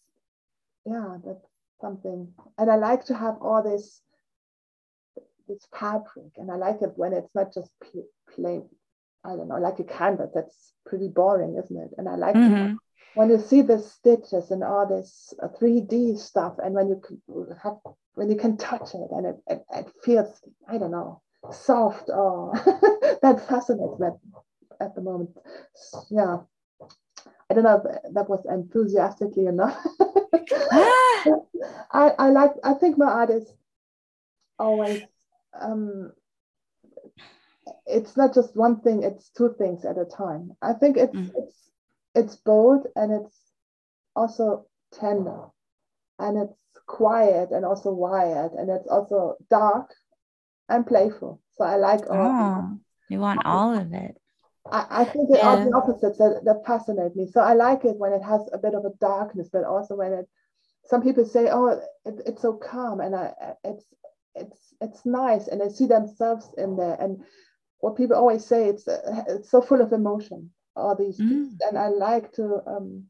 yeah, 0.84 1.16
that's 1.24 1.46
something. 1.80 2.32
And 2.58 2.70
I 2.70 2.76
like 2.76 3.06
to 3.06 3.14
have 3.14 3.36
all 3.40 3.62
this 3.62 4.02
this 5.52 5.66
fabric, 5.78 6.32
and 6.36 6.50
I 6.50 6.56
like 6.56 6.82
it 6.82 6.92
when 6.96 7.12
it's 7.12 7.34
not 7.34 7.52
just 7.52 7.70
plain. 8.34 8.68
I 9.24 9.36
don't 9.36 9.48
know, 9.48 9.58
like 9.58 9.78
a 9.78 9.84
canvas. 9.84 10.30
That's 10.34 10.72
pretty 10.84 11.08
boring, 11.08 11.56
isn't 11.62 11.76
it? 11.76 11.90
And 11.96 12.08
I 12.08 12.16
like 12.16 12.34
mm-hmm. 12.34 12.74
when 13.14 13.30
you 13.30 13.38
see 13.38 13.62
the 13.62 13.78
stitches 13.78 14.50
and 14.50 14.64
all 14.64 14.86
this 14.86 15.32
3D 15.40 16.14
uh, 16.14 16.18
stuff, 16.18 16.54
and 16.62 16.74
when 16.74 16.88
you 16.88 17.00
have 17.62 17.76
when 18.14 18.28
you 18.30 18.36
can 18.36 18.56
touch 18.56 18.94
it 18.94 19.10
and 19.10 19.26
it, 19.26 19.36
it, 19.48 19.64
it 19.72 19.92
feels, 20.02 20.42
I 20.68 20.78
don't 20.78 20.90
know, 20.90 21.22
soft 21.50 22.10
or 22.12 22.52
that 23.22 23.46
fascinates 23.48 23.98
me 23.98 24.08
at 24.80 24.94
the 24.94 25.00
moment. 25.00 25.30
Yeah. 26.10 26.38
I 27.50 27.54
don't 27.54 27.64
know 27.64 27.82
if 27.84 28.14
that 28.14 28.28
was 28.28 28.44
enthusiastically 28.46 29.46
enough. 29.46 29.78
Ah. 30.74 31.24
I, 31.92 32.08
I 32.18 32.30
like 32.30 32.52
I 32.64 32.72
think 32.74 32.98
my 32.98 33.06
art 33.06 33.30
is 33.30 33.52
always 34.58 35.02
um 35.60 36.12
it's 37.86 38.16
not 38.16 38.34
just 38.34 38.56
one 38.56 38.80
thing, 38.80 39.02
it's 39.02 39.30
two 39.30 39.54
things 39.56 39.84
at 39.84 39.98
a 39.98 40.04
time. 40.04 40.52
I 40.60 40.72
think 40.72 40.96
it's 40.96 41.14
mm. 41.14 41.30
it's 41.36 41.70
it's 42.14 42.36
bold 42.36 42.86
and 42.96 43.12
it's 43.12 43.38
also 44.14 44.66
tender 44.92 45.46
and 46.18 46.38
it's 46.38 46.58
quiet 46.86 47.50
and 47.50 47.64
also 47.64 47.92
wired 47.92 48.52
and 48.52 48.68
it's 48.70 48.86
also 48.88 49.36
dark 49.48 49.90
and 50.68 50.86
playful. 50.86 51.40
So 51.56 51.64
I 51.64 51.76
like 51.76 52.08
all. 52.10 52.16
Oh, 52.16 52.78
you 53.08 53.20
want 53.20 53.44
all 53.44 53.74
of 53.74 53.92
it. 53.92 54.16
I, 54.70 54.86
I 54.90 55.04
think 55.04 55.28
yeah. 55.30 55.46
are 55.46 55.64
the 55.64 55.76
opposites 55.76 56.18
that, 56.18 56.42
that 56.44 56.62
fascinate 56.66 57.16
me. 57.16 57.26
So 57.26 57.40
I 57.40 57.54
like 57.54 57.84
it 57.84 57.98
when 57.98 58.12
it 58.12 58.22
has 58.22 58.42
a 58.52 58.58
bit 58.58 58.74
of 58.74 58.84
a 58.84 58.94
darkness, 59.00 59.48
but 59.52 59.64
also 59.64 59.96
when 59.96 60.12
it. 60.12 60.28
Some 60.84 61.02
people 61.02 61.24
say, 61.24 61.48
"Oh, 61.50 61.68
it, 61.68 62.22
it's 62.26 62.42
so 62.42 62.54
calm," 62.54 63.00
and 63.00 63.14
I, 63.14 63.32
it's 63.62 63.84
it's 64.34 64.74
it's 64.80 65.04
nice, 65.04 65.48
and 65.48 65.60
they 65.60 65.68
see 65.68 65.86
themselves 65.86 66.48
in 66.56 66.76
there. 66.76 66.96
And 67.00 67.22
what 67.78 67.96
people 67.96 68.16
always 68.16 68.44
say, 68.44 68.68
it's 68.68 68.84
it's 68.86 69.50
so 69.50 69.60
full 69.60 69.80
of 69.80 69.92
emotion. 69.92 70.50
All 70.74 70.96
these, 70.96 71.18
mm. 71.20 71.50
and 71.60 71.78
I 71.78 71.88
like 71.88 72.32
to. 72.32 72.60
Um, 72.66 73.04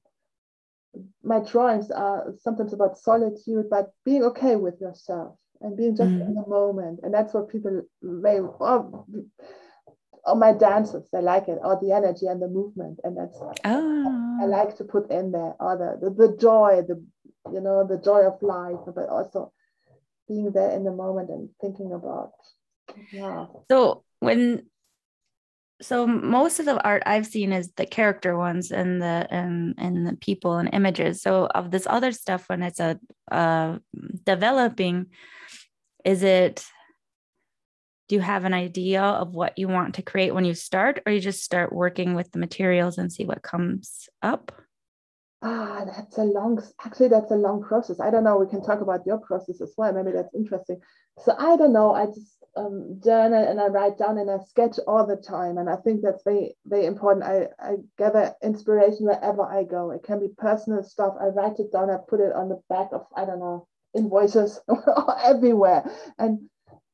my 1.23 1.39
drawings 1.41 1.91
are 1.91 2.35
sometimes 2.39 2.75
about 2.75 2.99
solitude, 2.99 3.71
but 3.71 3.93
being 4.05 4.25
okay 4.25 4.57
with 4.57 4.79
yourself 4.81 5.37
and 5.63 5.77
being 5.77 5.97
just 5.97 6.11
mm. 6.11 6.21
in 6.21 6.35
the 6.35 6.47
moment, 6.47 7.01
and 7.03 7.15
that's 7.15 7.33
what 7.33 7.49
people 7.49 7.83
may. 8.03 8.41
Oh, 8.41 9.07
or 10.25 10.37
my 10.37 10.53
dances, 10.53 11.09
I 11.15 11.21
like 11.21 11.49
it, 11.49 11.59
all 11.65 11.81
the 11.81 11.93
energy 11.93 12.27
and 12.27 12.41
the 12.41 12.49
movement, 12.49 13.01
and 13.05 13.17
that's 13.17 13.39
oh. 13.65 14.39
I 14.41 14.47
like 14.47 14.77
to 14.77 14.85
put 14.85 15.11
in 15.11 15.33
there, 15.33 15.55
or 15.59 15.77
the, 15.77 16.11
the 16.11 16.29
the 16.29 16.37
joy, 16.37 16.83
the 16.87 17.03
you 17.53 17.61
know 17.61 17.87
the 17.87 17.99
joy 17.99 18.27
of 18.27 18.43
life, 18.43 18.79
but 18.95 19.09
also 19.09 19.53
being 20.33 20.51
there 20.53 20.71
in 20.71 20.85
the 20.85 20.93
moment 20.93 21.31
and 21.31 21.49
thinking 21.61 21.93
about 21.93 22.33
yeah. 23.13 23.47
So 23.71 24.05
when 24.21 24.67
so 25.81 26.07
most 26.07 26.61
of 26.61 26.67
the 26.67 26.81
art 26.83 27.03
I've 27.07 27.27
seen 27.27 27.53
is 27.53 27.73
the 27.73 27.87
character 27.87 28.37
ones 28.37 28.71
and 28.71 29.03
the 29.03 29.27
and 29.31 29.75
and 29.79 30.07
the 30.07 30.17
people 30.17 30.59
and 30.59 30.71
images. 30.73 31.23
So 31.23 31.47
of 31.47 31.71
this 31.71 31.87
other 31.89 32.13
stuff, 32.13 32.49
when 32.49 32.63
it's 32.63 32.81
a 32.81 32.99
uh, 33.31 33.79
developing, 34.25 35.07
is 36.05 36.23
it 36.23 36.65
do 38.09 38.17
you 38.17 38.21
have 38.21 38.45
an 38.45 38.55
idea 38.55 39.03
of 39.03 39.35
what 39.35 39.59
you 39.59 39.69
want 39.69 39.95
to 39.95 40.03
create 40.03 40.35
when 40.35 40.45
you 40.45 40.55
start 40.55 41.03
or 41.07 41.13
you 41.13 41.21
just 41.21 41.43
start 41.43 41.73
working 41.73 42.15
with 42.15 42.31
the 42.33 42.39
materials 42.39 42.99
and 42.99 43.13
see 43.13 43.25
what 43.25 43.43
comes 43.43 44.09
up 44.23 44.53
ah 45.43 45.85
that's 45.85 46.19
a 46.19 46.25
long 46.25 46.63
actually 46.85 47.09
that's 47.09 47.31
a 47.31 47.37
long 47.37 47.63
process. 47.63 48.01
I 48.01 48.11
don't 48.11 48.25
know 48.25 48.39
we 48.39 48.47
can 48.47 48.63
talk 48.63 48.81
about 48.81 49.07
your 49.07 49.19
process 49.19 49.61
as 49.61 49.75
well. 49.77 49.93
Maybe 49.93 50.13
that's 50.13 50.35
interesting. 50.35 50.81
So 51.19 51.35
i 51.39 51.57
don't 51.57 51.73
know 51.73 51.93
i 51.95 52.07
just 52.07 52.39
um, 52.55 53.01
journal 53.03 53.43
and 53.49 53.59
i 53.61 53.67
write 53.67 53.97
down 53.97 54.19
and 54.19 54.31
i 54.31 54.37
sketch 54.47 54.79
all 54.87 55.07
the 55.07 55.17
time 55.17 55.57
and 55.57 55.71
i 55.71 55.77
think 55.77 56.03
that's 56.03 56.23
very 56.23 56.55
very 56.67 56.87
important. 56.87 57.25
I 57.25 57.49
i 57.59 57.77
gather 57.99 58.35
inspiration 58.43 59.07
wherever 59.07 59.43
i 59.43 59.65
go. 59.65 59.91
It 59.91 60.03
can 60.05 60.21
be 60.21 60.29
personal 60.37 60.83
stuff. 60.83 61.15
I 61.21 61.27
write 61.27 61.59
it 61.59 61.73
down 61.73 61.91
i 61.91 61.97
put 62.09 62.21
it 62.21 62.33
on 62.33 62.49
the 62.49 62.61
back 62.69 62.89
of 62.93 63.07
i 63.17 63.25
don't 63.25 63.41
know 63.41 63.67
invoices 63.95 64.61
everywhere. 65.25 65.85
And 66.19 66.49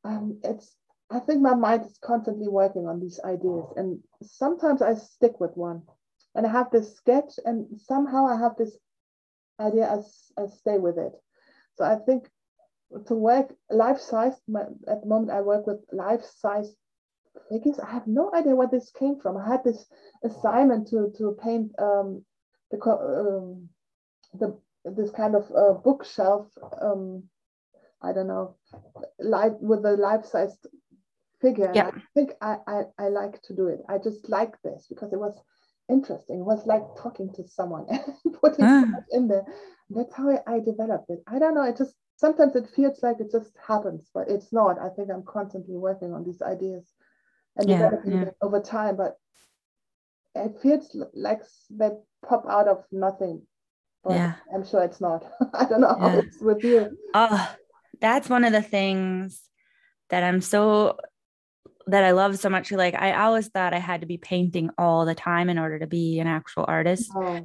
um, 0.05 0.41
it's 0.43 0.75
I 1.11 1.21
think 1.21 1.41
my 1.41 1.55
mind 1.55 1.87
is 1.87 1.99
constantly 2.03 2.49
working 2.49 2.87
on 2.87 3.01
these 3.01 3.19
ideas, 3.25 3.65
and 3.77 4.01
sometimes 4.23 4.83
I 4.83 4.95
stick 4.95 5.41
with 5.41 5.57
one, 5.57 5.83
and 6.39 6.47
I 6.47 6.53
have 6.53 6.71
this 6.71 6.95
sketch, 6.95 7.41
and 7.45 7.67
somehow 7.81 8.27
I 8.29 8.39
have 8.39 8.57
this 8.57 8.79
idea, 9.61 9.87
I, 9.91 10.43
I 10.43 10.47
stay 10.47 10.79
with 10.79 10.97
it. 10.97 11.13
So 11.75 11.85
I 11.85 11.97
think 12.07 12.31
to 13.09 13.15
work 13.15 13.55
life 13.71 13.99
size, 13.99 14.41
at 14.89 15.01
the 15.03 15.07
moment 15.07 15.33
I 15.33 15.41
work 15.41 15.67
with 15.67 15.85
life 15.93 16.25
size 16.25 16.77
figures. 17.49 17.81
I 17.81 17.91
have 17.91 18.07
no 18.07 18.31
idea 18.35 18.55
where 18.55 18.69
this 18.71 18.91
came 18.93 19.19
from. 19.21 19.37
I 19.37 19.47
had 19.49 19.65
this 19.65 19.87
assignment 20.25 20.89
to 20.89 21.13
to 21.19 21.37
paint 21.43 21.73
um, 21.79 22.25
the 22.71 22.79
um, 22.91 23.69
the 24.35 24.57
this 24.85 25.11
kind 25.11 25.35
of 25.35 25.51
uh, 25.51 25.75
bookshelf. 25.75 26.47
Um, 26.81 27.25
I 28.01 28.13
don't 28.13 28.29
know, 28.29 28.55
life 29.19 29.55
with 29.61 29.85
a 29.85 29.97
life 29.97 30.25
size 30.25 30.57
figure. 31.41 31.73
Yeah. 31.75 31.89
I 31.89 32.01
think 32.15 32.33
I, 32.41 32.59
I, 32.67 32.83
I 32.99 33.09
like 33.09 33.43
to 33.43 33.55
do 33.55 33.67
it. 33.67 33.81
I 33.89 33.99
just 33.99 34.29
like 34.29 34.55
this 34.63 34.87
because 34.89 35.13
it 35.13 35.19
was 35.19 35.37
interesting. 35.89 36.41
It 36.41 36.45
was 36.45 36.67
like 36.67 36.83
talking 37.01 37.33
to 37.35 37.49
someone 37.49 37.87
and 37.89 38.35
putting 38.41 38.65
ah. 38.65 38.85
in 39.11 39.29
there. 39.29 39.45
That's 39.91 40.15
how 40.15 40.31
I, 40.47 40.61
developed 40.61 41.11
it. 41.11 41.21
I 41.27 41.39
don't 41.39 41.55
know. 41.55 41.65
It 41.65 41.79
just 41.79 41.95
sometimes 42.17 42.55
it 42.57 42.69
feels 42.75 43.03
like 43.03 43.21
it 43.21 43.31
just 43.31 43.53
happens, 43.67 44.11
but 44.13 44.29
it's 44.29 44.53
not. 44.53 44.79
I 44.79 44.91
think 44.91 45.11
I'm 45.11 45.25
constantly 45.25 45.77
working 45.77 46.13
on 46.13 46.25
these 46.25 46.43
ideas 46.43 46.87
and 47.57 47.69
yeah, 47.69 47.79
developing 47.79 48.13
yeah. 48.13 48.23
it 48.23 48.37
over 48.43 48.61
time. 48.61 48.97
But 48.97 49.17
it 50.35 50.57
feels 50.63 50.95
like 51.15 51.41
they 51.71 51.91
pop 52.27 52.45
out 52.49 52.69
of 52.69 52.85
nothing. 52.93 53.43
But 54.05 54.15
yeah. 54.15 54.35
I'm 54.55 54.67
sure 54.67 54.83
it's 54.83 55.01
not. 55.01 55.25
I 55.55 55.65
don't 55.65 55.81
know 55.81 55.97
how 55.99 56.19
it's 56.19 56.41
with 56.41 56.63
you. 56.63 56.97
Oh, 57.15 57.55
that's 58.01 58.29
one 58.29 58.45
of 58.45 58.53
the 58.53 58.63
things 58.63 59.43
that 60.11 60.23
I'm 60.23 60.41
so 60.41 60.99
that 61.89 62.05
I 62.05 62.13
love 62.13 62.39
so 62.39 62.51
much. 62.51 62.71
Like 62.71 62.95
I 62.95 63.13
always 63.25 63.49
thought 63.49 63.75
I 63.75 63.79
had 63.79 64.03
to 64.03 64.07
be 64.07 64.19
painting 64.19 64.71
all 64.79 65.07
the 65.07 65.15
time 65.15 65.49
in 65.49 65.59
order 65.59 65.79
to 65.79 65.87
be 65.87 66.21
an 66.21 66.27
actual 66.27 66.65
artist. 66.69 67.11
Oh. 67.15 67.43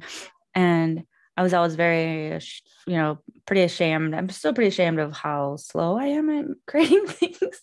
And 0.54 1.04
I 1.36 1.42
was 1.42 1.54
always 1.54 1.74
very, 1.74 2.38
you 2.86 2.96
know, 2.96 3.18
pretty 3.46 3.62
ashamed. 3.62 4.14
I'm 4.14 4.28
still 4.28 4.52
pretty 4.52 4.68
ashamed 4.68 5.00
of 5.00 5.16
how 5.16 5.56
slow 5.56 5.98
I 5.98 6.06
am 6.06 6.30
at 6.30 6.44
creating 6.66 7.06
things. 7.06 7.60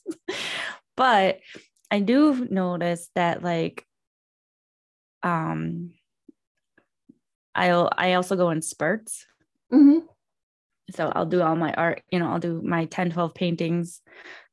but 0.97 1.39
I 1.89 1.99
do 1.99 2.47
notice 2.49 3.09
that 3.15 3.43
like 3.43 3.85
um 5.23 5.91
I'll 7.53 7.89
I 7.95 8.13
also 8.13 8.35
go 8.35 8.49
in 8.49 8.61
spurts. 8.61 9.25
Mm-hmm. 9.71 9.99
So 10.95 11.11
I'll 11.15 11.27
do 11.27 11.41
all 11.41 11.55
my 11.55 11.73
art, 11.73 12.01
you 12.11 12.19
know, 12.19 12.29
I'll 12.29 12.39
do 12.39 12.61
my 12.61 12.85
10, 12.85 13.11
12 13.11 13.33
paintings 13.33 14.01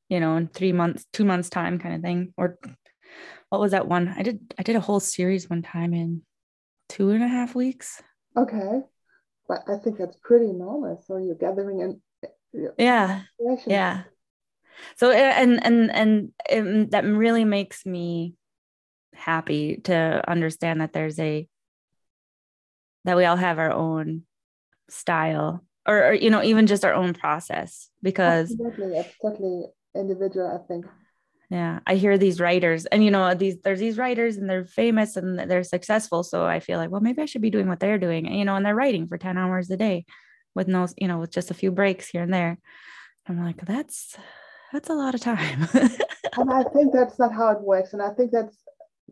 you 0.08 0.20
know, 0.20 0.36
in 0.36 0.48
three 0.48 0.72
months, 0.72 1.04
two 1.12 1.24
months 1.24 1.50
time 1.50 1.78
kind 1.78 1.94
of 1.94 2.02
thing. 2.02 2.32
Or 2.36 2.58
what 3.50 3.60
was 3.60 3.72
that 3.72 3.88
one? 3.88 4.14
I 4.16 4.22
did 4.22 4.40
I 4.58 4.62
did 4.62 4.76
a 4.76 4.80
whole 4.80 5.00
series 5.00 5.48
one 5.48 5.62
time 5.62 5.94
in 5.94 6.22
two 6.88 7.10
and 7.10 7.22
a 7.22 7.28
half 7.28 7.54
weeks. 7.54 8.02
Okay. 8.36 8.82
But 9.46 9.62
I 9.68 9.78
think 9.78 9.98
that's 9.98 10.16
pretty 10.22 10.52
normal. 10.52 11.02
So 11.06 11.16
you're 11.16 11.34
gathering 11.34 11.80
in 11.80 12.00
yeah. 12.78 13.22
Yeah. 13.66 14.02
so 14.96 15.10
and 15.10 15.64
and 15.64 15.90
and 15.90 16.32
it, 16.48 16.90
that 16.92 17.04
really 17.04 17.44
makes 17.44 17.84
me 17.84 18.34
happy 19.14 19.80
to 19.84 20.22
understand 20.28 20.80
that 20.80 20.92
there's 20.92 21.18
a 21.18 21.48
that 23.04 23.16
we 23.16 23.24
all 23.24 23.36
have 23.36 23.58
our 23.58 23.72
own 23.72 24.22
style 24.88 25.64
or, 25.86 26.08
or 26.08 26.12
you 26.12 26.30
know 26.30 26.42
even 26.42 26.66
just 26.66 26.84
our 26.84 26.94
own 26.94 27.14
process 27.14 27.90
because 28.02 28.50
Absolutely. 28.50 29.04
totally 29.20 29.64
individual 29.96 30.46
i 30.46 30.66
think. 30.66 30.86
Yeah 31.50 31.80
i 31.86 31.94
hear 31.94 32.18
these 32.18 32.40
writers 32.40 32.86
and 32.86 33.04
you 33.04 33.10
know 33.10 33.34
these 33.34 33.56
there's 33.64 33.78
these 33.78 33.98
writers 33.98 34.36
and 34.36 34.48
they're 34.48 34.64
famous 34.64 35.16
and 35.16 35.38
they're 35.38 35.64
successful 35.64 36.22
so 36.22 36.44
i 36.44 36.60
feel 36.60 36.78
like 36.78 36.90
well 36.90 37.00
maybe 37.00 37.22
i 37.22 37.26
should 37.26 37.42
be 37.42 37.50
doing 37.50 37.68
what 37.68 37.80
they're 37.80 37.98
doing 37.98 38.26
and, 38.26 38.36
you 38.36 38.44
know 38.44 38.54
and 38.54 38.66
they're 38.66 38.74
writing 38.74 39.06
for 39.06 39.16
10 39.16 39.38
hours 39.38 39.70
a 39.70 39.76
day 39.76 40.04
with 40.54 40.68
no 40.68 40.86
you 40.96 41.08
know 41.08 41.18
with 41.18 41.30
just 41.30 41.50
a 41.50 41.54
few 41.54 41.70
breaks 41.70 42.08
here 42.08 42.22
and 42.22 42.34
there. 42.34 42.58
I'm 43.26 43.42
like 43.42 43.64
that's 43.64 44.16
that's 44.72 44.90
a 44.90 44.94
lot 44.94 45.14
of 45.14 45.20
time. 45.20 45.68
And 46.36 46.52
i 46.52 46.62
think 46.62 46.92
that's 46.92 47.18
not 47.18 47.32
how 47.32 47.48
it 47.48 47.60
works 47.62 47.94
and 47.94 48.02
i 48.02 48.10
think 48.10 48.30
that's 48.30 48.56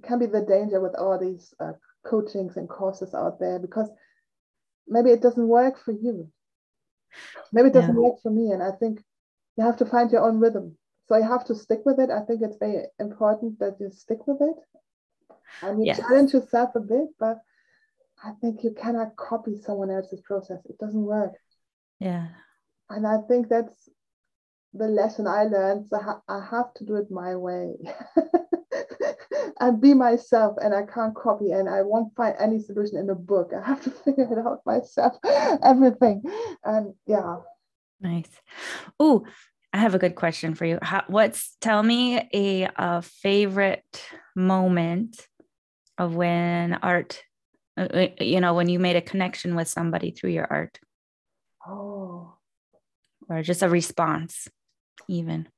can 0.02 0.18
be 0.18 0.26
the 0.26 0.42
danger 0.42 0.80
with 0.80 0.94
all 0.94 1.18
these 1.18 1.54
uh, 1.58 1.72
coachings 2.04 2.56
and 2.56 2.68
courses 2.68 3.14
out 3.14 3.40
there 3.40 3.58
because 3.58 3.88
maybe 4.86 5.10
it 5.10 5.22
doesn't 5.22 5.48
work 5.48 5.82
for 5.82 5.92
you. 5.92 6.30
Maybe 7.52 7.68
it 7.68 7.72
doesn't 7.72 7.94
yeah. 7.94 8.00
work 8.00 8.20
for 8.22 8.30
me 8.30 8.52
and 8.52 8.62
i 8.62 8.72
think 8.72 9.02
you 9.56 9.64
have 9.64 9.76
to 9.76 9.86
find 9.86 10.10
your 10.10 10.22
own 10.22 10.38
rhythm 10.38 10.76
so 11.08 11.16
you 11.16 11.22
have 11.22 11.44
to 11.44 11.54
stick 11.54 11.80
with 11.84 11.98
it 11.98 12.10
i 12.10 12.20
think 12.20 12.42
it's 12.42 12.58
very 12.58 12.84
important 12.98 13.58
that 13.58 13.76
you 13.80 13.90
stick 13.90 14.26
with 14.26 14.40
it 14.40 14.56
and 15.62 15.80
you 15.80 15.86
yes. 15.86 15.98
challenge 15.98 16.32
yourself 16.32 16.70
a 16.74 16.80
bit 16.80 17.08
but 17.18 17.38
i 18.24 18.30
think 18.40 18.62
you 18.62 18.74
cannot 18.80 19.16
copy 19.16 19.56
someone 19.60 19.90
else's 19.90 20.20
process 20.22 20.60
it 20.66 20.78
doesn't 20.78 21.02
work 21.02 21.32
yeah 22.00 22.28
and 22.90 23.06
i 23.06 23.16
think 23.28 23.48
that's 23.48 23.88
the 24.74 24.86
lesson 24.86 25.26
i 25.26 25.44
learned 25.44 25.86
so 25.88 25.98
i 26.28 26.46
have 26.50 26.72
to 26.74 26.84
do 26.84 26.96
it 26.96 27.10
my 27.10 27.34
way 27.34 27.74
and 29.60 29.80
be 29.80 29.94
myself 29.94 30.56
and 30.62 30.74
I 30.74 30.82
can't 30.82 31.14
copy 31.14 31.52
and 31.52 31.68
I 31.68 31.82
won't 31.82 32.14
find 32.14 32.34
any 32.38 32.60
solution 32.60 32.98
in 32.98 33.06
the 33.06 33.14
book. 33.14 33.52
I 33.56 33.66
have 33.66 33.82
to 33.84 33.90
figure 34.04 34.28
it 34.30 34.38
out 34.38 34.60
myself, 34.66 35.14
everything. 35.62 36.22
And 36.64 36.94
yeah. 37.06 37.36
Nice. 38.00 38.30
Oh, 39.00 39.26
I 39.72 39.78
have 39.78 39.94
a 39.94 39.98
good 39.98 40.14
question 40.14 40.54
for 40.54 40.64
you. 40.64 40.78
How, 40.82 41.04
what's 41.06 41.56
tell 41.60 41.82
me 41.82 42.28
a, 42.32 42.68
a 42.76 43.02
favorite 43.02 44.04
moment 44.34 45.26
of 45.98 46.14
when 46.14 46.74
art, 46.74 47.22
uh, 47.76 47.88
uh, 47.92 48.08
you 48.20 48.40
know, 48.40 48.54
when 48.54 48.68
you 48.68 48.78
made 48.78 48.96
a 48.96 49.00
connection 49.02 49.54
with 49.54 49.68
somebody 49.68 50.10
through 50.10 50.30
your 50.30 50.46
art? 50.48 50.78
Oh. 51.66 52.34
Or 53.28 53.42
just 53.42 53.62
a 53.62 53.68
response, 53.68 54.48
even. 55.08 55.48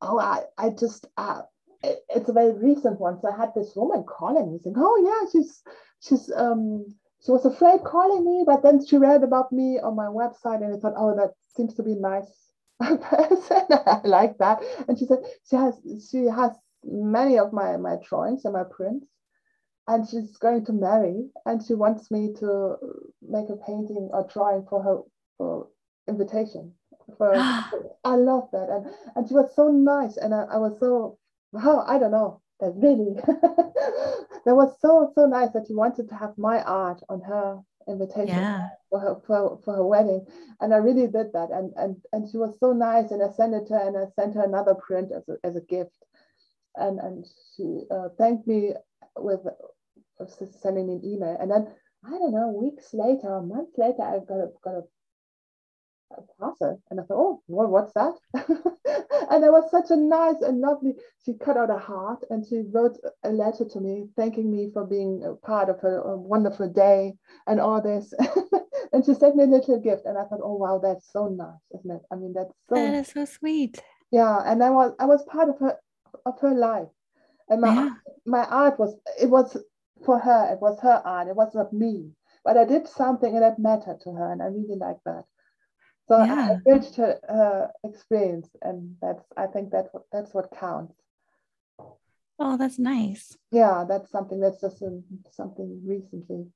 Oh, 0.00 0.18
I, 0.18 0.42
I 0.58 0.70
just, 0.70 1.06
uh, 1.16 1.42
it's 1.82 2.28
a 2.28 2.32
very 2.32 2.52
recent 2.52 3.00
one. 3.00 3.20
So 3.20 3.28
I 3.30 3.36
had 3.36 3.54
this 3.54 3.74
woman 3.76 4.04
calling 4.04 4.52
me 4.52 4.58
saying, 4.62 4.76
"Oh 4.78 4.96
yeah, 5.04 5.30
she's 5.30 5.62
she's 6.00 6.32
um 6.34 6.86
she 7.24 7.32
was 7.32 7.44
afraid 7.46 7.84
calling 7.84 8.24
me, 8.24 8.44
but 8.46 8.62
then 8.62 8.84
she 8.84 8.98
read 8.98 9.22
about 9.22 9.50
me 9.50 9.78
on 9.80 9.96
my 9.96 10.06
website 10.06 10.62
and 10.62 10.74
I 10.74 10.78
thought, 10.78 10.94
oh, 10.96 11.16
that 11.16 11.32
seems 11.56 11.74
to 11.74 11.82
be 11.82 11.92
a 11.92 11.96
nice 11.96 12.52
person. 12.80 13.66
I 13.70 14.00
like 14.04 14.36
that. 14.38 14.62
And 14.88 14.98
she 14.98 15.06
said 15.06 15.18
she 15.48 15.56
has 15.56 15.80
she 16.10 16.24
has 16.26 16.52
many 16.84 17.38
of 17.38 17.52
my 17.52 17.76
my 17.76 17.96
drawings 18.06 18.44
and 18.44 18.52
my 18.52 18.64
prints, 18.64 19.06
and 19.88 20.06
she's 20.06 20.36
going 20.36 20.64
to 20.66 20.72
marry, 20.72 21.28
and 21.46 21.64
she 21.64 21.74
wants 21.74 22.10
me 22.10 22.34
to 22.40 22.76
make 23.22 23.48
a 23.48 23.56
painting 23.56 24.10
or 24.12 24.28
drawing 24.32 24.66
for 24.68 24.82
her 24.82 24.98
for 25.38 25.68
invitation. 26.06 26.72
For 27.16 27.34
I 28.04 28.16
love 28.16 28.48
that, 28.52 28.68
and 28.68 28.86
and 29.16 29.28
she 29.28 29.34
was 29.34 29.54
so 29.54 29.68
nice, 29.68 30.18
and 30.18 30.34
I, 30.34 30.42
I 30.42 30.56
was 30.58 30.78
so 30.78 31.18
wow, 31.52 31.84
I 31.86 31.98
don't 31.98 32.10
know, 32.10 32.42
really, 32.74 33.14
that 34.44 34.54
was 34.54 34.76
so, 34.80 35.10
so 35.14 35.26
nice 35.26 35.50
that 35.52 35.66
she 35.66 35.74
wanted 35.74 36.08
to 36.08 36.14
have 36.14 36.36
my 36.38 36.62
art 36.62 37.02
on 37.08 37.20
her 37.22 37.60
invitation 37.88 38.28
yeah. 38.28 38.68
for 38.90 39.00
her 39.00 39.16
for, 39.26 39.60
for 39.64 39.74
her 39.74 39.84
wedding. 39.84 40.26
And 40.60 40.72
i 40.72 40.78
really 40.78 41.06
did 41.06 41.32
that. 41.32 41.50
And 41.50 41.72
and 41.76 41.96
and 42.12 42.30
she 42.30 42.38
was 42.38 42.58
so 42.58 42.72
nice. 42.72 43.10
And 43.10 43.22
i 43.22 43.30
sent 43.32 43.54
it 43.54 43.66
to 43.68 43.74
her 43.74 43.88
and 43.88 43.96
i 43.96 44.06
sent 44.18 44.34
her 44.34 44.44
another 44.44 44.74
print 44.74 45.12
as 45.12 45.28
a, 45.28 45.36
as 45.46 45.56
a 45.56 45.60
gift. 45.60 45.96
And 46.76 46.98
and 46.98 47.26
she 47.56 47.82
uh, 47.90 48.08
thanked 48.18 48.46
me 48.46 48.72
with 49.16 49.40
uh, 49.46 50.24
sending 50.60 50.88
me 50.88 50.94
an 50.94 51.04
email. 51.04 51.36
And 51.40 51.50
then 51.50 51.68
i 52.06 52.10
don't 52.10 52.32
know 52.32 52.48
weeks 52.48 52.92
later 52.92 53.40
months 53.40 53.72
later 53.78 54.02
i 54.02 54.18
got 54.18 54.40
a 54.40 54.48
got 54.62 54.74
a 54.74 54.82
parcel. 56.38 56.80
And 56.90 57.00
I 57.00 57.04
thought, 57.04 57.18
oh, 57.18 57.42
well, 57.48 57.68
what's 57.68 57.92
that? 57.94 58.14
and 59.30 59.44
it 59.44 59.52
was 59.52 59.70
such 59.70 59.90
a 59.90 59.96
nice 59.96 60.40
and 60.40 60.60
lovely, 60.60 60.94
she 61.24 61.34
cut 61.34 61.56
out 61.56 61.70
a 61.70 61.78
heart 61.78 62.24
and 62.30 62.46
she 62.46 62.62
wrote 62.70 62.96
a 63.24 63.30
letter 63.30 63.64
to 63.64 63.80
me, 63.80 64.08
thanking 64.16 64.50
me 64.50 64.70
for 64.72 64.84
being 64.84 65.24
a 65.24 65.34
part 65.34 65.68
of 65.68 65.82
a, 65.82 66.00
a 66.02 66.16
wonderful 66.16 66.68
day 66.68 67.14
and 67.46 67.60
all 67.60 67.80
this. 67.80 68.12
and 68.92 69.04
she 69.04 69.14
sent 69.14 69.36
me 69.36 69.44
a 69.44 69.46
little 69.46 69.80
gift. 69.80 70.04
And 70.06 70.18
I 70.18 70.24
thought, 70.24 70.40
oh, 70.42 70.54
wow, 70.54 70.80
that's 70.82 71.10
so 71.12 71.28
nice, 71.28 71.80
isn't 71.80 71.90
it? 71.90 72.02
I 72.12 72.16
mean, 72.16 72.32
that's 72.34 72.54
so. 72.68 72.74
That 72.74 72.94
is 72.94 73.08
so 73.08 73.24
sweet. 73.24 73.82
Yeah. 74.10 74.40
And 74.44 74.62
I 74.62 74.70
was, 74.70 74.92
I 74.98 75.06
was 75.06 75.24
part 75.24 75.48
of 75.48 75.58
her, 75.60 75.76
of 76.26 76.38
her 76.40 76.54
life. 76.54 76.88
And 77.48 77.60
my, 77.60 77.74
yeah. 77.74 77.90
my 78.24 78.44
art 78.44 78.78
was, 78.78 78.96
it 79.20 79.28
was 79.28 79.56
for 80.04 80.18
her, 80.18 80.52
it 80.52 80.60
was 80.60 80.78
her 80.80 81.02
art, 81.04 81.28
it 81.28 81.36
was 81.36 81.54
not 81.54 81.72
me. 81.72 82.10
But 82.44 82.56
I 82.56 82.64
did 82.64 82.86
something 82.86 83.34
and 83.34 83.42
that 83.42 83.58
mattered 83.58 84.00
to 84.02 84.12
her. 84.12 84.32
And 84.32 84.42
I 84.42 84.46
really 84.46 84.76
like 84.76 84.98
that. 85.06 85.24
So 86.08 86.18
yeah. 86.18 86.58
I 86.66 86.70
enriched 86.70 86.96
her 86.96 87.18
uh, 87.28 87.88
experience, 87.88 88.48
and 88.62 88.96
that's 89.00 89.24
I 89.36 89.46
think 89.46 89.70
that's 89.70 89.88
what 89.92 90.04
that's 90.12 90.34
what 90.34 90.50
counts. 90.58 90.94
Oh, 92.38 92.56
that's 92.56 92.78
nice. 92.78 93.36
Yeah, 93.50 93.84
that's 93.88 94.10
something 94.10 94.40
that's 94.40 94.60
just 94.60 94.82
a, 94.82 95.00
something 95.30 95.80
recently. 95.86 96.46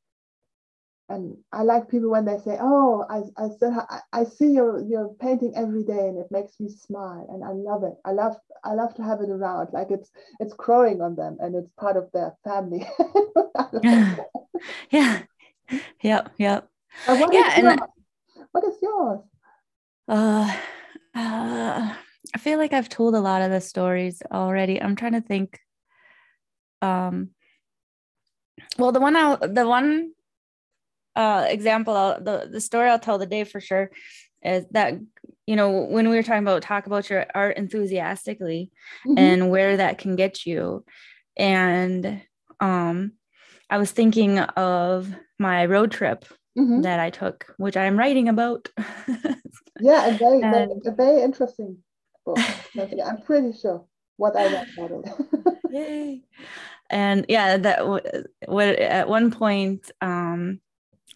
And 1.08 1.38
I 1.50 1.62
like 1.62 1.88
people 1.88 2.10
when 2.10 2.26
they 2.26 2.36
say, 2.38 2.58
"Oh, 2.60 3.06
I 3.08 3.22
I 3.42 3.48
still 3.48 3.72
ha- 3.72 4.02
I 4.12 4.24
see 4.24 4.50
your 4.52 4.82
your 4.82 5.14
painting 5.14 5.54
every 5.56 5.82
day, 5.82 6.08
and 6.08 6.18
it 6.18 6.30
makes 6.30 6.60
me 6.60 6.68
smile, 6.68 7.26
and 7.30 7.42
I 7.42 7.52
love 7.52 7.82
it. 7.84 7.94
I 8.04 8.12
love 8.12 8.36
I 8.62 8.74
love 8.74 8.94
to 8.96 9.02
have 9.02 9.22
it 9.22 9.30
around, 9.30 9.72
like 9.72 9.90
it's 9.90 10.10
it's 10.40 10.52
growing 10.52 11.00
on 11.00 11.14
them, 11.14 11.38
and 11.40 11.54
it's 11.54 11.70
part 11.78 11.96
of 11.96 12.12
their 12.12 12.36
family." 12.44 12.86
yeah, 14.90 15.22
yep, 16.02 16.32
yep. 16.36 16.68
Uh, 17.06 17.28
yeah, 17.32 17.52
and 17.56 17.80
what 18.52 18.64
is 18.64 18.76
yours? 18.82 19.20
Uh, 20.08 20.50
uh, 21.14 21.94
I 22.34 22.38
feel 22.38 22.58
like 22.58 22.72
I've 22.72 22.88
told 22.88 23.14
a 23.14 23.20
lot 23.20 23.42
of 23.42 23.50
the 23.50 23.60
stories 23.60 24.22
already. 24.32 24.80
I'm 24.80 24.96
trying 24.96 25.12
to 25.12 25.20
think. 25.20 25.58
Um, 26.80 27.30
well, 28.78 28.92
the 28.92 29.00
one 29.00 29.16
I 29.16 29.36
the 29.36 29.66
one 29.66 30.12
uh 31.14 31.46
example, 31.48 31.94
I'll, 31.94 32.22
the 32.22 32.48
the 32.50 32.60
story 32.60 32.88
I'll 32.88 32.98
tell 32.98 33.18
the 33.18 33.26
day 33.26 33.44
for 33.44 33.60
sure 33.60 33.90
is 34.42 34.64
that 34.70 34.94
you 35.46 35.56
know 35.56 35.70
when 35.70 36.08
we 36.08 36.16
were 36.16 36.22
talking 36.22 36.42
about 36.42 36.62
talk 36.62 36.86
about 36.86 37.10
your 37.10 37.26
art 37.34 37.56
enthusiastically 37.56 38.70
mm-hmm. 39.06 39.18
and 39.18 39.50
where 39.50 39.76
that 39.76 39.98
can 39.98 40.16
get 40.16 40.46
you, 40.46 40.84
and 41.36 42.22
um, 42.60 43.12
I 43.68 43.78
was 43.78 43.90
thinking 43.90 44.38
of 44.38 45.12
my 45.38 45.66
road 45.66 45.90
trip 45.90 46.24
mm-hmm. 46.58 46.82
that 46.82 47.00
I 47.00 47.10
took, 47.10 47.54
which 47.56 47.76
I'm 47.76 47.98
writing 47.98 48.28
about. 48.28 48.68
yeah, 49.80 50.06
a 50.06 50.18
very, 50.18 50.42
and, 50.42 50.82
a 50.86 50.90
very 50.90 51.22
interesting 51.22 51.78
book. 52.24 52.38
I'm 52.78 53.22
pretty 53.22 53.52
sure 53.56 53.84
what 54.16 54.36
I 54.36 54.52
read 54.52 54.68
about 54.76 54.90
it. 54.90 55.58
Yay! 55.70 56.22
And 56.90 57.26
yeah, 57.28 57.56
that 57.58 57.78
w- 57.78 58.76
at 58.76 59.08
one 59.08 59.30
point, 59.30 59.90
um, 60.00 60.60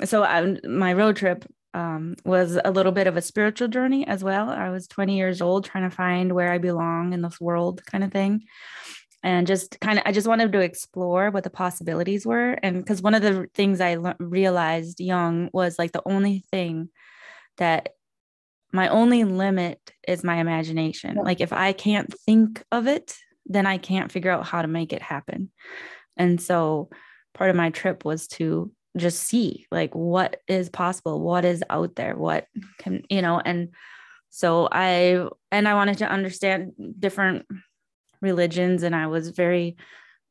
so 0.05 0.23
I, 0.23 0.59
my 0.67 0.93
road 0.93 1.17
trip 1.17 1.45
um, 1.75 2.17
was 2.25 2.59
a 2.63 2.71
little 2.71 2.93
bit 2.93 3.07
of 3.07 3.17
a 3.17 3.23
spiritual 3.23 3.69
journey 3.69 4.07
as 4.07 4.23
well. 4.23 4.51
I 4.51 4.69
was 4.69 4.87
20 4.87 5.17
years 5.17 5.41
old, 5.41 5.65
trying 5.65 5.89
to 5.89 5.97
find 5.97 6.35
where 6.35 6.53
I 6.53 6.59
belong 6.59 7.15
in 7.15 7.23
this 7.23 7.41
world, 7.41 7.83
kind 7.87 8.05
of 8.05 8.13
thing 8.13 8.43
and 9.23 9.47
just 9.47 9.79
kind 9.81 9.99
of 9.99 10.05
i 10.07 10.13
just 10.13 10.27
wanted 10.27 10.53
to 10.53 10.61
explore 10.61 11.31
what 11.31 11.45
the 11.45 11.51
possibilities 11.51 12.27
were 12.27 12.53
and 12.63 12.79
because 12.79 13.03
one 13.03 13.15
of 13.15 13.23
the 13.23 13.47
things 13.55 13.81
i 13.81 13.97
realized 14.19 15.01
young 15.01 15.49
was 15.53 15.79
like 15.79 15.93
the 15.93 16.03
only 16.07 16.45
thing 16.51 16.89
that 17.59 17.91
my 18.73 18.89
only 18.89 19.25
limit 19.25 19.79
is 20.09 20.25
my 20.25 20.37
imagination 20.37 21.17
yeah. 21.17 21.23
like 21.23 21.41
if 21.41 21.53
i 21.53 21.73
can't 21.73 22.13
think 22.27 22.63
of 22.73 22.87
it 22.87 23.17
then 23.47 23.67
i 23.67 23.79
can't 23.79 24.13
figure 24.13 24.31
out 24.31 24.47
how 24.47 24.63
to 24.63 24.69
make 24.69 24.93
it 24.93 25.03
happen 25.03 25.51
and 26.17 26.41
so 26.41 26.89
part 27.35 27.51
of 27.51 27.57
my 27.57 27.71
trip 27.71 28.05
was 28.05 28.27
to 28.27 28.71
just 28.97 29.23
see 29.23 29.67
like 29.71 29.95
what 29.95 30.41
is 30.49 30.69
possible 30.69 31.21
what 31.21 31.45
is 31.45 31.65
out 31.71 31.95
there 31.97 32.17
what 32.17 32.47
can 32.79 33.03
you 33.09 33.23
know 33.23 33.41
and 33.43 33.71
so 34.29 34.69
i 34.71 35.27
and 35.51 35.67
i 35.67 35.75
wanted 35.75 35.99
to 35.99 36.09
understand 36.09 36.73
different 36.99 37.47
religions 38.23 38.83
and 38.83 38.97
I 38.97 39.09
was 39.09 39.29
very 39.29 39.77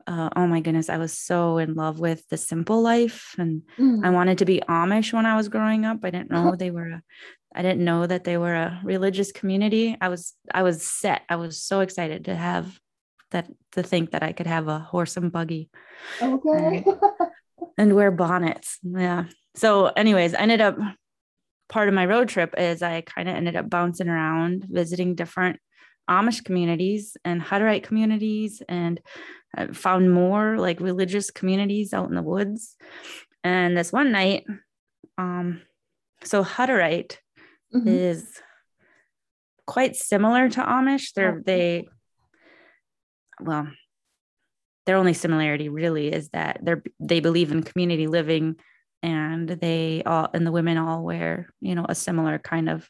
uh, 0.07 0.29
oh 0.35 0.47
my 0.47 0.61
goodness, 0.61 0.89
I 0.89 0.97
was 0.97 1.17
so 1.17 1.57
in 1.57 1.75
love 1.75 1.99
with 1.99 2.27
the 2.29 2.37
simple 2.37 2.81
life. 2.81 3.35
And 3.37 3.61
mm. 3.77 4.03
I 4.03 4.09
wanted 4.09 4.39
to 4.39 4.45
be 4.45 4.61
Amish 4.67 5.13
when 5.13 5.25
I 5.25 5.35
was 5.35 5.47
growing 5.47 5.85
up. 5.85 5.99
I 6.03 6.09
didn't 6.09 6.31
know 6.31 6.55
they 6.59 6.71
were 6.71 6.87
a 6.87 7.03
I 7.53 7.61
didn't 7.61 7.83
know 7.83 8.07
that 8.07 8.23
they 8.23 8.37
were 8.37 8.55
a 8.55 8.79
religious 8.83 9.31
community. 9.31 9.97
I 9.99 10.07
was 10.09 10.33
I 10.53 10.63
was 10.63 10.83
set. 10.83 11.23
I 11.29 11.35
was 11.35 11.61
so 11.61 11.81
excited 11.81 12.25
to 12.25 12.35
have 12.35 12.79
that 13.31 13.47
to 13.73 13.83
think 13.83 14.11
that 14.11 14.23
I 14.23 14.31
could 14.31 14.47
have 14.47 14.67
a 14.67 14.79
horse 14.79 15.17
and 15.17 15.31
buggy. 15.31 15.69
Okay. 16.21 16.83
And, 16.85 16.85
and 17.77 17.95
wear 17.95 18.11
bonnets. 18.11 18.79
Yeah. 18.83 19.25
So 19.55 19.87
anyways, 19.87 20.33
I 20.33 20.39
ended 20.39 20.61
up 20.61 20.77
part 21.67 21.87
of 21.87 21.93
my 21.93 22.05
road 22.05 22.29
trip 22.29 22.53
is 22.57 22.81
I 22.81 23.01
kind 23.01 23.29
of 23.29 23.35
ended 23.35 23.55
up 23.55 23.69
bouncing 23.69 24.09
around 24.09 24.65
visiting 24.69 25.15
different 25.15 25.59
Amish 26.09 26.43
communities 26.43 27.15
and 27.23 27.41
Hutterite 27.41 27.83
communities 27.83 28.61
and 28.67 28.99
found 29.73 30.11
more 30.11 30.57
like 30.57 30.79
religious 30.79 31.31
communities 31.31 31.93
out 31.93 32.09
in 32.09 32.15
the 32.15 32.21
woods. 32.21 32.77
And 33.43 33.75
this 33.75 33.91
one 33.91 34.11
night, 34.11 34.45
um, 35.17 35.61
so 36.23 36.43
Hutterite 36.43 37.17
mm-hmm. 37.73 37.87
is 37.87 38.41
quite 39.65 39.95
similar 39.95 40.49
to 40.49 40.61
Amish. 40.61 41.13
They're 41.13 41.41
they 41.45 41.87
well, 43.39 43.67
their 44.85 44.97
only 44.97 45.13
similarity 45.13 45.69
really 45.69 46.11
is 46.11 46.29
that 46.29 46.59
they're 46.63 46.83
they 46.99 47.19
believe 47.19 47.51
in 47.51 47.63
community 47.63 48.07
living 48.07 48.55
and 49.03 49.49
they 49.49 50.03
all 50.05 50.29
and 50.33 50.45
the 50.45 50.51
women 50.51 50.77
all 50.77 51.03
wear, 51.03 51.53
you 51.59 51.75
know, 51.75 51.85
a 51.87 51.95
similar 51.95 52.37
kind 52.37 52.69
of 52.69 52.87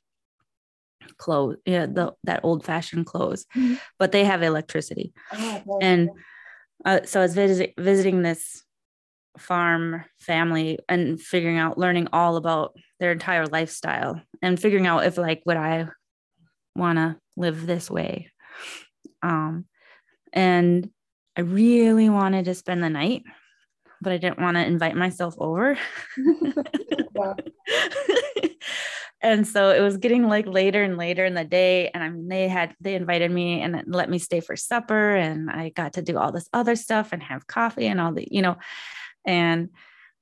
clothes, 1.18 1.58
yeah, 1.66 1.86
the 1.86 2.14
that 2.24 2.42
old 2.44 2.66
fashioned 2.66 3.06
clothes, 3.06 3.46
mm-hmm. 3.56 3.76
but 4.00 4.12
they 4.12 4.26
have 4.26 4.44
electricity. 4.44 5.14
Oh, 5.34 5.80
and 5.82 6.10
uh, 6.86 7.02
so 7.06 7.20
I 7.20 7.24
was 7.24 7.36
visit, 7.36 7.74
visiting 7.78 8.22
this 8.22 8.64
farm 9.38 10.04
family 10.20 10.80
and 10.90 11.22
figuring 11.22 11.58
out 11.58 11.78
learning 11.78 12.08
all 12.12 12.36
about 12.36 12.76
their 13.00 13.12
entire 13.12 13.48
lifestyle 13.48 14.22
and 14.42 14.60
figuring 14.60 14.88
out 14.88 15.06
if 15.06 15.18
like 15.18 15.42
would 15.46 15.58
I 15.58 15.88
want 16.76 16.98
to 16.98 17.18
live 17.38 17.66
this 17.66 17.90
way 17.90 18.30
um 19.24 19.66
and 20.34 20.90
I 21.38 21.42
really 21.42 22.10
wanted 22.10 22.46
to 22.46 22.56
spend 22.56 22.84
the 22.84 22.90
night 22.90 23.24
but 24.02 24.12
I 24.12 24.18
didn't 24.18 24.42
want 24.42 24.58
to 24.58 24.66
invite 24.66 24.96
myself 24.96 25.36
over 25.38 25.78
and 29.24 29.48
so 29.48 29.70
it 29.70 29.82
was 29.82 29.98
getting 29.98 30.28
like 30.28 30.48
later 30.48 30.84
and 30.84 30.98
later 30.98 31.26
in 31.26 31.34
the 31.34 31.46
day 31.46 31.90
and 31.94 32.04
i 32.04 32.10
mean 32.10 32.28
they 32.28 32.48
had 32.48 32.76
they 32.82 32.96
invited 32.96 33.32
me 33.32 33.62
and 33.62 33.84
let 33.88 34.10
me 34.10 34.18
stay 34.18 34.40
for 34.40 34.56
supper 34.56 35.16
and 35.16 35.50
I 35.50 35.70
got 35.70 35.94
to 35.94 36.02
do 36.02 36.18
all 36.18 36.32
this 36.32 36.50
other 36.54 36.76
stuff 36.76 37.14
and 37.14 37.22
have 37.22 37.48
coffee 37.48 37.88
and 37.88 38.02
all 38.02 38.14
the 38.14 38.28
you 38.30 38.42
know 38.42 38.58
and 39.26 39.70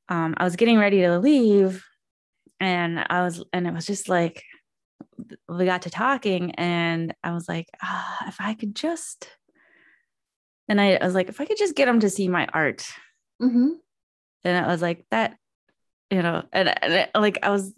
um, 0.10 0.34
I 0.38 0.44
was 0.44 0.56
getting 0.56 0.80
ready 0.80 1.02
to 1.02 1.20
leave, 1.20 1.86
and 2.60 3.06
I 3.10 3.24
was, 3.24 3.44
and 3.54 3.68
it 3.68 3.74
was 3.74 3.86
just 3.86 4.10
like 4.10 4.44
we 5.48 5.66
got 5.66 5.84
to 5.84 5.90
talking, 5.90 6.52
and 6.56 7.14
I 7.24 7.32
was 7.32 7.48
like, 7.48 7.68
ah, 7.82 8.28
if 8.28 8.38
I 8.40 8.56
could 8.56 8.76
just, 8.76 9.30
and 10.68 10.82
I, 10.82 10.96
I, 10.96 11.06
was 11.06 11.14
like, 11.14 11.30
if 11.30 11.40
I 11.40 11.46
could 11.46 11.58
just 11.58 11.76
get 11.76 11.86
them 11.86 12.00
to 12.00 12.10
see 12.10 12.28
my 12.28 12.48
art, 12.52 12.88
mm-hmm. 13.42 13.70
and 14.44 14.66
I 14.66 14.68
was 14.68 14.82
like 14.82 15.06
that, 15.12 15.38
you 16.10 16.24
know, 16.24 16.44
and, 16.52 16.84
and 16.84 17.10
like 17.14 17.38
I 17.44 17.50
was 17.50 17.72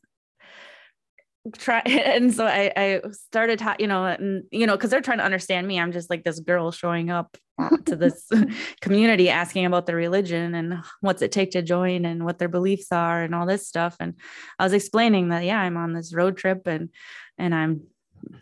try 1.58 1.80
and 1.86 2.34
so 2.34 2.46
I, 2.46 2.72
I 2.76 3.02
started 3.12 3.60
ta- 3.60 3.78
you 3.80 3.88
know 3.88 4.06
and 4.06 4.44
you 4.52 4.68
know 4.68 4.76
because 4.76 4.90
they're 4.90 5.02
trying 5.02 5.18
to 5.18 5.26
understand 5.26 5.68
me. 5.68 5.80
I'm 5.80 5.92
just 5.92 6.10
like 6.10 6.24
this 6.24 6.40
girl 6.40 6.72
showing 6.72 7.10
up 7.10 7.38
to 7.86 7.96
this 7.96 8.28
community 8.82 9.30
asking 9.30 9.66
about 9.66 9.86
their 9.86 9.96
religion 9.96 10.56
and 10.56 10.80
what's 11.02 11.22
it 11.22 11.32
take 11.32 11.52
to 11.52 11.62
join 11.62 12.06
and 12.06 12.26
what 12.26 12.40
their 12.40 12.50
beliefs 12.50 12.92
are 12.92 13.24
and 13.24 13.36
all 13.36 13.46
this 13.46 13.68
stuff. 13.68 13.98
And 14.00 14.16
i 14.60 14.64
was 14.64 14.74
explaining 14.74 15.30
that 15.30 15.44
yeah 15.44 15.60
i'm 15.60 15.78
on 15.78 15.94
this 15.94 16.14
road 16.14 16.38
trip 16.38 16.68
and 16.68 16.90
and 17.38 17.56
i'm 17.56 17.82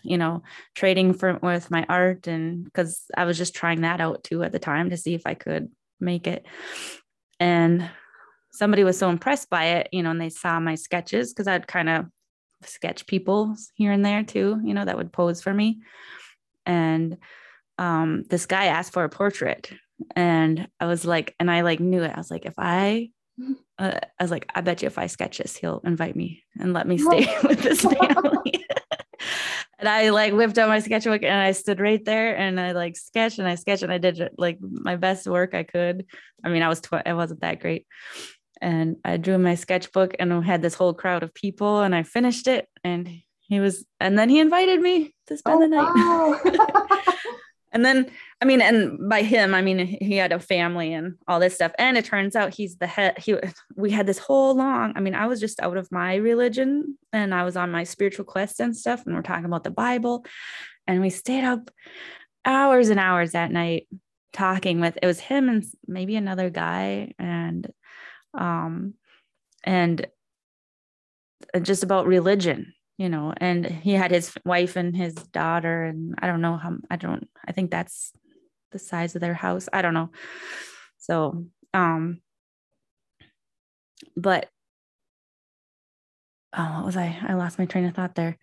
you 0.03 0.17
know 0.17 0.43
trading 0.75 1.13
for 1.13 1.39
with 1.41 1.71
my 1.71 1.85
art 1.87 2.27
and 2.27 2.65
because 2.65 3.05
i 3.15 3.23
was 3.23 3.37
just 3.37 3.55
trying 3.55 3.81
that 3.81 4.01
out 4.01 4.23
too 4.23 4.43
at 4.43 4.51
the 4.51 4.59
time 4.59 4.89
to 4.89 4.97
see 4.97 5.13
if 5.13 5.21
i 5.25 5.33
could 5.33 5.69
make 6.01 6.27
it. 6.27 6.45
And 7.41 7.89
somebody 8.51 8.83
was 8.83 8.97
so 8.97 9.09
impressed 9.09 9.49
by 9.49 9.65
it 9.65 9.89
you 9.91 10.03
know 10.03 10.11
and 10.11 10.19
they 10.19 10.29
saw 10.29 10.59
my 10.59 10.75
sketches 10.75 11.33
because 11.33 11.47
i'd 11.47 11.67
kind 11.67 11.87
of 11.87 12.05
sketch 12.63 13.07
people 13.07 13.55
here 13.75 13.91
and 13.91 14.05
there 14.05 14.23
too, 14.23 14.59
you 14.63 14.73
know, 14.73 14.85
that 14.85 14.97
would 14.97 15.13
pose 15.13 15.41
for 15.41 15.53
me. 15.53 15.79
And 16.65 17.17
um, 17.77 18.23
this 18.29 18.45
guy 18.45 18.65
asked 18.65 18.93
for 18.93 19.03
a 19.03 19.09
portrait. 19.09 19.71
And 20.15 20.67
I 20.79 20.85
was 20.85 21.05
like, 21.05 21.35
and 21.39 21.49
I 21.49 21.61
like 21.61 21.79
knew 21.79 22.03
it. 22.03 22.11
I 22.13 22.17
was 22.17 22.31
like, 22.31 22.45
if 22.45 22.53
I, 22.57 23.09
uh, 23.79 23.99
I 24.19 24.23
was 24.23 24.31
like, 24.31 24.49
I 24.53 24.61
bet 24.61 24.81
you 24.81 24.87
if 24.87 24.97
I 24.97 25.07
sketch 25.07 25.39
this, 25.39 25.55
he'll 25.55 25.81
invite 25.83 26.15
me 26.15 26.43
and 26.59 26.73
let 26.73 26.87
me 26.87 26.97
stay 26.97 27.33
with 27.43 27.61
this 27.61 27.81
family. 27.99 28.65
and 29.79 29.87
I 29.87 30.09
like 30.09 30.33
whipped 30.33 30.57
out 30.57 30.69
my 30.69 30.79
sketchbook 30.79 31.23
and 31.23 31.33
I 31.39 31.53
stood 31.53 31.79
right 31.79 32.03
there 32.03 32.37
and 32.37 32.59
I 32.59 32.73
like 32.73 32.97
sketched 32.97 33.39
and 33.39 33.47
I 33.47 33.55
sketched 33.55 33.83
and 33.83 33.91
I 33.91 33.97
did 33.97 34.29
like 34.37 34.59
my 34.61 34.95
best 34.97 35.27
work 35.27 35.53
I 35.53 35.63
could. 35.63 36.05
I 36.43 36.49
mean, 36.49 36.63
I 36.63 36.69
was, 36.69 36.81
tw- 36.81 37.05
I 37.05 37.13
wasn't 37.13 37.41
that 37.41 37.61
great, 37.61 37.87
and 38.61 38.97
I 39.05 39.17
drew 39.17 39.37
my 39.37 39.55
sketchbook 39.55 40.15
and 40.19 40.43
had 40.43 40.61
this 40.61 40.75
whole 40.75 40.93
crowd 40.93 41.23
of 41.23 41.33
people 41.33 41.81
and 41.81 41.95
I 41.95 42.03
finished 42.03 42.47
it 42.47 42.67
and 42.83 43.09
he 43.39 43.59
was 43.59 43.85
and 43.99 44.17
then 44.17 44.29
he 44.29 44.39
invited 44.39 44.81
me 44.81 45.15
to 45.27 45.37
spend 45.37 45.57
oh, 45.57 45.59
the 45.61 45.67
night. 45.67 45.91
Wow. 45.95 47.05
and 47.71 47.85
then 47.85 48.09
I 48.41 48.45
mean 48.45 48.61
and 48.61 49.09
by 49.09 49.21
him 49.21 49.53
I 49.53 49.61
mean 49.61 49.79
he 49.79 50.15
had 50.15 50.31
a 50.31 50.39
family 50.39 50.93
and 50.93 51.15
all 51.27 51.39
this 51.39 51.55
stuff 51.55 51.71
and 51.77 51.97
it 51.97 52.05
turns 52.05 52.35
out 52.35 52.53
he's 52.53 52.77
the 52.77 52.87
head 52.87 53.17
he 53.17 53.35
we 53.75 53.91
had 53.91 54.05
this 54.05 54.19
whole 54.19 54.55
long 54.55 54.93
I 54.95 54.99
mean 54.99 55.15
I 55.15 55.27
was 55.27 55.39
just 55.39 55.59
out 55.61 55.77
of 55.77 55.91
my 55.91 56.15
religion 56.15 56.97
and 57.13 57.33
I 57.33 57.43
was 57.43 57.57
on 57.57 57.71
my 57.71 57.83
spiritual 57.83 58.25
quest 58.25 58.59
and 58.59 58.75
stuff 58.75 59.05
and 59.05 59.15
we're 59.15 59.21
talking 59.21 59.45
about 59.45 59.63
the 59.63 59.71
Bible 59.71 60.25
and 60.85 61.01
we 61.01 61.09
stayed 61.09 61.43
up 61.43 61.71
hours 62.45 62.89
and 62.89 62.99
hours 62.99 63.31
that 63.31 63.51
night 63.51 63.87
talking 64.31 64.79
with 64.79 64.97
it 65.01 65.07
was 65.07 65.19
him 65.19 65.49
and 65.49 65.65
maybe 65.87 66.15
another 66.15 66.49
guy 66.49 67.13
and 67.17 67.71
um, 68.33 68.93
and 69.63 70.07
just 71.61 71.83
about 71.83 72.05
religion 72.07 72.73
you 72.97 73.09
know 73.09 73.33
and 73.37 73.65
he 73.65 73.93
had 73.93 74.11
his 74.11 74.33
wife 74.45 74.75
and 74.75 74.95
his 74.95 75.15
daughter 75.15 75.85
and 75.85 76.15
i 76.21 76.27
don't 76.27 76.41
know 76.41 76.57
how 76.57 76.75
i 76.91 76.95
don't 76.95 77.27
i 77.47 77.51
think 77.51 77.71
that's 77.71 78.11
the 78.71 78.77
size 78.77 79.15
of 79.15 79.21
their 79.21 79.33
house 79.33 79.67
i 79.73 79.81
don't 79.81 79.95
know. 79.95 80.11
So 80.97 81.45
um 81.73 82.21
but 84.15 84.49
oh 86.53 86.73
what 86.75 86.85
was 86.85 86.97
i 86.97 87.17
i 87.27 87.33
lost 87.33 87.57
my 87.57 87.65
train 87.65 87.85
of 87.85 87.95
thought 87.95 88.15
there 88.15 88.37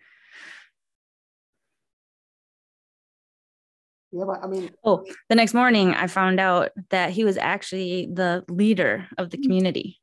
Yeah, 4.11 4.23
but 4.25 4.43
I 4.43 4.47
mean, 4.47 4.71
oh, 4.83 5.05
the 5.29 5.35
next 5.35 5.53
morning 5.53 5.93
I 5.93 6.07
found 6.07 6.39
out 6.39 6.71
that 6.89 7.11
he 7.11 7.25
was 7.25 7.37
actually 7.37 8.09
the 8.11 8.45
leader 8.47 9.07
of 9.17 9.29
the 9.29 9.37
mm. 9.37 9.43
community. 9.43 9.99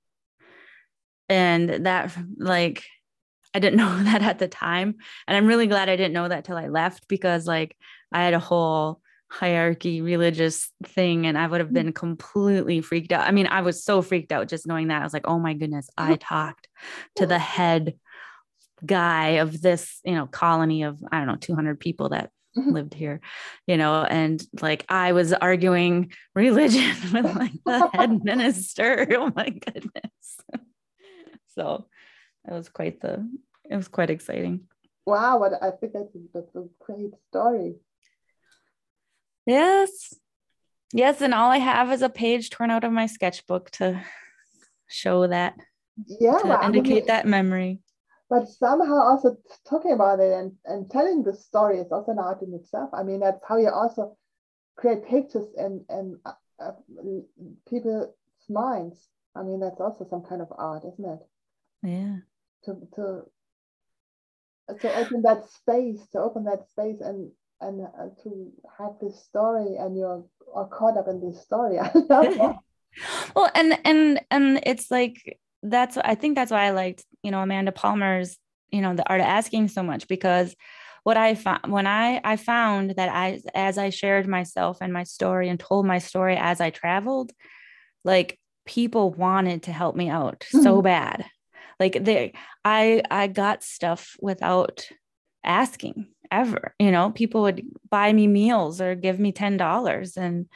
And 1.28 1.86
that, 1.86 2.14
like, 2.36 2.84
I 3.54 3.60
didn't 3.60 3.76
know 3.78 4.02
that 4.02 4.22
at 4.22 4.38
the 4.38 4.48
time. 4.48 4.96
And 5.26 5.36
I'm 5.36 5.46
really 5.46 5.66
glad 5.66 5.88
I 5.88 5.96
didn't 5.96 6.12
know 6.12 6.28
that 6.28 6.44
till 6.44 6.56
I 6.56 6.68
left 6.68 7.08
because, 7.08 7.46
like, 7.46 7.76
I 8.12 8.22
had 8.22 8.34
a 8.34 8.38
whole 8.38 9.00
hierarchy 9.30 10.00
religious 10.00 10.70
thing 10.84 11.26
and 11.26 11.36
I 11.36 11.46
would 11.46 11.60
have 11.60 11.70
mm. 11.70 11.74
been 11.74 11.92
completely 11.92 12.82
freaked 12.82 13.10
out. 13.10 13.26
I 13.26 13.32
mean, 13.32 13.46
I 13.46 13.62
was 13.62 13.82
so 13.82 14.02
freaked 14.02 14.32
out 14.32 14.48
just 14.48 14.66
knowing 14.66 14.88
that. 14.88 15.00
I 15.00 15.04
was 15.04 15.14
like, 15.14 15.26
oh 15.26 15.38
my 15.38 15.54
goodness, 15.54 15.88
I 15.96 16.16
talked 16.16 16.68
to 17.16 17.26
the 17.26 17.38
head 17.38 17.94
guy 18.84 19.38
of 19.38 19.60
this, 19.60 20.00
you 20.04 20.14
know, 20.14 20.26
colony 20.26 20.82
of, 20.82 21.02
I 21.10 21.18
don't 21.18 21.26
know, 21.26 21.36
200 21.36 21.80
people 21.80 22.10
that 22.10 22.30
Mm-hmm. 22.56 22.70
lived 22.70 22.94
here, 22.94 23.20
you 23.66 23.76
know, 23.76 24.04
and 24.04 24.40
like 24.62 24.84
I 24.88 25.10
was 25.10 25.32
arguing 25.32 26.12
religion 26.36 26.94
with 27.12 27.34
like 27.34 27.52
the 27.66 27.90
head 27.92 28.22
minister. 28.22 29.08
Oh 29.18 29.32
my 29.34 29.48
goodness. 29.48 30.38
so 31.48 31.86
it 32.48 32.52
was 32.52 32.68
quite 32.68 33.00
the 33.00 33.28
it 33.68 33.74
was 33.74 33.88
quite 33.88 34.10
exciting. 34.10 34.68
Wow, 35.04 35.38
what 35.38 35.60
I 35.60 35.72
think 35.72 35.94
that's, 35.94 36.16
that's 36.32 36.54
a 36.54 36.64
great 36.78 37.12
story. 37.28 37.74
Yes. 39.46 40.14
Yes, 40.92 41.20
and 41.20 41.34
all 41.34 41.50
I 41.50 41.58
have 41.58 41.90
is 41.90 42.02
a 42.02 42.08
page 42.08 42.50
torn 42.50 42.70
out 42.70 42.84
of 42.84 42.92
my 42.92 43.06
sketchbook 43.06 43.70
to 43.72 44.00
show 44.86 45.26
that. 45.26 45.54
Yeah, 46.06 46.38
to 46.38 46.64
indicate 46.64 46.92
I 46.92 46.94
mean, 46.94 47.06
that 47.06 47.26
memory 47.26 47.80
but 48.34 48.48
somehow 48.48 49.00
also 49.00 49.36
talking 49.68 49.92
about 49.92 50.18
it 50.18 50.32
and, 50.32 50.50
and 50.64 50.90
telling 50.90 51.22
the 51.22 51.32
story 51.32 51.78
is 51.78 51.92
also 51.92 52.10
an 52.10 52.18
art 52.18 52.42
in 52.42 52.52
itself. 52.52 52.90
I 52.92 53.04
mean, 53.04 53.20
that's 53.20 53.40
how 53.48 53.58
you 53.58 53.68
also 53.68 54.16
create 54.76 55.06
pictures 55.06 55.46
in, 55.56 55.84
in 55.88 56.18
uh, 56.58 56.72
people's 57.70 58.12
minds. 58.48 58.98
I 59.36 59.44
mean, 59.44 59.60
that's 59.60 59.80
also 59.80 60.04
some 60.10 60.22
kind 60.22 60.42
of 60.42 60.48
art, 60.58 60.82
isn't 60.84 61.04
it? 61.04 61.20
Yeah. 61.84 62.16
To 62.64 62.88
to 62.96 63.22
to 64.80 64.96
open 64.96 65.22
that 65.22 65.48
space, 65.50 66.00
to 66.12 66.18
open 66.18 66.42
that 66.44 66.68
space, 66.70 67.00
and 67.00 67.30
and 67.60 67.82
uh, 67.82 68.08
to 68.24 68.50
have 68.78 68.94
this 69.00 69.22
story, 69.22 69.76
and 69.76 69.96
you're 69.96 70.24
are 70.52 70.68
caught 70.68 70.98
up 70.98 71.06
in 71.06 71.20
this 71.20 71.40
story. 71.40 71.78
I 71.80 71.90
love 71.94 72.08
that. 72.08 72.56
well, 73.36 73.50
and 73.54 73.78
and 73.84 74.20
and 74.32 74.60
it's 74.64 74.90
like 74.90 75.38
that's 75.62 75.96
I 75.98 76.16
think 76.16 76.34
that's 76.34 76.50
why 76.50 76.64
I 76.66 76.70
liked, 76.70 77.04
you 77.24 77.30
know, 77.30 77.40
Amanda 77.40 77.72
Palmer's, 77.72 78.36
you 78.70 78.80
know 78.80 78.94
the 78.94 79.08
art 79.08 79.20
of 79.20 79.26
asking 79.26 79.68
so 79.68 79.82
much 79.82 80.08
because 80.08 80.54
what 81.04 81.16
I 81.16 81.34
found 81.36 81.70
when 81.70 81.86
I 81.86 82.20
I 82.24 82.36
found 82.36 82.94
that 82.96 83.08
I 83.08 83.40
as 83.54 83.78
I 83.78 83.90
shared 83.90 84.26
myself 84.26 84.78
and 84.80 84.92
my 84.92 85.04
story 85.04 85.48
and 85.48 85.60
told 85.60 85.86
my 85.86 85.98
story 85.98 86.36
as 86.36 86.60
I 86.60 86.70
traveled, 86.70 87.30
like 88.04 88.38
people 88.66 89.12
wanted 89.12 89.64
to 89.64 89.72
help 89.72 89.94
me 89.94 90.08
out 90.08 90.40
mm-hmm. 90.40 90.62
so 90.62 90.82
bad. 90.82 91.24
Like 91.78 92.04
they 92.04 92.32
I 92.64 93.02
I 93.10 93.28
got 93.28 93.62
stuff 93.62 94.16
without 94.20 94.88
asking 95.44 96.08
ever. 96.32 96.74
You 96.80 96.90
know, 96.90 97.10
people 97.10 97.42
would 97.42 97.62
buy 97.90 98.12
me 98.12 98.26
meals 98.26 98.80
or 98.80 98.94
give 98.94 99.20
me 99.20 99.32
$10 99.32 100.16
and 100.16 100.46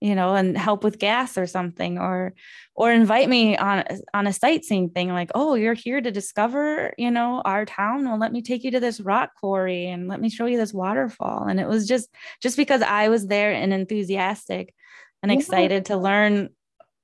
you 0.00 0.14
know 0.14 0.34
and 0.34 0.56
help 0.56 0.82
with 0.82 0.98
gas 0.98 1.36
or 1.36 1.46
something 1.46 1.98
or 1.98 2.32
or 2.74 2.90
invite 2.90 3.28
me 3.28 3.56
on 3.56 3.84
on 4.14 4.26
a 4.26 4.32
sightseeing 4.32 4.88
thing 4.88 5.08
like 5.10 5.30
oh 5.34 5.54
you're 5.54 5.74
here 5.74 6.00
to 6.00 6.10
discover 6.10 6.94
you 6.96 7.10
know 7.10 7.42
our 7.44 7.64
town? 7.66 8.04
Well 8.04 8.18
let 8.18 8.32
me 8.32 8.42
take 8.42 8.64
you 8.64 8.70
to 8.72 8.80
this 8.80 9.00
rock 9.00 9.30
quarry 9.38 9.86
and 9.86 10.08
let 10.08 10.20
me 10.20 10.30
show 10.30 10.46
you 10.46 10.56
this 10.56 10.72
waterfall. 10.72 11.44
And 11.44 11.60
it 11.60 11.68
was 11.68 11.86
just 11.86 12.08
just 12.42 12.56
because 12.56 12.82
i 12.82 13.08
was 13.08 13.26
there 13.26 13.52
and 13.52 13.72
enthusiastic 13.72 14.74
and 15.22 15.30
excited 15.30 15.86
to 15.86 15.96
learn 15.96 16.48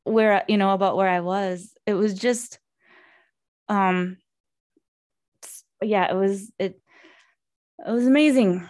where 0.05 0.45
you 0.49 0.57
know 0.57 0.71
about 0.71 0.97
where 0.97 1.09
i 1.09 1.21
was 1.21 1.73
it 1.85 1.95
was 1.95 2.15
just 2.15 2.59
um 3.69 4.17
yeah 5.83 6.11
it 6.11 6.15
was 6.17 6.51
it 6.59 6.81
it 7.87 7.91
was 7.91 8.07
amazing. 8.07 8.67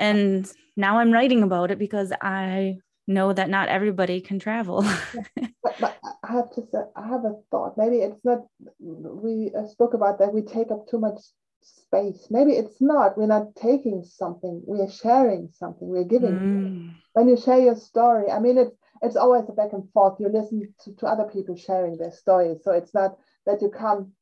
And 0.00 0.50
now 0.76 0.98
i'm 0.98 1.12
writing 1.12 1.42
about 1.42 1.70
it 1.70 1.78
because 1.78 2.12
i 2.22 2.76
know 3.08 3.32
that 3.32 3.48
not 3.48 3.68
everybody 3.68 4.20
can 4.20 4.38
travel. 4.38 4.82
but, 5.62 5.74
but, 5.80 5.98
I 6.22 6.32
have 6.32 6.50
to 6.52 6.62
say, 6.70 6.78
I 6.94 7.08
have 7.08 7.24
a 7.24 7.34
thought. 7.50 7.78
Maybe 7.78 7.96
it's 7.96 8.22
not, 8.24 8.46
we 8.78 9.50
uh, 9.58 9.66
spoke 9.66 9.94
about 9.94 10.18
that 10.18 10.32
we 10.32 10.42
take 10.42 10.70
up 10.70 10.86
too 10.88 10.98
much 10.98 11.20
space. 11.62 12.28
Maybe 12.30 12.52
it's 12.52 12.80
not. 12.80 13.16
We're 13.16 13.26
not 13.26 13.56
taking 13.56 14.04
something, 14.04 14.62
we 14.66 14.80
are 14.80 14.90
sharing 14.90 15.48
something, 15.58 15.88
we're 15.88 16.04
giving. 16.04 16.32
Mm. 16.32 16.94
When 17.14 17.28
you 17.28 17.36
share 17.36 17.58
your 17.58 17.76
story, 17.76 18.30
I 18.30 18.38
mean, 18.38 18.58
it's, 18.58 18.76
it's 19.02 19.16
always 19.16 19.48
a 19.48 19.52
back 19.52 19.72
and 19.72 19.90
forth. 19.92 20.20
You 20.20 20.28
listen 20.28 20.74
to, 20.84 20.94
to 20.96 21.06
other 21.06 21.24
people 21.24 21.56
sharing 21.56 21.96
their 21.96 22.12
stories. 22.12 22.58
So 22.62 22.72
it's 22.72 22.92
not 22.94 23.16
that 23.46 23.62
you 23.62 23.70
come 23.70 24.12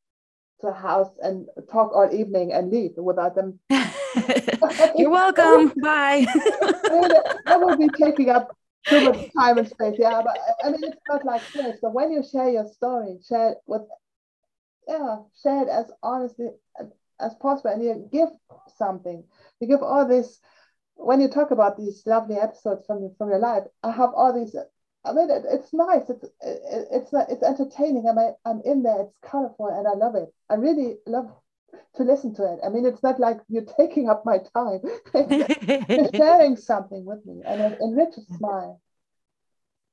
to 0.61 0.69
a 0.69 0.73
house 0.73 1.11
and 1.23 1.47
talk 1.71 1.93
all 1.95 2.09
evening 2.13 2.53
and 2.53 2.71
leave 2.71 2.93
without 2.97 3.35
them. 3.35 3.59
You're 4.97 5.11
welcome. 5.11 5.73
Bye. 5.83 6.27
that 7.45 7.61
will 7.61 7.77
be 7.77 7.89
taking 7.89 8.31
up 8.31 8.57
too 8.89 9.01
much 9.01 9.33
time 9.37 9.59
and 9.59 9.69
space. 9.69 9.97
Yeah, 9.99 10.23
but 10.25 10.39
I 10.65 10.71
mean, 10.71 10.85
it's 10.85 11.01
not 11.09 11.25
like 11.25 11.43
this. 11.53 11.79
But 11.83 11.93
when 11.93 12.13
you 12.13 12.23
share 12.23 12.51
your 12.51 12.67
story, 12.67 13.19
share 13.27 13.51
it 13.51 13.59
with, 13.67 13.83
yeah, 14.89 15.19
share 15.43 15.63
it 15.63 15.69
as 15.69 15.91
honestly 16.03 16.49
as 17.21 17.35
possible, 17.35 17.71
and 17.71 17.83
you 17.83 18.09
give 18.13 18.29
something. 18.77 19.25
You 19.61 19.67
give 19.69 19.83
all 19.83 20.07
this. 20.07 20.41
When 20.95 21.21
you 21.21 21.29
talk 21.29 21.51
about 21.51 21.77
these 21.77 22.03
lovely 22.07 22.37
episodes 22.37 22.87
from 22.87 23.15
from 23.19 23.31
your 23.31 23.39
life, 23.39 23.65
I 23.83 23.91
have 23.91 24.11
all 24.15 24.33
these. 24.33 24.57
I 25.05 25.13
mean, 25.13 25.31
it, 25.31 25.45
it's 25.49 25.73
nice. 25.73 26.09
It's 26.09 26.25
it, 26.25 26.89
it's 26.91 27.11
it's 27.13 27.43
entertaining. 27.43 28.07
I'm 28.09 28.19
I'm 28.45 28.63
in 28.65 28.83
there. 28.83 29.03
It's 29.03 29.19
colorful, 29.23 29.69
and 29.69 29.87
I 29.87 29.93
love 29.93 30.15
it. 30.15 30.33
I 30.49 30.55
really 30.55 30.97
love 31.07 31.31
to 31.97 32.03
listen 32.03 32.35
to 32.35 32.45
it. 32.53 32.61
I 32.65 32.69
mean, 32.69 32.87
it's 32.87 33.03
not 33.03 33.19
like 33.21 33.39
you're 33.49 33.65
taking 33.77 34.09
up 34.09 34.25
my 34.25 34.39
time. 34.55 34.81
you're 35.89 36.11
sharing 36.15 36.57
something 36.57 37.05
with 37.05 37.25
me, 37.27 37.43
and 37.45 37.61
it 37.61 37.79
enriches 37.81 38.29
my 38.41 38.73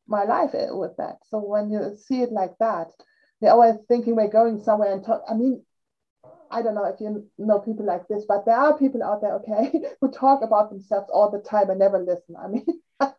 my 0.08 0.24
life 0.24 0.52
eh, 0.54 0.68
with 0.70 0.96
that. 0.98 1.18
So 1.30 1.40
when 1.40 1.72
you 1.72 1.98
see 1.98 2.22
it 2.22 2.32
like 2.32 2.58
that, 2.60 2.92
they're 3.42 3.52
always 3.52 3.76
thinking 3.88 4.16
we're 4.16 4.28
going 4.28 4.62
somewhere 4.62 4.92
and 4.92 5.04
talk. 5.04 5.24
I 5.30 5.34
mean, 5.34 5.64
I 6.52 6.62
don't 6.62 6.76
know 6.76 6.86
if 6.86 7.00
you 7.00 7.28
know 7.38 7.60
people 7.60 7.86
like 7.86 8.08
this, 8.08 8.26
but 8.28 8.46
there 8.46 8.58
are 8.58 8.78
people 8.78 9.04
out 9.04 9.22
there, 9.22 9.36
okay, 9.36 9.72
who 10.02 10.12
talk 10.12 10.42
about 10.44 10.70
themselves 10.70 11.10
all 11.12 11.32
the 11.32 11.40
time 11.40 11.70
and 11.70 11.80
never 11.80 12.00
listen. 12.00 12.36
I 12.38 12.48
mean, 12.48 12.66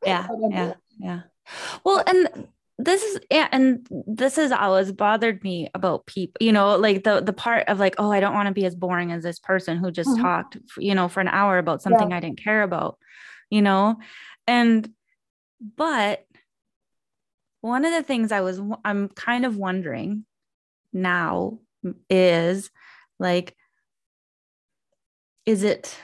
yeah, 0.07 0.29
I 0.31 0.49
yeah, 0.51 0.75
yeah. 0.99 1.21
Well, 1.85 2.03
and 2.07 2.49
this 2.79 3.03
is 3.03 3.21
yeah 3.31 3.49
and 3.53 3.87
this 4.07 4.37
has 4.37 4.51
always 4.51 4.91
bothered 4.91 5.43
me 5.45 5.69
about 5.75 6.07
people 6.07 6.37
you 6.41 6.53
know 6.53 6.77
like 6.77 7.05
the 7.05 7.21
the 7.21 7.33
part 7.33 7.69
of 7.69 7.79
like 7.79 7.95
oh 7.99 8.11
i 8.11 8.19
don't 8.19 8.35
want 8.35 8.49
to 8.49 8.55
be 8.55 8.67
as 8.67 8.75
boring 8.75 9.13
as 9.13 9.23
this 9.23 9.39
person 9.39 9.77
who 9.77 9.93
just 9.93 10.11
mm-hmm. 10.11 10.23
talked 10.23 10.57
you 10.79 10.95
know 10.95 11.09
for 11.09 11.21
an 11.21 11.29
hour 11.29 11.59
about 11.59 11.83
something 11.83 12.11
yeah. 12.11 12.17
i 12.17 12.21
didn't 12.21 12.43
care 12.43 12.63
about 12.63 12.99
you 13.49 13.63
know 13.63 13.97
and 14.49 14.91
but 15.77 16.25
one 17.61 17.85
of 17.85 17.93
the 17.93 18.03
things 18.03 18.33
i 18.33 18.41
was 18.41 18.61
i'm 18.85 19.09
kind 19.09 19.47
of 19.47 19.57
wondering 19.57 20.25
now 20.93 21.59
is 22.11 22.71
like 23.21 23.55
is 25.47 25.63
it 25.63 25.97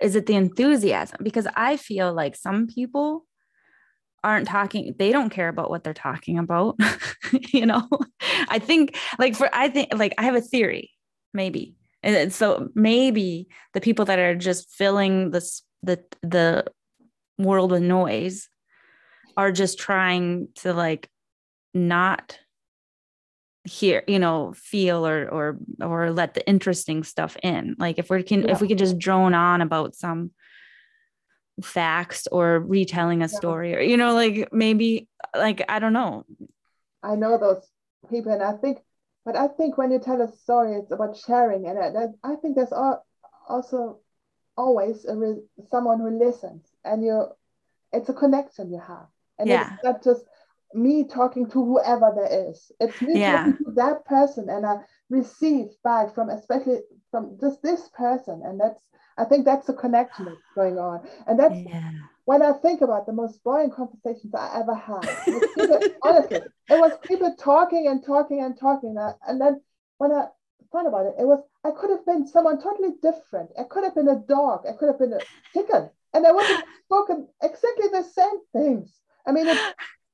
is 0.00 0.14
it 0.14 0.26
the 0.26 0.36
enthusiasm 0.36 1.18
because 1.22 1.48
i 1.56 1.76
feel 1.76 2.12
like 2.12 2.36
some 2.36 2.68
people 2.68 3.26
aren't 4.26 4.48
talking 4.48 4.94
they 4.98 5.12
don't 5.12 5.30
care 5.30 5.48
about 5.48 5.70
what 5.70 5.84
they're 5.84 5.94
talking 5.94 6.38
about 6.38 6.76
you 7.52 7.64
know? 7.64 7.88
I 8.48 8.58
think 8.58 8.98
like 9.18 9.36
for 9.36 9.48
i 9.52 9.68
think 9.68 9.88
like 9.94 10.14
i 10.18 10.22
have 10.22 10.36
a 10.36 10.40
theory 10.40 10.90
maybe. 11.36 11.76
And 12.02 12.32
so 12.32 12.68
maybe 12.74 13.48
the 13.74 13.80
people 13.80 14.06
that 14.06 14.18
are 14.18 14.34
just 14.34 14.70
filling 14.70 15.30
this 15.30 15.62
the 15.82 16.02
the 16.22 16.64
world 17.38 17.70
with 17.70 17.82
noise 17.82 18.48
are 19.36 19.52
just 19.52 19.78
trying 19.78 20.48
to 20.56 20.72
like 20.72 21.08
not 21.74 22.38
hear 23.64 24.04
you 24.06 24.18
know 24.18 24.54
feel 24.56 25.04
or 25.06 25.28
or 25.28 25.58
or 25.82 26.12
let 26.12 26.34
the 26.34 26.46
interesting 26.48 27.04
stuff 27.04 27.36
in. 27.42 27.76
Like 27.78 27.98
if 27.98 28.08
we 28.10 28.22
can 28.22 28.42
yeah. 28.42 28.52
if 28.52 28.60
we 28.60 28.68
could 28.68 28.78
just 28.78 28.98
drone 28.98 29.34
on 29.34 29.60
about 29.60 29.94
some 29.94 30.30
facts 31.62 32.26
or 32.30 32.60
retelling 32.60 33.22
a 33.22 33.28
story 33.28 33.74
or 33.74 33.80
you 33.80 33.96
know 33.96 34.14
like 34.14 34.52
maybe 34.52 35.08
like 35.34 35.64
i 35.68 35.78
don't 35.78 35.94
know 35.94 36.24
i 37.02 37.14
know 37.14 37.38
those 37.38 37.66
people 38.10 38.30
and 38.30 38.42
i 38.42 38.52
think 38.52 38.78
but 39.24 39.36
i 39.36 39.48
think 39.48 39.78
when 39.78 39.90
you 39.90 39.98
tell 39.98 40.20
a 40.20 40.30
story 40.30 40.74
it's 40.74 40.90
about 40.92 41.16
sharing 41.16 41.66
and 41.66 41.78
I, 41.78 42.08
I 42.22 42.36
think 42.36 42.56
there's 42.56 42.72
also 43.48 44.00
always 44.56 45.04
a 45.06 45.16
re- 45.16 45.42
someone 45.70 45.98
who 46.00 46.18
listens 46.18 46.66
and 46.84 47.04
you 47.04 47.26
it's 47.92 48.08
a 48.08 48.14
connection 48.14 48.70
you 48.70 48.80
have 48.80 49.06
and 49.38 49.48
yeah. 49.48 49.74
it's 49.74 49.84
not 49.84 50.04
just 50.04 50.24
me 50.74 51.04
talking 51.04 51.48
to 51.48 51.64
whoever 51.64 52.12
there 52.14 52.50
is 52.50 52.70
it's 52.80 53.00
me 53.00 53.20
yeah. 53.20 53.46
talking 53.46 53.64
to 53.64 53.72
that 53.76 54.04
person 54.04 54.50
and 54.50 54.66
i 54.66 54.76
receive 55.08 55.68
back 55.84 56.14
from 56.14 56.28
especially 56.28 56.80
from 57.10 57.38
just 57.40 57.62
this 57.62 57.88
person 57.96 58.42
and 58.44 58.60
that's 58.60 58.82
I 59.18 59.24
think 59.24 59.44
that's 59.44 59.66
the 59.66 59.72
connection 59.72 60.26
that's 60.26 60.36
going 60.54 60.78
on. 60.78 61.06
And 61.26 61.38
that's 61.38 61.54
yeah. 61.54 61.90
when 62.24 62.42
I 62.42 62.52
think 62.52 62.82
about 62.82 63.06
the 63.06 63.12
most 63.12 63.42
boring 63.42 63.70
conversations 63.70 64.34
I 64.34 64.60
ever 64.60 64.74
had. 64.74 65.24
People, 65.24 65.80
honestly, 66.02 66.36
it 66.36 66.80
was 66.80 66.92
people 67.02 67.34
talking 67.38 67.86
and 67.88 68.04
talking 68.04 68.42
and 68.42 68.58
talking. 68.58 68.96
And 69.26 69.40
then 69.40 69.60
when 69.98 70.12
I 70.12 70.26
thought 70.70 70.86
about 70.86 71.06
it, 71.06 71.14
it 71.18 71.24
was, 71.24 71.42
I 71.64 71.70
could 71.70 71.90
have 71.90 72.04
been 72.04 72.26
someone 72.26 72.60
totally 72.60 72.94
different. 73.00 73.50
I 73.58 73.64
could 73.64 73.84
have 73.84 73.94
been 73.94 74.08
a 74.08 74.22
dog. 74.28 74.66
I 74.68 74.72
could 74.72 74.88
have 74.88 74.98
been 74.98 75.14
a 75.14 75.20
chicken. 75.54 75.88
And 76.12 76.26
I 76.26 76.32
would 76.32 76.46
have 76.46 76.64
spoken 76.84 77.28
exactly 77.42 77.88
the 77.88 78.02
same 78.02 78.38
things. 78.52 78.92
I 79.26 79.32
mean, 79.32 79.46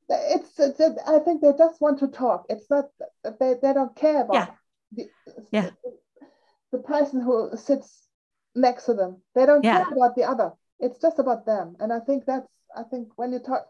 it's, 0.08 0.58
it's, 0.58 0.80
I 1.06 1.18
think 1.18 1.40
they 1.40 1.52
just 1.56 1.80
want 1.80 1.98
to 2.00 2.08
talk. 2.08 2.46
It's 2.48 2.68
not, 2.70 2.86
they, 3.40 3.54
they 3.60 3.72
don't 3.72 3.94
care 3.96 4.22
about 4.22 4.34
yeah. 4.34 4.46
The, 4.92 5.08
yeah. 5.50 5.70
the, 5.82 5.92
the 6.72 6.78
person 6.78 7.20
who 7.20 7.50
sits 7.56 8.02
next 8.54 8.86
to 8.86 8.94
them. 8.94 9.22
They 9.34 9.46
don't 9.46 9.64
yeah. 9.64 9.84
care 9.84 9.92
about 9.92 10.16
the 10.16 10.24
other. 10.24 10.52
It's 10.80 11.00
just 11.00 11.18
about 11.18 11.46
them. 11.46 11.76
And 11.80 11.92
I 11.92 12.00
think 12.00 12.24
that's, 12.26 12.48
I 12.76 12.82
think 12.84 13.08
when 13.16 13.32
you 13.32 13.38
talk, 13.38 13.66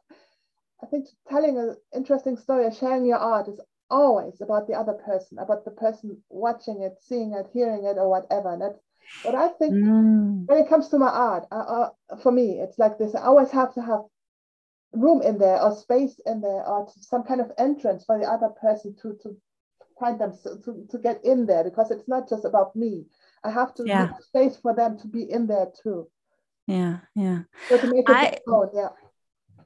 I 0.82 0.86
think 0.86 1.06
telling 1.28 1.58
an 1.58 1.76
interesting 1.94 2.36
story 2.36 2.64
or 2.64 2.72
sharing 2.72 3.04
your 3.04 3.18
art 3.18 3.48
is 3.48 3.60
always 3.90 4.40
about 4.40 4.66
the 4.66 4.74
other 4.74 4.94
person, 4.94 5.38
about 5.38 5.64
the 5.64 5.70
person 5.70 6.22
watching 6.30 6.82
it, 6.82 6.94
seeing 7.00 7.32
it, 7.34 7.46
hearing 7.52 7.84
it, 7.84 7.98
or 7.98 8.08
whatever. 8.08 8.52
And 8.52 8.62
that's 8.62 8.78
what 9.22 9.34
I 9.34 9.48
think 9.48 9.74
mm. 9.74 10.46
when 10.46 10.58
it 10.58 10.68
comes 10.68 10.88
to 10.88 10.98
my 10.98 11.08
art, 11.08 11.46
uh, 11.52 11.88
uh, 12.10 12.16
for 12.22 12.32
me, 12.32 12.60
it's 12.60 12.78
like 12.78 12.98
this. 12.98 13.14
I 13.14 13.22
always 13.22 13.50
have 13.50 13.74
to 13.74 13.82
have 13.82 14.00
room 14.92 15.22
in 15.22 15.38
there 15.38 15.60
or 15.60 15.74
space 15.74 16.20
in 16.26 16.40
there 16.40 16.66
or 16.66 16.88
some 17.00 17.22
kind 17.22 17.40
of 17.40 17.52
entrance 17.58 18.04
for 18.04 18.18
the 18.18 18.26
other 18.26 18.48
person 18.48 18.94
to, 19.02 19.16
to 19.22 19.36
find 19.98 20.20
them 20.20 20.32
to, 20.42 20.86
to 20.90 20.98
get 20.98 21.24
in 21.24 21.46
there 21.46 21.64
because 21.64 21.90
it's 21.90 22.08
not 22.08 22.28
just 22.28 22.44
about 22.44 22.74
me 22.76 23.04
I 23.44 23.50
have 23.50 23.74
to 23.74 23.84
yeah. 23.86 24.06
make 24.06 24.22
space 24.22 24.56
for 24.60 24.74
them 24.74 24.98
to 24.98 25.08
be 25.08 25.22
in 25.30 25.46
there 25.46 25.68
too. 25.82 26.08
Yeah, 26.66 26.98
yeah. 27.14 27.42
So 27.68 27.78
to 27.78 27.86
make 27.86 28.08
it 28.08 28.14
I, 28.14 28.38
yeah. 28.74 28.88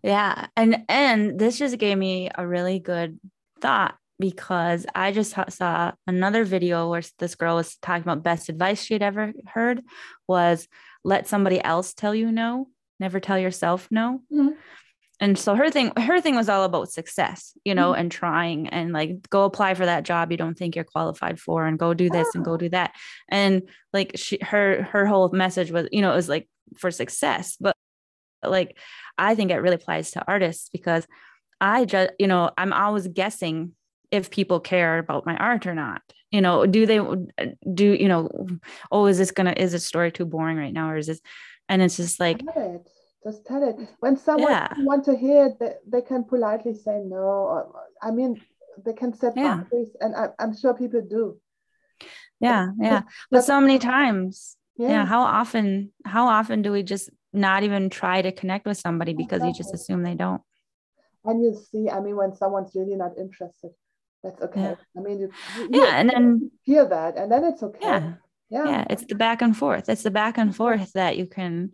Yeah, 0.03 0.47
and 0.57 0.85
and 0.89 1.39
this 1.39 1.59
just 1.59 1.79
gave 1.79 1.99
me 1.99 2.31
a 2.35 2.47
really 2.47 2.79
good 2.79 3.19
thought 3.61 3.97
because 4.19 4.87
I 4.95 5.13
just 5.13 5.35
saw 5.51 5.93
another 6.07 6.45
video 6.45 6.89
where 6.91 7.03
this 7.19 7.35
girl 7.35 7.57
was 7.57 7.77
talking 7.77 8.03
about 8.03 8.23
best 8.23 8.49
advice 8.49 8.83
she 8.83 8.95
had 8.95 9.03
ever 9.03 9.33
heard 9.47 9.83
was 10.27 10.69
let 11.05 11.29
somebody 11.29 11.63
else 11.63 11.93
tell 11.93 12.15
you 12.15 12.33
no, 12.33 12.69
never 12.99 13.21
tell 13.21 13.39
yourself 13.39 13.89
no. 13.91 14.23
Mm-hmm. 14.33 14.55
And 15.21 15.39
so 15.39 15.55
her 15.55 15.71
thing 15.71 15.93
her 15.97 16.21
thing 16.21 16.37
was 16.37 16.49
all 16.49 16.65
about 16.65 16.91
success 16.91 17.57
you 17.65 17.75
know 17.75 17.93
mm-hmm. 17.93 18.01
and 18.01 18.13
trying 18.13 18.69
and 18.69 18.93
like 18.93 19.29
go 19.31 19.45
apply 19.45 19.75
for 19.75 19.87
that 19.87 20.05
job 20.05 20.31
you 20.31 20.37
don't 20.37 20.59
think 20.59 20.75
you're 20.75 20.85
qualified 20.85 21.41
for 21.41 21.67
and 21.67 21.79
go 21.79 21.95
do 21.95 22.11
this 22.11 22.35
and 22.35 22.45
go 22.45 22.57
do 22.57 22.69
that. 22.69 22.95
And 23.29 23.63
like 23.93 24.13
she 24.17 24.39
her 24.43 24.83
her 24.83 25.07
whole 25.07 25.29
message 25.31 25.71
was 25.71 25.89
you 25.93 26.03
know 26.03 26.13
it 26.13 26.17
was 26.17 26.29
like 26.29 26.49
for 26.77 26.91
success. 26.91 27.57
But 27.61 27.77
like 28.45 28.79
i 29.19 29.35
think 29.35 29.51
it 29.51 29.57
really 29.57 29.75
applies 29.75 30.11
to 30.13 30.25
artists 30.29 30.69
because 30.69 31.07
i 31.61 31.85
just 31.85 32.13
you 32.19 32.27
know 32.27 32.51
i'm 32.57 32.73
always 32.73 33.09
guessing 33.09 33.73
if 34.11 34.31
people 34.31 34.61
care 34.61 34.99
about 34.99 35.27
my 35.27 35.37
art 35.37 35.67
or 35.67 35.75
not. 35.75 36.03
You 36.31 36.41
know 36.43 36.67
do 36.67 36.87
they 36.87 37.01
do 37.73 37.93
you 37.93 38.09
know 38.09 38.29
oh 38.93 39.07
is 39.07 39.17
this 39.17 39.31
gonna 39.31 39.55
is 39.57 39.73
this 39.73 39.87
story 39.87 40.13
too 40.13 40.27
boring 40.27 40.59
right 40.59 40.73
now 40.73 40.91
or 40.91 40.97
is 40.97 41.07
this 41.07 41.21
and 41.69 41.81
it's 41.81 41.97
just 41.97 42.21
like 42.21 42.43
just 43.25 43.45
tell 43.45 43.63
it. 43.69 43.77
When 44.01 44.17
someone 44.17 44.51
yeah. 44.51 44.73
want 44.79 45.05
to 45.07 45.17
hear 45.17 45.47
it, 45.47 45.59
they, 45.59 45.73
they 45.87 46.03
can 46.03 46.25
politely 46.25 46.75
say 46.75 47.03
no. 47.05 47.17
Or, 47.17 47.73
I 48.03 48.11
mean, 48.11 48.41
they 48.85 48.93
can 48.93 49.15
set 49.15 49.37
yeah. 49.37 49.57
boundaries, 49.57 49.97
and 50.01 50.15
I, 50.15 50.29
am 50.39 50.57
sure 50.57 50.75
people 50.75 51.03
do. 51.03 51.39
Yeah, 52.41 52.69
yeah. 52.79 53.03
But 53.31 53.45
so 53.45 53.61
many 53.61 53.79
times, 53.79 54.57
yeah. 54.77 54.89
yeah. 54.89 55.07
How 55.07 55.23
often? 55.23 55.93
How 56.05 56.27
often 56.27 56.63
do 56.63 56.73
we 56.73 56.83
just 56.83 57.11
not 57.33 57.63
even 57.63 57.91
try 57.91 58.23
to 58.23 58.33
connect 58.33 58.67
with 58.67 58.79
somebody 58.79 59.15
because 59.15 59.39
exactly. 59.39 59.49
you 59.49 59.55
just 59.55 59.75
assume 59.75 60.03
they 60.03 60.15
don't? 60.15 60.43
And 61.25 61.43
you 61.43 61.59
see, 61.71 61.89
I 61.91 62.01
mean, 62.01 62.17
when 62.17 62.35
someone's 62.35 62.73
really 62.75 62.95
not 62.95 63.13
interested, 63.19 63.71
that's 64.23 64.41
okay. 64.43 64.61
Yeah. 64.61 64.75
I 64.97 65.01
mean, 65.01 65.21
you, 65.21 65.31
you, 65.59 65.69
yeah, 65.83 65.97
and 65.97 66.11
then 66.11 66.51
hear 66.63 66.85
that, 66.87 67.17
and 67.17 67.33
then 67.33 67.45
it's 67.45 67.63
okay. 67.63 67.79
Yeah. 67.81 68.13
Yeah. 68.49 68.65
yeah, 68.65 68.85
it's 68.89 69.05
the 69.05 69.17
back 69.17 69.43
and 69.43 69.57
forth. 69.57 69.89
It's 69.89 70.05
the 70.05 70.11
back 70.13 70.39
and 70.39 70.55
forth 70.55 70.93
that 70.93 71.17
you 71.17 71.27
can 71.27 71.73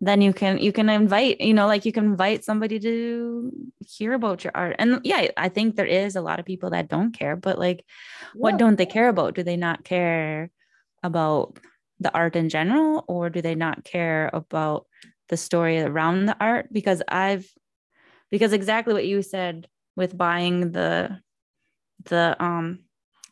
then 0.00 0.22
you 0.22 0.32
can 0.32 0.58
you 0.58 0.72
can 0.72 0.88
invite 0.88 1.40
you 1.40 1.52
know 1.52 1.66
like 1.66 1.84
you 1.84 1.92
can 1.92 2.04
invite 2.04 2.44
somebody 2.44 2.78
to 2.80 3.52
hear 3.86 4.14
about 4.14 4.44
your 4.44 4.52
art. 4.54 4.76
And 4.78 5.00
yeah 5.04 5.28
i 5.36 5.48
think 5.48 5.76
there 5.76 5.86
is 5.86 6.16
a 6.16 6.22
lot 6.22 6.40
of 6.40 6.46
people 6.46 6.70
that 6.70 6.88
don't 6.88 7.12
care 7.12 7.36
but 7.36 7.58
like 7.58 7.84
yeah. 8.34 8.40
what 8.40 8.56
don't 8.56 8.76
they 8.76 8.86
care 8.86 9.08
about? 9.08 9.34
Do 9.34 9.42
they 9.42 9.56
not 9.56 9.84
care 9.84 10.50
about 11.02 11.58
the 11.98 12.12
art 12.14 12.36
in 12.36 12.48
general 12.48 13.04
or 13.08 13.28
do 13.30 13.42
they 13.42 13.54
not 13.54 13.84
care 13.84 14.30
about 14.32 14.86
the 15.28 15.36
story 15.36 15.80
around 15.80 16.26
the 16.26 16.36
art? 16.40 16.72
Because 16.72 17.02
i've 17.08 17.46
because 18.30 18.52
exactly 18.52 18.94
what 18.94 19.06
you 19.06 19.22
said 19.22 19.68
with 19.96 20.16
buying 20.16 20.72
the 20.72 21.20
the 22.04 22.36
um 22.42 22.80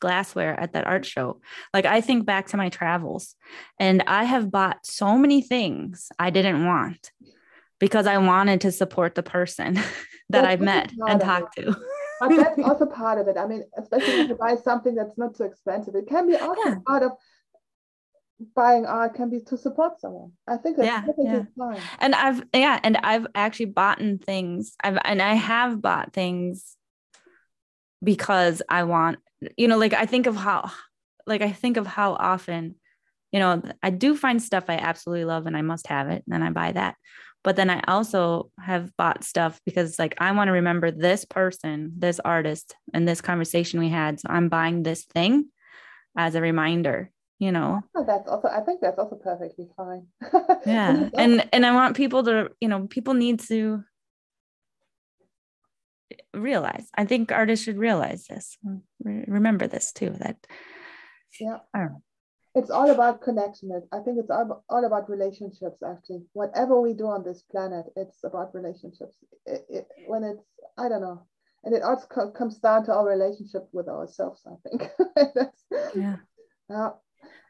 glassware 0.01 0.59
at 0.59 0.73
that 0.73 0.87
art 0.87 1.05
show. 1.05 1.41
Like 1.73 1.87
I 1.87 2.01
think 2.01 2.25
back 2.25 2.49
to 2.49 2.57
my 2.57 2.69
travels 2.69 3.35
and 3.79 4.03
I 4.07 4.25
have 4.25 4.51
bought 4.51 4.85
so 4.85 5.17
many 5.17 5.43
things 5.43 6.09
I 6.19 6.31
didn't 6.31 6.65
want 6.65 7.11
because 7.79 8.07
I 8.07 8.19
wanted 8.19 8.63
to 8.63 8.73
support 8.73 9.15
the 9.15 9.23
person 9.23 9.79
that 10.31 10.45
I've 10.45 10.61
met 10.61 10.93
and 11.07 11.21
talked 11.21 11.57
to. 11.57 11.77
but 12.21 12.29
that's 12.37 12.59
also 12.61 12.87
part 12.87 13.21
of 13.21 13.29
it. 13.29 13.37
I 13.37 13.47
mean, 13.47 13.65
especially 13.77 14.21
if 14.21 14.29
you 14.29 14.35
buy 14.35 14.57
something 14.57 14.95
that's 14.95 15.17
not 15.17 15.37
so 15.37 15.45
expensive, 15.45 15.95
it 15.95 16.09
can 16.09 16.27
be 16.27 16.37
also 16.37 16.61
yeah. 16.65 16.77
part 16.87 17.03
of 17.03 17.13
buying 18.55 18.87
art 18.87 19.15
can 19.15 19.31
be 19.31 19.41
to 19.41 19.57
support 19.57 20.01
someone. 20.01 20.33
I 20.47 20.57
think 20.57 20.77
that's 20.77 20.87
yeah, 20.87 21.05
yeah. 21.19 21.43
fine. 21.57 21.81
And 22.01 22.15
I've 22.15 22.43
yeah, 22.53 22.79
and 22.83 22.97
I've 22.99 23.27
actually 23.35 23.67
bought 23.67 24.01
things. 24.25 24.75
I've 24.83 24.99
and 25.05 25.21
I 25.21 25.35
have 25.35 25.81
bought 25.83 26.13
things 26.13 26.77
because 28.03 28.63
I 28.69 28.85
want 28.85 29.19
you 29.57 29.69
know, 29.69 29.79
like 29.79 29.93
I 29.93 30.07
think 30.07 30.27
of 30.27 30.37
how, 30.37 30.71
like 31.27 31.43
I 31.43 31.53
think 31.53 31.77
of 31.77 31.87
how 31.87 32.15
often, 32.15 32.77
you 33.33 33.39
know, 33.39 33.63
I 33.83 33.91
do 33.91 34.17
find 34.17 34.43
stuff 34.43 34.65
I 34.69 34.75
absolutely 34.75 35.25
love 35.25 35.47
and 35.47 35.57
I 35.57 35.63
must 35.63 35.87
have 35.89 36.09
it, 36.09 36.25
and 36.27 36.33
then 36.33 36.43
I 36.43 36.51
buy 36.51 36.73
that. 36.73 36.97
But 37.45 37.57
then 37.57 37.71
I 37.71 37.81
also 37.87 38.51
have 38.59 38.95
bought 38.97 39.23
stuff 39.23 39.61
because, 39.65 39.99
like, 39.99 40.17
I 40.19 40.33
want 40.33 40.49
to 40.49 40.53
remember 40.53 40.91
this 40.91 41.25
person, 41.25 41.93
this 41.97 42.19
artist, 42.21 42.75
and 42.93 43.07
this 43.07 43.21
conversation 43.21 43.79
we 43.79 43.89
had. 43.89 44.19
So 44.19 44.29
I'm 44.29 44.49
buying 44.49 44.83
this 44.83 45.05
thing 45.05 45.47
as 46.17 46.35
a 46.35 46.41
reminder 46.41 47.13
you 47.39 47.53
know 47.53 47.81
oh, 47.95 48.05
that's 48.05 48.29
also 48.29 48.49
i 48.49 48.61
think 48.61 48.81
that's 48.81 48.99
also 48.99 49.15
perfectly 49.15 49.69
fine 49.77 50.05
yeah 50.67 51.09
and 51.17 51.49
and 51.53 51.65
i 51.65 51.73
want 51.73 51.97
people 51.97 52.25
to 52.25 52.51
you 52.61 52.69
know 52.69 52.89
people 52.89 53.15
need 53.15 53.39
to 53.39 53.81
realize. 56.35 56.89
I 56.95 57.05
think 57.05 57.33
artists 57.33 57.65
should 57.65 57.79
realize 57.79 58.27
this. 58.27 58.59
remember 59.03 59.67
this 59.67 59.93
too. 59.93 60.11
That 60.19 60.47
yeah, 61.41 61.59
I 61.75 61.79
don't 61.79 61.93
know. 61.93 62.03
It's 62.55 62.71
all 62.71 62.91
about 62.91 63.23
connection. 63.23 63.71
I 63.93 63.99
think 64.01 64.19
it's 64.19 64.31
all, 64.31 64.65
all 64.69 64.85
about 64.85 65.09
relationships. 65.11 65.83
Actually, 65.83 66.23
whatever 66.33 66.81
we 66.81 66.95
do 66.95 67.07
on 67.07 67.23
this 67.23 67.43
planet, 67.43 67.87
it's 67.95 68.25
about 68.25 68.55
relationships. 68.55 69.15
It, 69.47 69.67
it, 69.69 69.89
when 70.07 70.25
it's 70.25 70.43
I 70.77 70.89
don't 70.89 71.03
know, 71.03 71.27
and 71.65 71.75
it 71.75 71.83
also 71.83 72.07
co- 72.07 72.31
comes 72.31 72.59
down 72.59 72.85
to 72.87 72.95
our 72.95 73.07
relationship 73.07 73.69
with 73.73 73.89
ourselves. 73.89 74.43
I 74.47 74.69
think. 74.69 74.91
yeah. 75.95 76.17
Yeah. 76.69 76.91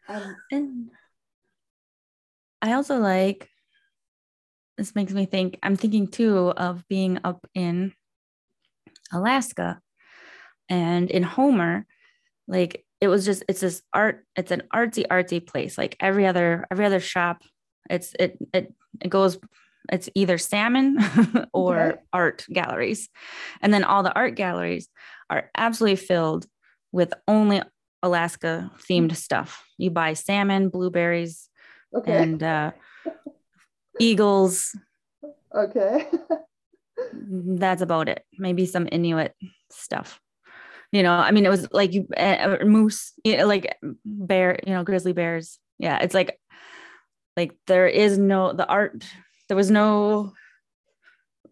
Um, 0.09 0.37
and 0.51 0.91
I 2.63 2.73
also 2.73 2.99
like 2.99 3.49
this 4.79 4.95
makes 4.95 5.13
me 5.13 5.27
think 5.27 5.59
i'm 5.63 5.77
thinking 5.77 6.07
too 6.07 6.53
of 6.57 6.87
being 6.89 7.19
up 7.25 7.45
in 7.55 7.93
Alaska. 9.13 9.81
And 10.69 11.11
in 11.11 11.23
Homer, 11.23 11.87
like 12.47 12.85
it 13.01 13.09
was 13.09 13.25
just 13.25 13.45
it's 13.49 13.61
this 13.61 13.83
art, 13.93 14.25
it's 14.37 14.51
an 14.51 14.63
artsy, 14.75 15.07
artsy 15.07 15.45
place. 15.45 15.79
Like 15.79 15.97
every 16.01 16.27
other 16.27 16.67
every 16.71 16.85
other 16.85 17.01
shop, 17.01 17.43
it's 17.89 18.15
it 18.19 18.39
it 18.53 18.75
it 19.01 19.09
goes 19.09 19.39
it's 19.91 20.09
either 20.15 20.39
salmon 20.39 20.99
or 21.53 22.01
art 22.13 22.45
galleries. 22.53 23.09
And 23.63 23.73
then 23.73 23.85
all 23.85 24.03
the 24.03 24.15
art 24.15 24.35
galleries 24.35 24.89
are 25.31 25.51
absolutely 25.57 25.97
filled 25.97 26.47
with 26.93 27.13
only 27.27 27.63
Alaska 28.03 28.71
themed 28.89 29.15
stuff. 29.17 29.65
You 29.79 29.91
buy 29.91 30.13
salmon, 30.13 30.69
blueberries, 30.69 31.49
okay. 31.95 32.23
and 32.23 32.43
uh, 32.43 32.73
eagles. 33.99 34.77
Okay. 35.55 36.07
that's 37.13 37.83
about 37.83 38.09
it. 38.09 38.25
Maybe 38.39 38.67
some 38.67 38.89
Inuit 38.91 39.35
stuff. 39.71 40.21
You 40.93 41.03
know, 41.03 41.13
I 41.13 41.33
mean, 41.33 41.45
it 41.45 41.51
was 41.51 41.69
like 41.71 41.93
uh, 42.17 42.59
moose, 42.65 43.13
you 43.23 43.37
know, 43.37 43.47
like 43.47 43.77
bear, 44.05 44.59
you 44.67 44.73
know, 44.73 44.85
grizzly 44.85 45.13
bears. 45.13 45.59
Yeah, 45.79 45.99
it's 45.99 46.15
like, 46.15 46.41
like 47.37 47.53
there 47.67 47.87
is 47.87 48.19
no 48.19 48.53
the 48.53 48.67
art. 48.67 49.05
There 49.49 49.57
was 49.57 49.71
no 49.71 50.33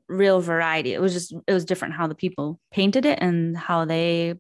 real 0.09 0.41
variety. 0.41 0.95
It 0.95 1.01
was 1.01 1.13
just 1.13 1.35
it 1.47 1.53
was 1.53 1.65
different 1.65 1.95
how 1.95 2.07
the 2.07 2.15
people 2.15 2.59
painted 2.73 3.05
it 3.05 3.19
and 3.21 3.57
how 3.57 3.85
they, 3.85 4.35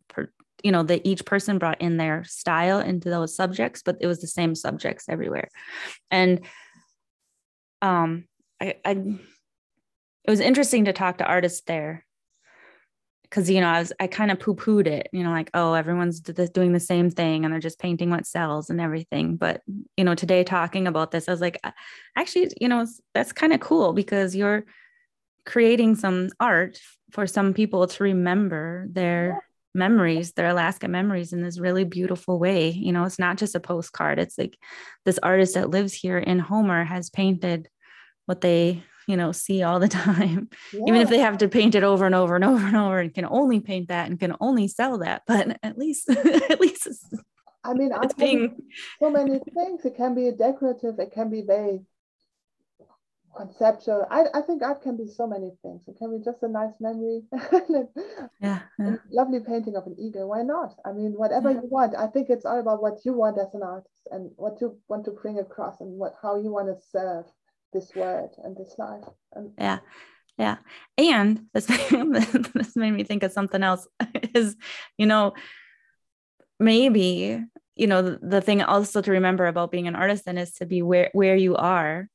you 0.62 0.72
know, 0.72 0.82
that 0.84 1.06
each 1.06 1.24
person 1.24 1.58
brought 1.58 1.80
in 1.82 1.98
their 1.98 2.24
style 2.24 2.80
into 2.80 3.10
those 3.10 3.36
subjects, 3.36 3.82
but 3.84 3.96
it 4.00 4.06
was 4.06 4.20
the 4.20 4.26
same 4.26 4.54
subjects 4.54 5.06
everywhere. 5.08 5.48
And 6.10 6.40
um, 7.82 8.24
I, 8.60 8.76
I 8.84 9.18
it 10.26 10.30
was 10.30 10.40
interesting 10.40 10.86
to 10.86 10.92
talk 10.92 11.18
to 11.18 11.24
artists 11.24 11.62
there 11.66 12.04
because 13.22 13.50
you 13.50 13.60
know 13.60 13.68
I 13.68 13.78
was 13.80 13.92
I 14.00 14.06
kind 14.06 14.30
of 14.30 14.40
poo 14.40 14.54
pooed 14.54 14.86
it, 14.86 15.08
you 15.12 15.22
know, 15.22 15.30
like 15.30 15.50
oh 15.54 15.74
everyone's 15.74 16.20
doing 16.20 16.72
the 16.72 16.80
same 16.80 17.10
thing 17.10 17.44
and 17.44 17.52
they're 17.52 17.60
just 17.60 17.78
painting 17.78 18.10
what 18.10 18.26
sells 18.26 18.70
and 18.70 18.80
everything. 18.80 19.36
But 19.36 19.62
you 19.96 20.04
know 20.04 20.14
today 20.14 20.44
talking 20.44 20.86
about 20.86 21.10
this, 21.10 21.28
I 21.28 21.32
was 21.32 21.40
like, 21.40 21.60
actually, 22.16 22.50
you 22.60 22.68
know, 22.68 22.86
that's 23.14 23.32
kind 23.32 23.52
of 23.52 23.60
cool 23.60 23.92
because 23.92 24.34
you're 24.34 24.64
creating 25.44 25.94
some 25.94 26.30
art 26.40 26.78
for 27.12 27.26
some 27.26 27.54
people 27.54 27.86
to 27.86 28.04
remember 28.04 28.86
their 28.90 29.44
memories, 29.74 30.32
their 30.32 30.48
Alaska 30.48 30.88
memories 30.88 31.32
in 31.32 31.42
this 31.42 31.60
really 31.60 31.84
beautiful 31.84 32.38
way. 32.38 32.70
You 32.70 32.92
know, 32.92 33.04
it's 33.04 33.18
not 33.18 33.36
just 33.36 33.54
a 33.54 33.60
postcard. 33.60 34.18
It's 34.18 34.38
like 34.38 34.58
this 35.04 35.18
artist 35.22 35.54
that 35.54 35.70
lives 35.70 35.92
here 35.92 36.18
in 36.18 36.38
Homer 36.38 36.84
has 36.84 37.10
painted 37.10 37.68
what 38.24 38.40
they 38.40 38.82
you 39.06 39.16
know 39.16 39.32
see 39.32 39.62
all 39.62 39.78
the 39.78 39.88
time 40.04 40.48
yeah. 40.72 40.80
even 40.86 41.00
if 41.00 41.08
they 41.08 41.18
have 41.18 41.38
to 41.38 41.48
paint 41.48 41.74
it 41.74 41.84
over 41.84 42.04
and 42.06 42.14
over 42.14 42.34
and 42.34 42.44
over 42.44 42.66
and 42.66 42.76
over 42.76 42.98
and 42.98 43.14
can 43.14 43.26
only 43.26 43.60
paint 43.60 43.88
that 43.88 44.08
and 44.08 44.20
can 44.20 44.34
only 44.40 44.68
sell 44.68 44.98
that 44.98 45.22
but 45.26 45.58
at 45.62 45.78
least 45.78 46.08
at 46.50 46.60
least 46.60 46.86
it's, 46.86 47.04
i 47.64 47.72
mean 47.72 47.90
it's 48.02 48.14
being 48.14 48.56
so 49.00 49.10
many 49.10 49.38
things 49.54 49.84
it 49.84 49.96
can 49.96 50.14
be 50.14 50.30
decorative 50.32 50.98
it 50.98 51.12
can 51.12 51.30
be 51.30 51.42
very 51.42 51.80
conceptual 53.36 54.06
I, 54.10 54.24
I 54.32 54.40
think 54.40 54.62
art 54.62 54.82
can 54.82 54.96
be 54.96 55.06
so 55.06 55.26
many 55.26 55.50
things 55.60 55.82
it 55.86 55.98
can 55.98 56.16
be 56.16 56.24
just 56.24 56.42
a 56.42 56.48
nice 56.48 56.72
memory 56.80 57.20
yeah, 58.40 58.60
yeah. 58.78 58.96
lovely 59.10 59.40
painting 59.40 59.76
of 59.76 59.86
an 59.86 59.94
eagle 59.98 60.28
why 60.28 60.40
not 60.40 60.74
i 60.86 60.92
mean 60.92 61.12
whatever 61.12 61.50
yeah. 61.50 61.60
you 61.60 61.68
want 61.68 61.94
i 61.96 62.06
think 62.06 62.30
it's 62.30 62.46
all 62.46 62.58
about 62.58 62.80
what 62.80 63.04
you 63.04 63.12
want 63.12 63.38
as 63.38 63.52
an 63.52 63.62
artist 63.62 64.08
and 64.10 64.30
what 64.36 64.58
you 64.62 64.78
want 64.88 65.04
to 65.04 65.10
bring 65.10 65.38
across 65.38 65.82
and 65.82 65.98
what 65.98 66.14
how 66.22 66.36
you 66.40 66.50
want 66.50 66.66
to 66.68 66.86
serve 66.90 67.26
this 67.72 67.94
word 67.94 68.30
and 68.42 68.56
this 68.56 68.74
life. 68.78 69.04
And 69.32 69.52
yeah. 69.58 69.78
Yeah. 70.38 70.56
And 70.98 71.46
this, 71.54 71.66
this 72.54 72.76
made 72.76 72.92
me 72.92 73.04
think 73.04 73.22
of 73.22 73.32
something 73.32 73.62
else 73.62 73.86
is, 74.34 74.56
you 74.98 75.06
know, 75.06 75.34
maybe, 76.60 77.42
you 77.74 77.86
know, 77.86 78.02
the, 78.02 78.18
the 78.22 78.40
thing 78.40 78.62
also 78.62 79.00
to 79.00 79.10
remember 79.12 79.46
about 79.46 79.70
being 79.70 79.88
an 79.88 79.96
artist 79.96 80.24
then 80.26 80.38
is 80.38 80.52
to 80.54 80.66
be 80.66 80.82
where, 80.82 81.10
where 81.12 81.36
you 81.36 81.56
are, 81.56 82.08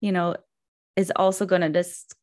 you 0.00 0.12
know, 0.12 0.36
is 0.96 1.12
also 1.14 1.46
going 1.46 1.62
to 1.62 1.70
just 1.70 2.14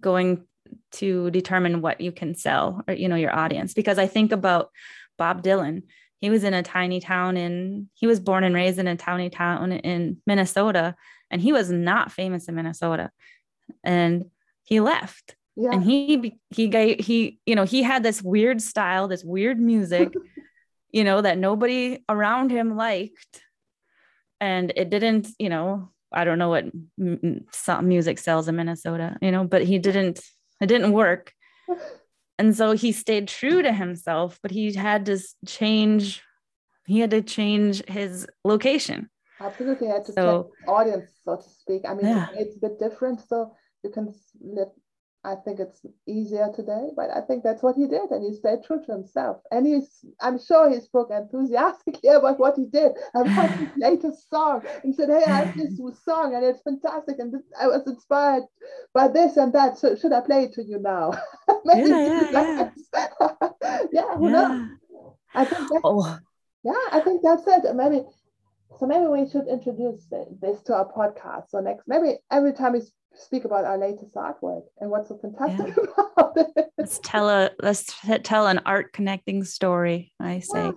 going 0.00 0.44
to 0.92 1.30
determine 1.30 1.80
what 1.80 2.00
you 2.00 2.12
can 2.12 2.34
sell 2.34 2.82
or 2.86 2.94
you 2.94 3.08
know 3.08 3.16
your 3.16 3.34
audience 3.34 3.74
because 3.74 3.98
i 3.98 4.06
think 4.06 4.32
about 4.32 4.70
bob 5.18 5.42
dylan 5.42 5.82
he 6.22 6.30
was 6.30 6.44
in 6.44 6.54
a 6.54 6.62
tiny 6.62 7.00
town 7.00 7.36
in 7.36 7.90
he 7.94 8.06
was 8.06 8.20
born 8.20 8.44
and 8.44 8.54
raised 8.54 8.78
in 8.78 8.86
a 8.86 8.96
tiny 8.96 9.28
town 9.28 9.72
in 9.72 10.16
minnesota 10.26 10.94
and 11.30 11.42
he 11.42 11.52
was 11.52 11.70
not 11.70 12.12
famous 12.12 12.48
in 12.48 12.54
minnesota. 12.54 13.10
And 13.84 14.26
he 14.62 14.80
left. 14.80 15.36
Yeah. 15.54 15.72
and 15.72 15.84
he 15.84 16.38
he 16.48 16.68
gave 16.68 17.04
he 17.04 17.38
you 17.44 17.54
know 17.54 17.64
he 17.64 17.82
had 17.82 18.02
this 18.02 18.22
weird 18.22 18.62
style 18.62 19.06
this 19.06 19.22
weird 19.22 19.60
music 19.60 20.08
you 20.90 21.04
know 21.04 21.20
that 21.20 21.36
nobody 21.36 22.02
around 22.08 22.50
him 22.50 22.74
liked. 22.76 23.42
And 24.40 24.72
it 24.76 24.88
didn't 24.88 25.28
you 25.38 25.50
know 25.50 25.90
i 26.14 26.24
don't 26.24 26.38
know 26.38 26.50
what 26.50 26.66
m- 27.00 27.46
music 27.82 28.18
sells 28.18 28.46
in 28.48 28.56
minnesota 28.56 29.16
you 29.22 29.30
know 29.30 29.44
but 29.44 29.62
he 29.64 29.78
didn't 29.78 30.20
it 30.60 30.66
didn't 30.66 30.92
work 30.92 31.32
and 32.38 32.56
so 32.56 32.72
he 32.72 32.92
stayed 32.92 33.28
true 33.28 33.62
to 33.62 33.72
himself 33.72 34.38
but 34.42 34.50
he 34.50 34.72
had 34.72 35.06
to 35.06 35.18
change 35.46 36.22
he 36.86 37.00
had 37.00 37.10
to 37.10 37.22
change 37.22 37.82
his 37.88 38.26
location 38.44 39.08
absolutely 39.40 39.88
had 39.88 40.04
to 40.04 40.12
so, 40.12 40.50
audience 40.68 41.10
so 41.24 41.36
to 41.36 41.48
speak 41.48 41.82
i 41.88 41.94
mean 41.94 42.06
yeah. 42.06 42.28
it's 42.34 42.56
a 42.56 42.60
bit 42.60 42.78
different 42.78 43.20
so 43.20 43.54
you 43.82 43.90
can 43.90 44.12
let 44.40 44.68
I 45.24 45.36
think 45.36 45.60
it's 45.60 45.80
easier 46.06 46.50
today, 46.54 46.88
but 46.96 47.10
I 47.10 47.20
think 47.20 47.44
that's 47.44 47.62
what 47.62 47.76
he 47.76 47.86
did, 47.86 48.10
and 48.10 48.24
he 48.24 48.34
stayed 48.34 48.64
true 48.64 48.82
to 48.84 48.92
himself. 48.92 49.38
And 49.52 49.64
he's, 49.66 50.04
I'm 50.20 50.38
sure 50.38 50.68
he 50.68 50.80
spoke 50.80 51.10
enthusiastically 51.10 52.08
about 52.10 52.40
what 52.40 52.56
he 52.56 52.66
did, 52.66 52.92
about 53.14 53.50
his 53.50 53.68
latest 53.76 54.28
song, 54.28 54.62
and 54.82 54.94
said, 54.94 55.10
"Hey, 55.10 55.24
I 55.24 55.44
have 55.44 55.56
this 55.56 55.78
song, 56.04 56.34
and 56.34 56.44
it's 56.44 56.62
fantastic, 56.62 57.18
and 57.20 57.32
this, 57.32 57.42
I 57.60 57.68
was 57.68 57.86
inspired 57.86 58.44
by 58.94 59.08
this 59.08 59.36
and 59.36 59.52
that. 59.52 59.78
So 59.78 59.94
should 59.94 60.12
I 60.12 60.20
play 60.22 60.44
it 60.44 60.54
to 60.54 60.64
you 60.64 60.80
now?" 60.80 61.12
yeah, 61.66 61.86
yeah, 61.86 62.30
yeah. 62.32 62.70
yeah, 63.92 64.16
who 64.16 64.26
yeah. 64.26 64.32
knows? 64.32 64.68
I 65.34 65.44
think. 65.44 65.70
oh. 65.84 66.18
Yeah, 66.64 66.74
I 66.92 67.00
think 67.00 67.22
that's 67.22 67.42
it. 67.46 67.74
Maybe 67.74 68.02
so 68.78 68.86
maybe 68.86 69.06
we 69.06 69.28
should 69.28 69.48
introduce 69.48 70.06
this 70.40 70.62
to 70.62 70.74
our 70.74 70.92
podcast. 70.92 71.50
So 71.50 71.60
next, 71.60 71.86
maybe 71.86 72.18
every 72.30 72.52
time 72.52 72.72
we 72.72 72.82
speak 73.14 73.44
about 73.44 73.64
our 73.64 73.78
latest 73.78 74.14
artwork 74.14 74.64
and 74.80 74.90
what's 74.90 75.08
so 75.08 75.18
fantastic 75.18 75.76
yeah. 75.76 76.04
about 76.16 76.36
it. 76.36 76.66
Let's 76.78 77.00
tell 77.02 77.28
a 77.28 77.50
let's 77.60 77.92
tell 78.22 78.46
an 78.46 78.60
art 78.66 78.92
connecting 78.92 79.44
story. 79.44 80.12
I 80.20 80.40
say, 80.40 80.64
yeah. 80.64 80.72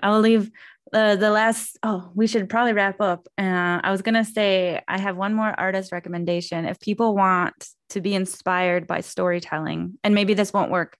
I 0.00 0.10
will 0.10 0.20
leave 0.20 0.50
the 0.90 1.16
the 1.18 1.30
last. 1.30 1.78
Oh, 1.82 2.10
we 2.14 2.26
should 2.26 2.48
probably 2.48 2.72
wrap 2.72 3.00
up. 3.00 3.26
Uh, 3.38 3.80
I 3.82 3.90
was 3.90 4.02
gonna 4.02 4.24
say 4.24 4.80
I 4.86 4.98
have 4.98 5.16
one 5.16 5.34
more 5.34 5.54
artist 5.58 5.92
recommendation. 5.92 6.64
If 6.64 6.80
people 6.80 7.14
want 7.14 7.68
to 7.90 8.00
be 8.00 8.14
inspired 8.14 8.86
by 8.86 9.00
storytelling, 9.00 9.98
and 10.02 10.14
maybe 10.14 10.34
this 10.34 10.52
won't 10.52 10.70
work, 10.70 10.96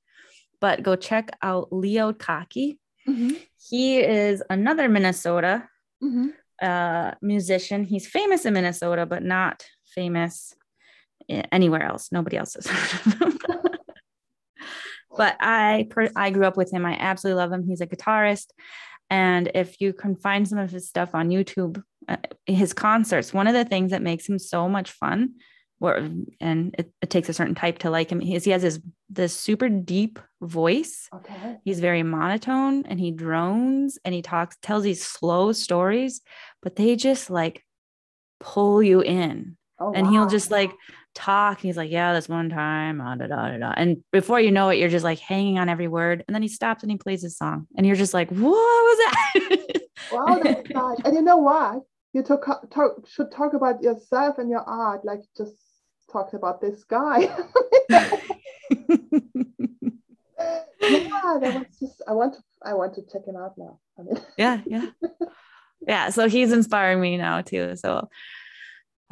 but 0.60 0.82
go 0.82 0.96
check 0.96 1.30
out 1.42 1.72
Leo 1.72 2.12
Kottke. 2.12 2.78
Mm-hmm. 3.08 3.30
He 3.68 3.98
is 3.98 4.42
another 4.50 4.88
Minnesota 4.88 5.68
mm-hmm. 6.02 6.28
uh, 6.60 7.12
musician. 7.20 7.84
He's 7.84 8.06
famous 8.06 8.44
in 8.44 8.54
Minnesota, 8.54 9.06
but 9.06 9.22
not 9.22 9.64
famous 9.94 10.54
anywhere 11.28 11.82
else. 11.82 12.10
Nobody 12.12 12.36
else 12.36 12.54
has 12.54 12.66
heard 12.66 13.04
of 13.04 13.20
him. 13.20 13.38
but 15.16 15.36
I 15.40 15.88
I 16.16 16.30
grew 16.30 16.44
up 16.44 16.56
with 16.56 16.72
him. 16.72 16.84
I 16.86 16.96
absolutely 16.98 17.40
love 17.40 17.52
him. 17.52 17.66
He's 17.66 17.80
a 17.80 17.86
guitarist, 17.86 18.48
and 19.10 19.50
if 19.54 19.80
you 19.80 19.92
can 19.92 20.16
find 20.16 20.48
some 20.48 20.58
of 20.58 20.70
his 20.70 20.88
stuff 20.88 21.14
on 21.14 21.30
YouTube, 21.30 21.82
uh, 22.08 22.16
his 22.46 22.72
concerts. 22.72 23.32
One 23.32 23.46
of 23.46 23.54
the 23.54 23.64
things 23.64 23.90
that 23.90 24.02
makes 24.02 24.28
him 24.28 24.38
so 24.38 24.68
much 24.68 24.90
fun, 24.90 25.34
where 25.78 25.96
and 26.40 26.74
it, 26.78 26.92
it 27.02 27.10
takes 27.10 27.28
a 27.28 27.34
certain 27.34 27.54
type 27.54 27.78
to 27.78 27.90
like 27.90 28.10
him, 28.10 28.20
is 28.20 28.44
he 28.44 28.50
has 28.52 28.62
this 28.62 28.80
this 29.10 29.34
super 29.36 29.68
deep 29.68 30.18
voice. 30.40 31.08
Okay. 31.14 31.58
He's 31.64 31.80
very 31.80 32.02
monotone, 32.02 32.86
and 32.86 32.98
he 32.98 33.10
drones, 33.10 33.98
and 34.04 34.14
he 34.14 34.22
talks 34.22 34.56
tells 34.62 34.82
these 34.82 35.04
slow 35.04 35.52
stories, 35.52 36.20
but 36.62 36.76
they 36.76 36.96
just 36.96 37.30
like 37.30 37.64
pull 38.40 38.82
you 38.82 39.00
in 39.02 39.56
Oh, 39.82 39.92
and 39.92 40.06
wow. 40.06 40.12
he'll 40.12 40.26
just 40.26 40.50
like 40.50 40.72
talk. 41.14 41.60
He's 41.60 41.76
like, 41.76 41.90
Yeah, 41.90 42.12
this 42.12 42.28
one 42.28 42.48
time, 42.48 43.00
ah, 43.00 43.16
da, 43.16 43.26
da, 43.26 43.48
da, 43.48 43.58
da. 43.58 43.74
and 43.76 44.02
before 44.12 44.40
you 44.40 44.52
know 44.52 44.68
it, 44.68 44.78
you're 44.78 44.88
just 44.88 45.04
like 45.04 45.18
hanging 45.18 45.58
on 45.58 45.68
every 45.68 45.88
word. 45.88 46.24
And 46.26 46.34
then 46.34 46.42
he 46.42 46.48
stops 46.48 46.82
and 46.82 46.90
he 46.90 46.98
plays 46.98 47.22
his 47.22 47.36
song, 47.36 47.66
and 47.76 47.86
you're 47.86 47.96
just 47.96 48.14
like, 48.14 48.30
What 48.30 48.40
was 48.40 48.98
that? 48.98 49.80
wow, 50.12 50.40
that's 50.42 50.70
nice. 50.70 50.98
And 51.04 51.14
you 51.14 51.22
know 51.22 51.38
what? 51.38 51.82
You 52.12 52.22
talk, 52.22 52.44
talk, 52.70 53.08
should 53.08 53.32
talk 53.32 53.54
about 53.54 53.82
yourself 53.82 54.38
and 54.38 54.50
your 54.50 54.60
art, 54.60 55.04
like 55.04 55.20
just 55.36 55.54
talked 56.12 56.34
about 56.34 56.60
this 56.60 56.84
guy. 56.84 57.20
yeah, 57.88 58.10
that 61.40 61.54
was 61.54 61.66
just. 61.80 62.02
I 62.06 62.12
want 62.12 62.34
to. 62.34 62.40
I 62.62 62.74
want 62.74 62.94
to 62.94 63.02
check 63.02 63.26
him 63.26 63.36
out 63.36 63.54
now. 63.56 63.78
I 63.98 64.02
mean. 64.02 64.20
yeah, 64.36 64.60
yeah, 64.66 64.90
yeah. 65.86 66.10
So 66.10 66.28
he's 66.28 66.52
inspiring 66.52 67.00
me 67.00 67.16
now 67.16 67.40
too. 67.40 67.76
So 67.76 68.08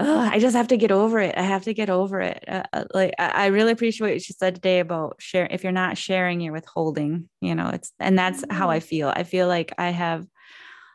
I 0.02 0.38
just 0.38 0.56
have 0.56 0.68
to 0.68 0.76
get 0.76 0.90
over 0.90 1.18
it. 1.18 1.36
I 1.36 1.42
have 1.42 1.64
to 1.64 1.74
get 1.74 1.90
over 1.90 2.20
it. 2.20 2.44
Uh, 2.46 2.62
uh 2.72 2.84
like 2.94 3.14
I, 3.18 3.28
I, 3.28 3.46
really 3.46 3.72
appreciate 3.72 4.12
what 4.12 4.22
she 4.22 4.32
said 4.32 4.54
today 4.54 4.80
about 4.80 5.16
share. 5.18 5.48
If 5.50 5.62
you're 5.62 5.72
not 5.72 5.98
sharing, 5.98 6.40
you're 6.40 6.52
withholding. 6.52 7.28
You 7.40 7.54
know, 7.54 7.68
it's 7.68 7.92
and 7.98 8.18
that's 8.18 8.44
how 8.50 8.70
I 8.70 8.78
mm-hmm. 8.78 8.86
feel. 8.86 9.12
I 9.14 9.24
feel 9.24 9.48
like 9.48 9.72
I 9.78 9.90
have 9.90 10.26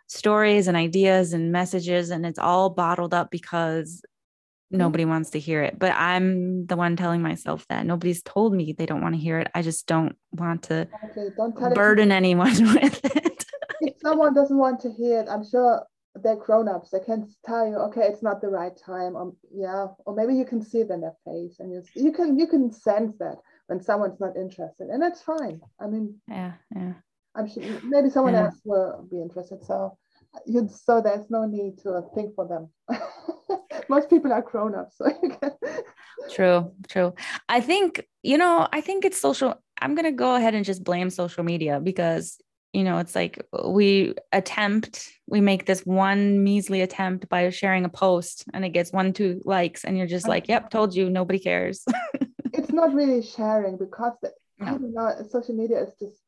stories 0.08 0.68
and 0.68 0.78
ideas 0.78 1.34
and 1.34 1.52
messages, 1.52 2.10
and 2.10 2.26
it's 2.26 2.40
all 2.40 2.70
bottled 2.70 3.14
up 3.14 3.32
because 3.32 4.02
mm-hmm. 4.02 4.78
nobody 4.78 5.06
wants 5.06 5.32
to 5.32 5.40
hear 5.40 5.64
it. 5.64 5.78
But 5.78 5.94
I'm 5.94 6.66
the 6.66 6.76
one 6.76 6.96
telling 6.96 7.22
myself 7.22 7.66
that 7.70 7.86
nobody's 7.86 8.24
told 8.24 8.54
me 8.54 8.74
they 8.74 8.86
don't 8.86 9.02
want 9.02 9.16
to 9.16 9.22
hear 9.22 9.40
it. 9.40 9.50
I 9.54 9.62
just 9.62 9.88
don't 9.88 10.16
want 10.32 10.64
to 10.64 10.88
okay, 11.12 11.30
don't 11.38 11.76
burden 11.76 12.12
anyone 12.12 12.74
with 12.74 13.00
it. 13.04 13.46
if 13.82 13.96
someone 14.02 14.34
doesn't 14.34 14.58
want 14.58 14.80
to 14.82 14.92
hear 14.92 15.20
it, 15.20 15.28
I'm 15.30 15.48
sure 15.48 15.86
they're 16.24 16.36
grown-ups 16.36 16.92
they 16.92 17.00
can 17.00 17.30
tell 17.46 17.68
you 17.68 17.76
okay 17.76 18.04
it's 18.04 18.24
not 18.24 18.42
the 18.42 18.48
right 18.48 18.78
time 18.78 19.16
or 19.16 19.34
yeah 19.54 19.88
or 20.06 20.16
maybe 20.16 20.34
you 20.36 20.46
can 20.46 20.64
see 20.64 20.80
it 20.80 20.90
in 20.90 21.02
their 21.02 21.16
face 21.26 21.58
and 21.60 21.72
you, 21.72 21.84
you 21.96 22.12
can 22.12 22.40
you 22.40 22.48
can 22.48 22.72
sense 22.72 23.14
that 23.20 23.36
when 23.68 23.82
someone's 23.82 24.20
not 24.20 24.36
interested 24.38 24.88
and 24.88 25.02
that's 25.02 25.22
fine. 25.22 25.60
I 25.80 25.88
mean 25.88 26.22
yeah 26.28 26.54
yeah. 26.76 26.94
I'm 27.36 27.50
sure 27.50 27.64
maybe 27.84 28.10
someone 28.10 28.34
yeah. 28.34 28.46
else 28.46 28.62
will 28.64 29.08
be 29.10 29.22
interested 29.22 29.64
so 29.66 29.98
you 30.46 30.70
so 30.70 31.02
there's 31.02 31.30
no 31.30 31.46
need 31.46 31.78
to 31.80 32.04
think 32.14 32.36
for 32.36 32.48
them. 32.48 32.70
Most 33.90 34.10
people 34.10 34.34
are 34.34 34.42
grown-ups 34.42 34.98
so 34.98 35.08
you 35.22 35.30
can 35.30 35.52
true 36.34 36.72
true. 36.88 37.14
I 37.50 37.60
think 37.60 38.06
you 38.26 38.38
know 38.38 38.68
i 38.74 38.82
think 38.82 39.06
it's 39.06 39.22
social 39.22 39.54
i'm 39.80 39.94
going 39.94 40.06
to 40.06 40.12
go 40.12 40.36
ahead 40.36 40.56
and 40.56 40.66
just 40.66 40.84
blame 40.84 41.10
social 41.10 41.44
media 41.44 41.80
because 41.80 42.42
you 42.76 42.84
know 42.84 42.98
it's 42.98 43.16
like 43.16 43.42
we 43.64 44.14
attempt 44.34 45.10
we 45.28 45.40
make 45.40 45.66
this 45.66 45.82
one 45.86 46.44
measly 46.44 46.82
attempt 46.82 47.30
by 47.30 47.50
sharing 47.50 47.86
a 47.86 47.90
post 47.90 48.46
and 48.54 48.66
it 48.66 48.70
gets 48.70 48.92
one 48.92 49.14
two 49.14 49.42
likes 49.46 49.86
and 49.86 49.98
you're 49.98 50.08
just 50.08 50.28
like 50.28 50.48
yep 50.48 50.70
told 50.70 50.94
you 50.94 51.10
nobody 51.10 51.40
cares 51.40 51.86
it's 52.54 52.72
not 52.72 52.94
really 52.94 53.22
sharing 53.22 53.78
because 53.78 54.14
the, 54.22 54.32
no. 54.60 54.68
I 54.68 54.72
don't 54.72 54.94
know, 54.94 55.28
social 55.30 55.56
media 55.56 55.84
is 55.84 55.94
just 56.00 56.22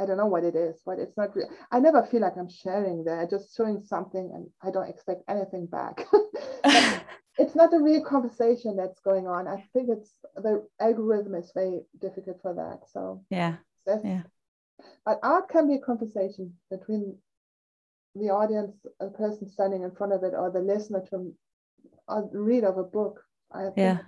I 0.00 0.06
don't 0.06 0.16
know 0.16 0.26
what 0.26 0.44
it 0.44 0.54
is, 0.54 0.80
but 0.86 1.00
it's 1.00 1.16
not 1.16 1.34
real. 1.34 1.50
I 1.72 1.80
never 1.80 2.04
feel 2.04 2.20
like 2.20 2.36
I'm 2.36 2.48
sharing 2.48 3.02
there, 3.02 3.26
just 3.28 3.56
showing 3.56 3.82
something 3.82 4.30
and 4.32 4.46
I 4.62 4.70
don't 4.70 4.88
expect 4.88 5.24
anything 5.28 5.66
back. 5.66 6.06
it's 7.36 7.56
not 7.56 7.74
a 7.74 7.80
real 7.80 8.04
conversation 8.04 8.76
that's 8.76 9.00
going 9.00 9.26
on. 9.26 9.48
I 9.48 9.64
think 9.72 9.88
it's 9.90 10.12
the 10.36 10.64
algorithm 10.80 11.34
is 11.34 11.50
very 11.52 11.80
difficult 12.00 12.40
for 12.42 12.54
that. 12.54 12.88
So 12.92 13.24
yeah, 13.28 13.56
yeah. 14.04 14.22
But 15.04 15.18
art 15.22 15.48
can 15.48 15.66
be 15.66 15.74
a 15.74 15.80
conversation 15.80 16.54
between 16.70 17.16
the 18.14 18.30
audience, 18.30 18.76
a 19.00 19.08
person 19.08 19.48
standing 19.48 19.82
in 19.82 19.90
front 19.92 20.12
of 20.12 20.22
it, 20.22 20.34
or 20.34 20.50
the 20.50 20.60
listener 20.60 21.04
to 21.10 21.34
a 22.08 22.22
read 22.32 22.64
of 22.64 22.78
a 22.78 22.84
book. 22.84 23.20
I 23.52 23.68
yeah. 23.76 23.98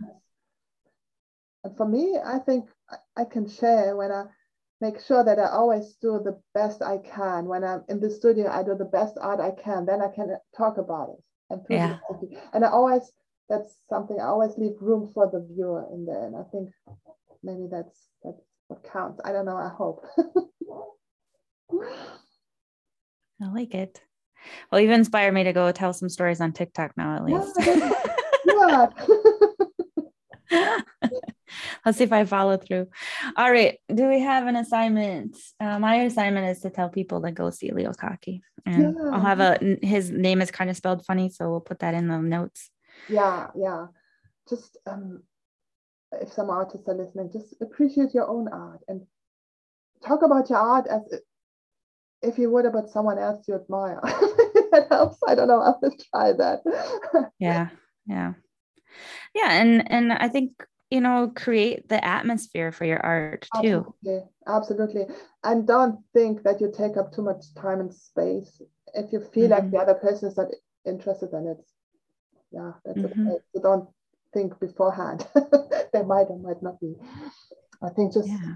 And 1.64 1.76
for 1.76 1.86
me, 1.86 2.16
I 2.24 2.38
think 2.38 2.68
I 3.16 3.24
can 3.24 3.48
share 3.48 3.96
when 3.96 4.10
I 4.10 4.24
make 4.80 5.00
sure 5.00 5.22
that 5.22 5.38
I 5.38 5.48
always 5.50 5.96
do 6.00 6.20
the 6.24 6.40
best 6.54 6.82
I 6.82 6.98
can. 6.98 7.44
When 7.46 7.64
I'm 7.64 7.84
in 7.88 8.00
the 8.00 8.10
studio, 8.10 8.50
I 8.50 8.62
do 8.62 8.74
the 8.74 8.86
best 8.86 9.18
art 9.20 9.40
I 9.40 9.50
can. 9.50 9.84
Then 9.84 10.00
I 10.00 10.08
can 10.08 10.36
talk 10.56 10.78
about 10.78 11.10
it. 11.10 11.24
And, 11.50 11.60
yeah. 11.68 11.98
and 12.54 12.64
I 12.64 12.70
always, 12.70 13.12
that's 13.48 13.76
something 13.90 14.18
I 14.18 14.24
always 14.24 14.56
leave 14.56 14.76
room 14.80 15.10
for 15.12 15.28
the 15.30 15.46
viewer 15.52 15.86
in 15.92 16.06
there. 16.06 16.24
And 16.26 16.36
I 16.36 16.44
think 16.50 16.70
maybe 17.42 17.66
that's 17.70 18.08
that's 18.22 18.42
what 18.70 18.84
counts. 18.84 19.20
I 19.24 19.32
don't 19.32 19.44
know. 19.44 19.56
I 19.56 19.68
hope. 19.68 20.06
I 23.42 23.52
like 23.52 23.74
it. 23.74 24.00
Well, 24.70 24.80
you've 24.80 24.90
inspired 24.90 25.34
me 25.34 25.44
to 25.44 25.52
go 25.52 25.70
tell 25.72 25.92
some 25.92 26.08
stories 26.08 26.40
on 26.40 26.52
TikTok 26.52 26.96
now, 26.96 27.16
at 27.16 27.24
least. 27.24 27.56
Let's 31.84 31.98
see 31.98 32.04
if 32.04 32.12
I 32.12 32.24
follow 32.24 32.56
through. 32.56 32.86
All 33.36 33.50
right. 33.50 33.78
Do 33.92 34.08
we 34.08 34.20
have 34.20 34.46
an 34.46 34.56
assignment? 34.56 35.36
Uh, 35.58 35.78
my 35.78 35.96
assignment 36.02 36.48
is 36.48 36.60
to 36.62 36.70
tell 36.70 36.88
people 36.88 37.20
to 37.22 37.32
go 37.32 37.50
see 37.50 37.72
Leo 37.72 37.92
Kottke. 37.92 38.40
And 38.64 38.94
yeah. 38.94 39.10
I'll 39.12 39.20
have 39.20 39.40
a, 39.40 39.58
his 39.82 40.10
name 40.10 40.40
is 40.40 40.50
kind 40.50 40.70
of 40.70 40.76
spelled 40.76 41.04
funny. 41.04 41.28
So 41.30 41.50
we'll 41.50 41.60
put 41.60 41.80
that 41.80 41.94
in 41.94 42.08
the 42.08 42.18
notes. 42.18 42.70
Yeah. 43.08 43.48
Yeah. 43.56 43.86
Just, 44.48 44.78
um, 44.86 45.22
if 46.12 46.32
some 46.32 46.50
artists 46.50 46.88
are 46.88 46.94
listening, 46.94 47.30
just 47.32 47.54
appreciate 47.60 48.14
your 48.14 48.28
own 48.28 48.48
art 48.48 48.80
and 48.88 49.02
talk 50.04 50.22
about 50.22 50.50
your 50.50 50.58
art 50.58 50.86
as 50.88 51.02
if 52.22 52.38
you 52.38 52.50
would 52.50 52.66
about 52.66 52.90
someone 52.90 53.18
else 53.18 53.46
you 53.48 53.54
admire. 53.54 54.00
that 54.72 54.86
helps. 54.90 55.18
I 55.26 55.34
don't 55.34 55.48
know. 55.48 55.60
I'll 55.62 55.80
just 55.82 56.06
try 56.10 56.32
that. 56.32 56.60
yeah. 57.38 57.68
Yeah. 58.06 58.34
Yeah. 59.34 59.52
And 59.52 59.90
and 59.90 60.12
I 60.12 60.28
think 60.28 60.52
you 60.90 61.00
know 61.00 61.32
create 61.34 61.88
the 61.88 62.04
atmosphere 62.04 62.72
for 62.72 62.84
your 62.84 62.98
art 62.98 63.46
too 63.62 63.94
absolutely, 64.02 64.22
absolutely. 64.46 65.06
and 65.44 65.66
don't 65.66 66.00
think 66.12 66.42
that 66.42 66.60
you 66.60 66.72
take 66.76 66.96
up 66.96 67.12
too 67.12 67.22
much 67.22 67.54
time 67.54 67.80
and 67.80 67.94
space 67.94 68.60
if 68.94 69.12
you 69.12 69.20
feel 69.20 69.48
mm-hmm. 69.48 69.52
like 69.52 69.70
the 69.70 69.78
other 69.78 69.94
person 69.94 70.28
is 70.28 70.36
not 70.36 70.48
interested 70.84 71.32
in 71.32 71.46
it 71.46 71.64
yeah 72.50 72.72
that's 72.84 72.98
mm-hmm. 72.98 73.28
okay 73.28 73.38
so 73.54 73.62
don't 73.62 73.88
think 74.32 74.58
beforehand. 74.60 75.26
They 75.92 76.02
might 76.02 76.28
or 76.30 76.38
might 76.38 76.62
not 76.62 76.80
be. 76.80 76.94
I 77.82 77.88
think 77.88 78.12
just 78.12 78.28
yeah. 78.28 78.54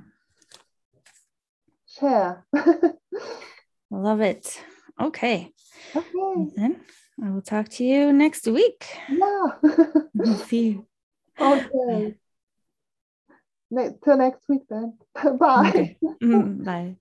share. 1.88 2.46
Love 3.90 4.20
it. 4.20 4.62
Okay. 5.00 5.50
Okay. 5.96 6.50
Then 6.56 6.80
i 7.22 7.30
will 7.30 7.42
talk 7.42 7.68
to 7.70 7.84
you 7.84 8.12
next 8.12 8.46
week. 8.46 8.86
Yeah. 9.08 10.34
See 10.46 10.68
you. 10.68 10.86
Okay. 11.40 12.14
Ne- 13.70 13.96
till 14.02 14.16
next 14.16 14.48
week 14.48 14.62
then. 14.68 14.98
Bye. 15.38 15.68
Okay. 15.70 15.96
mm, 16.22 16.64
bye 16.64 16.96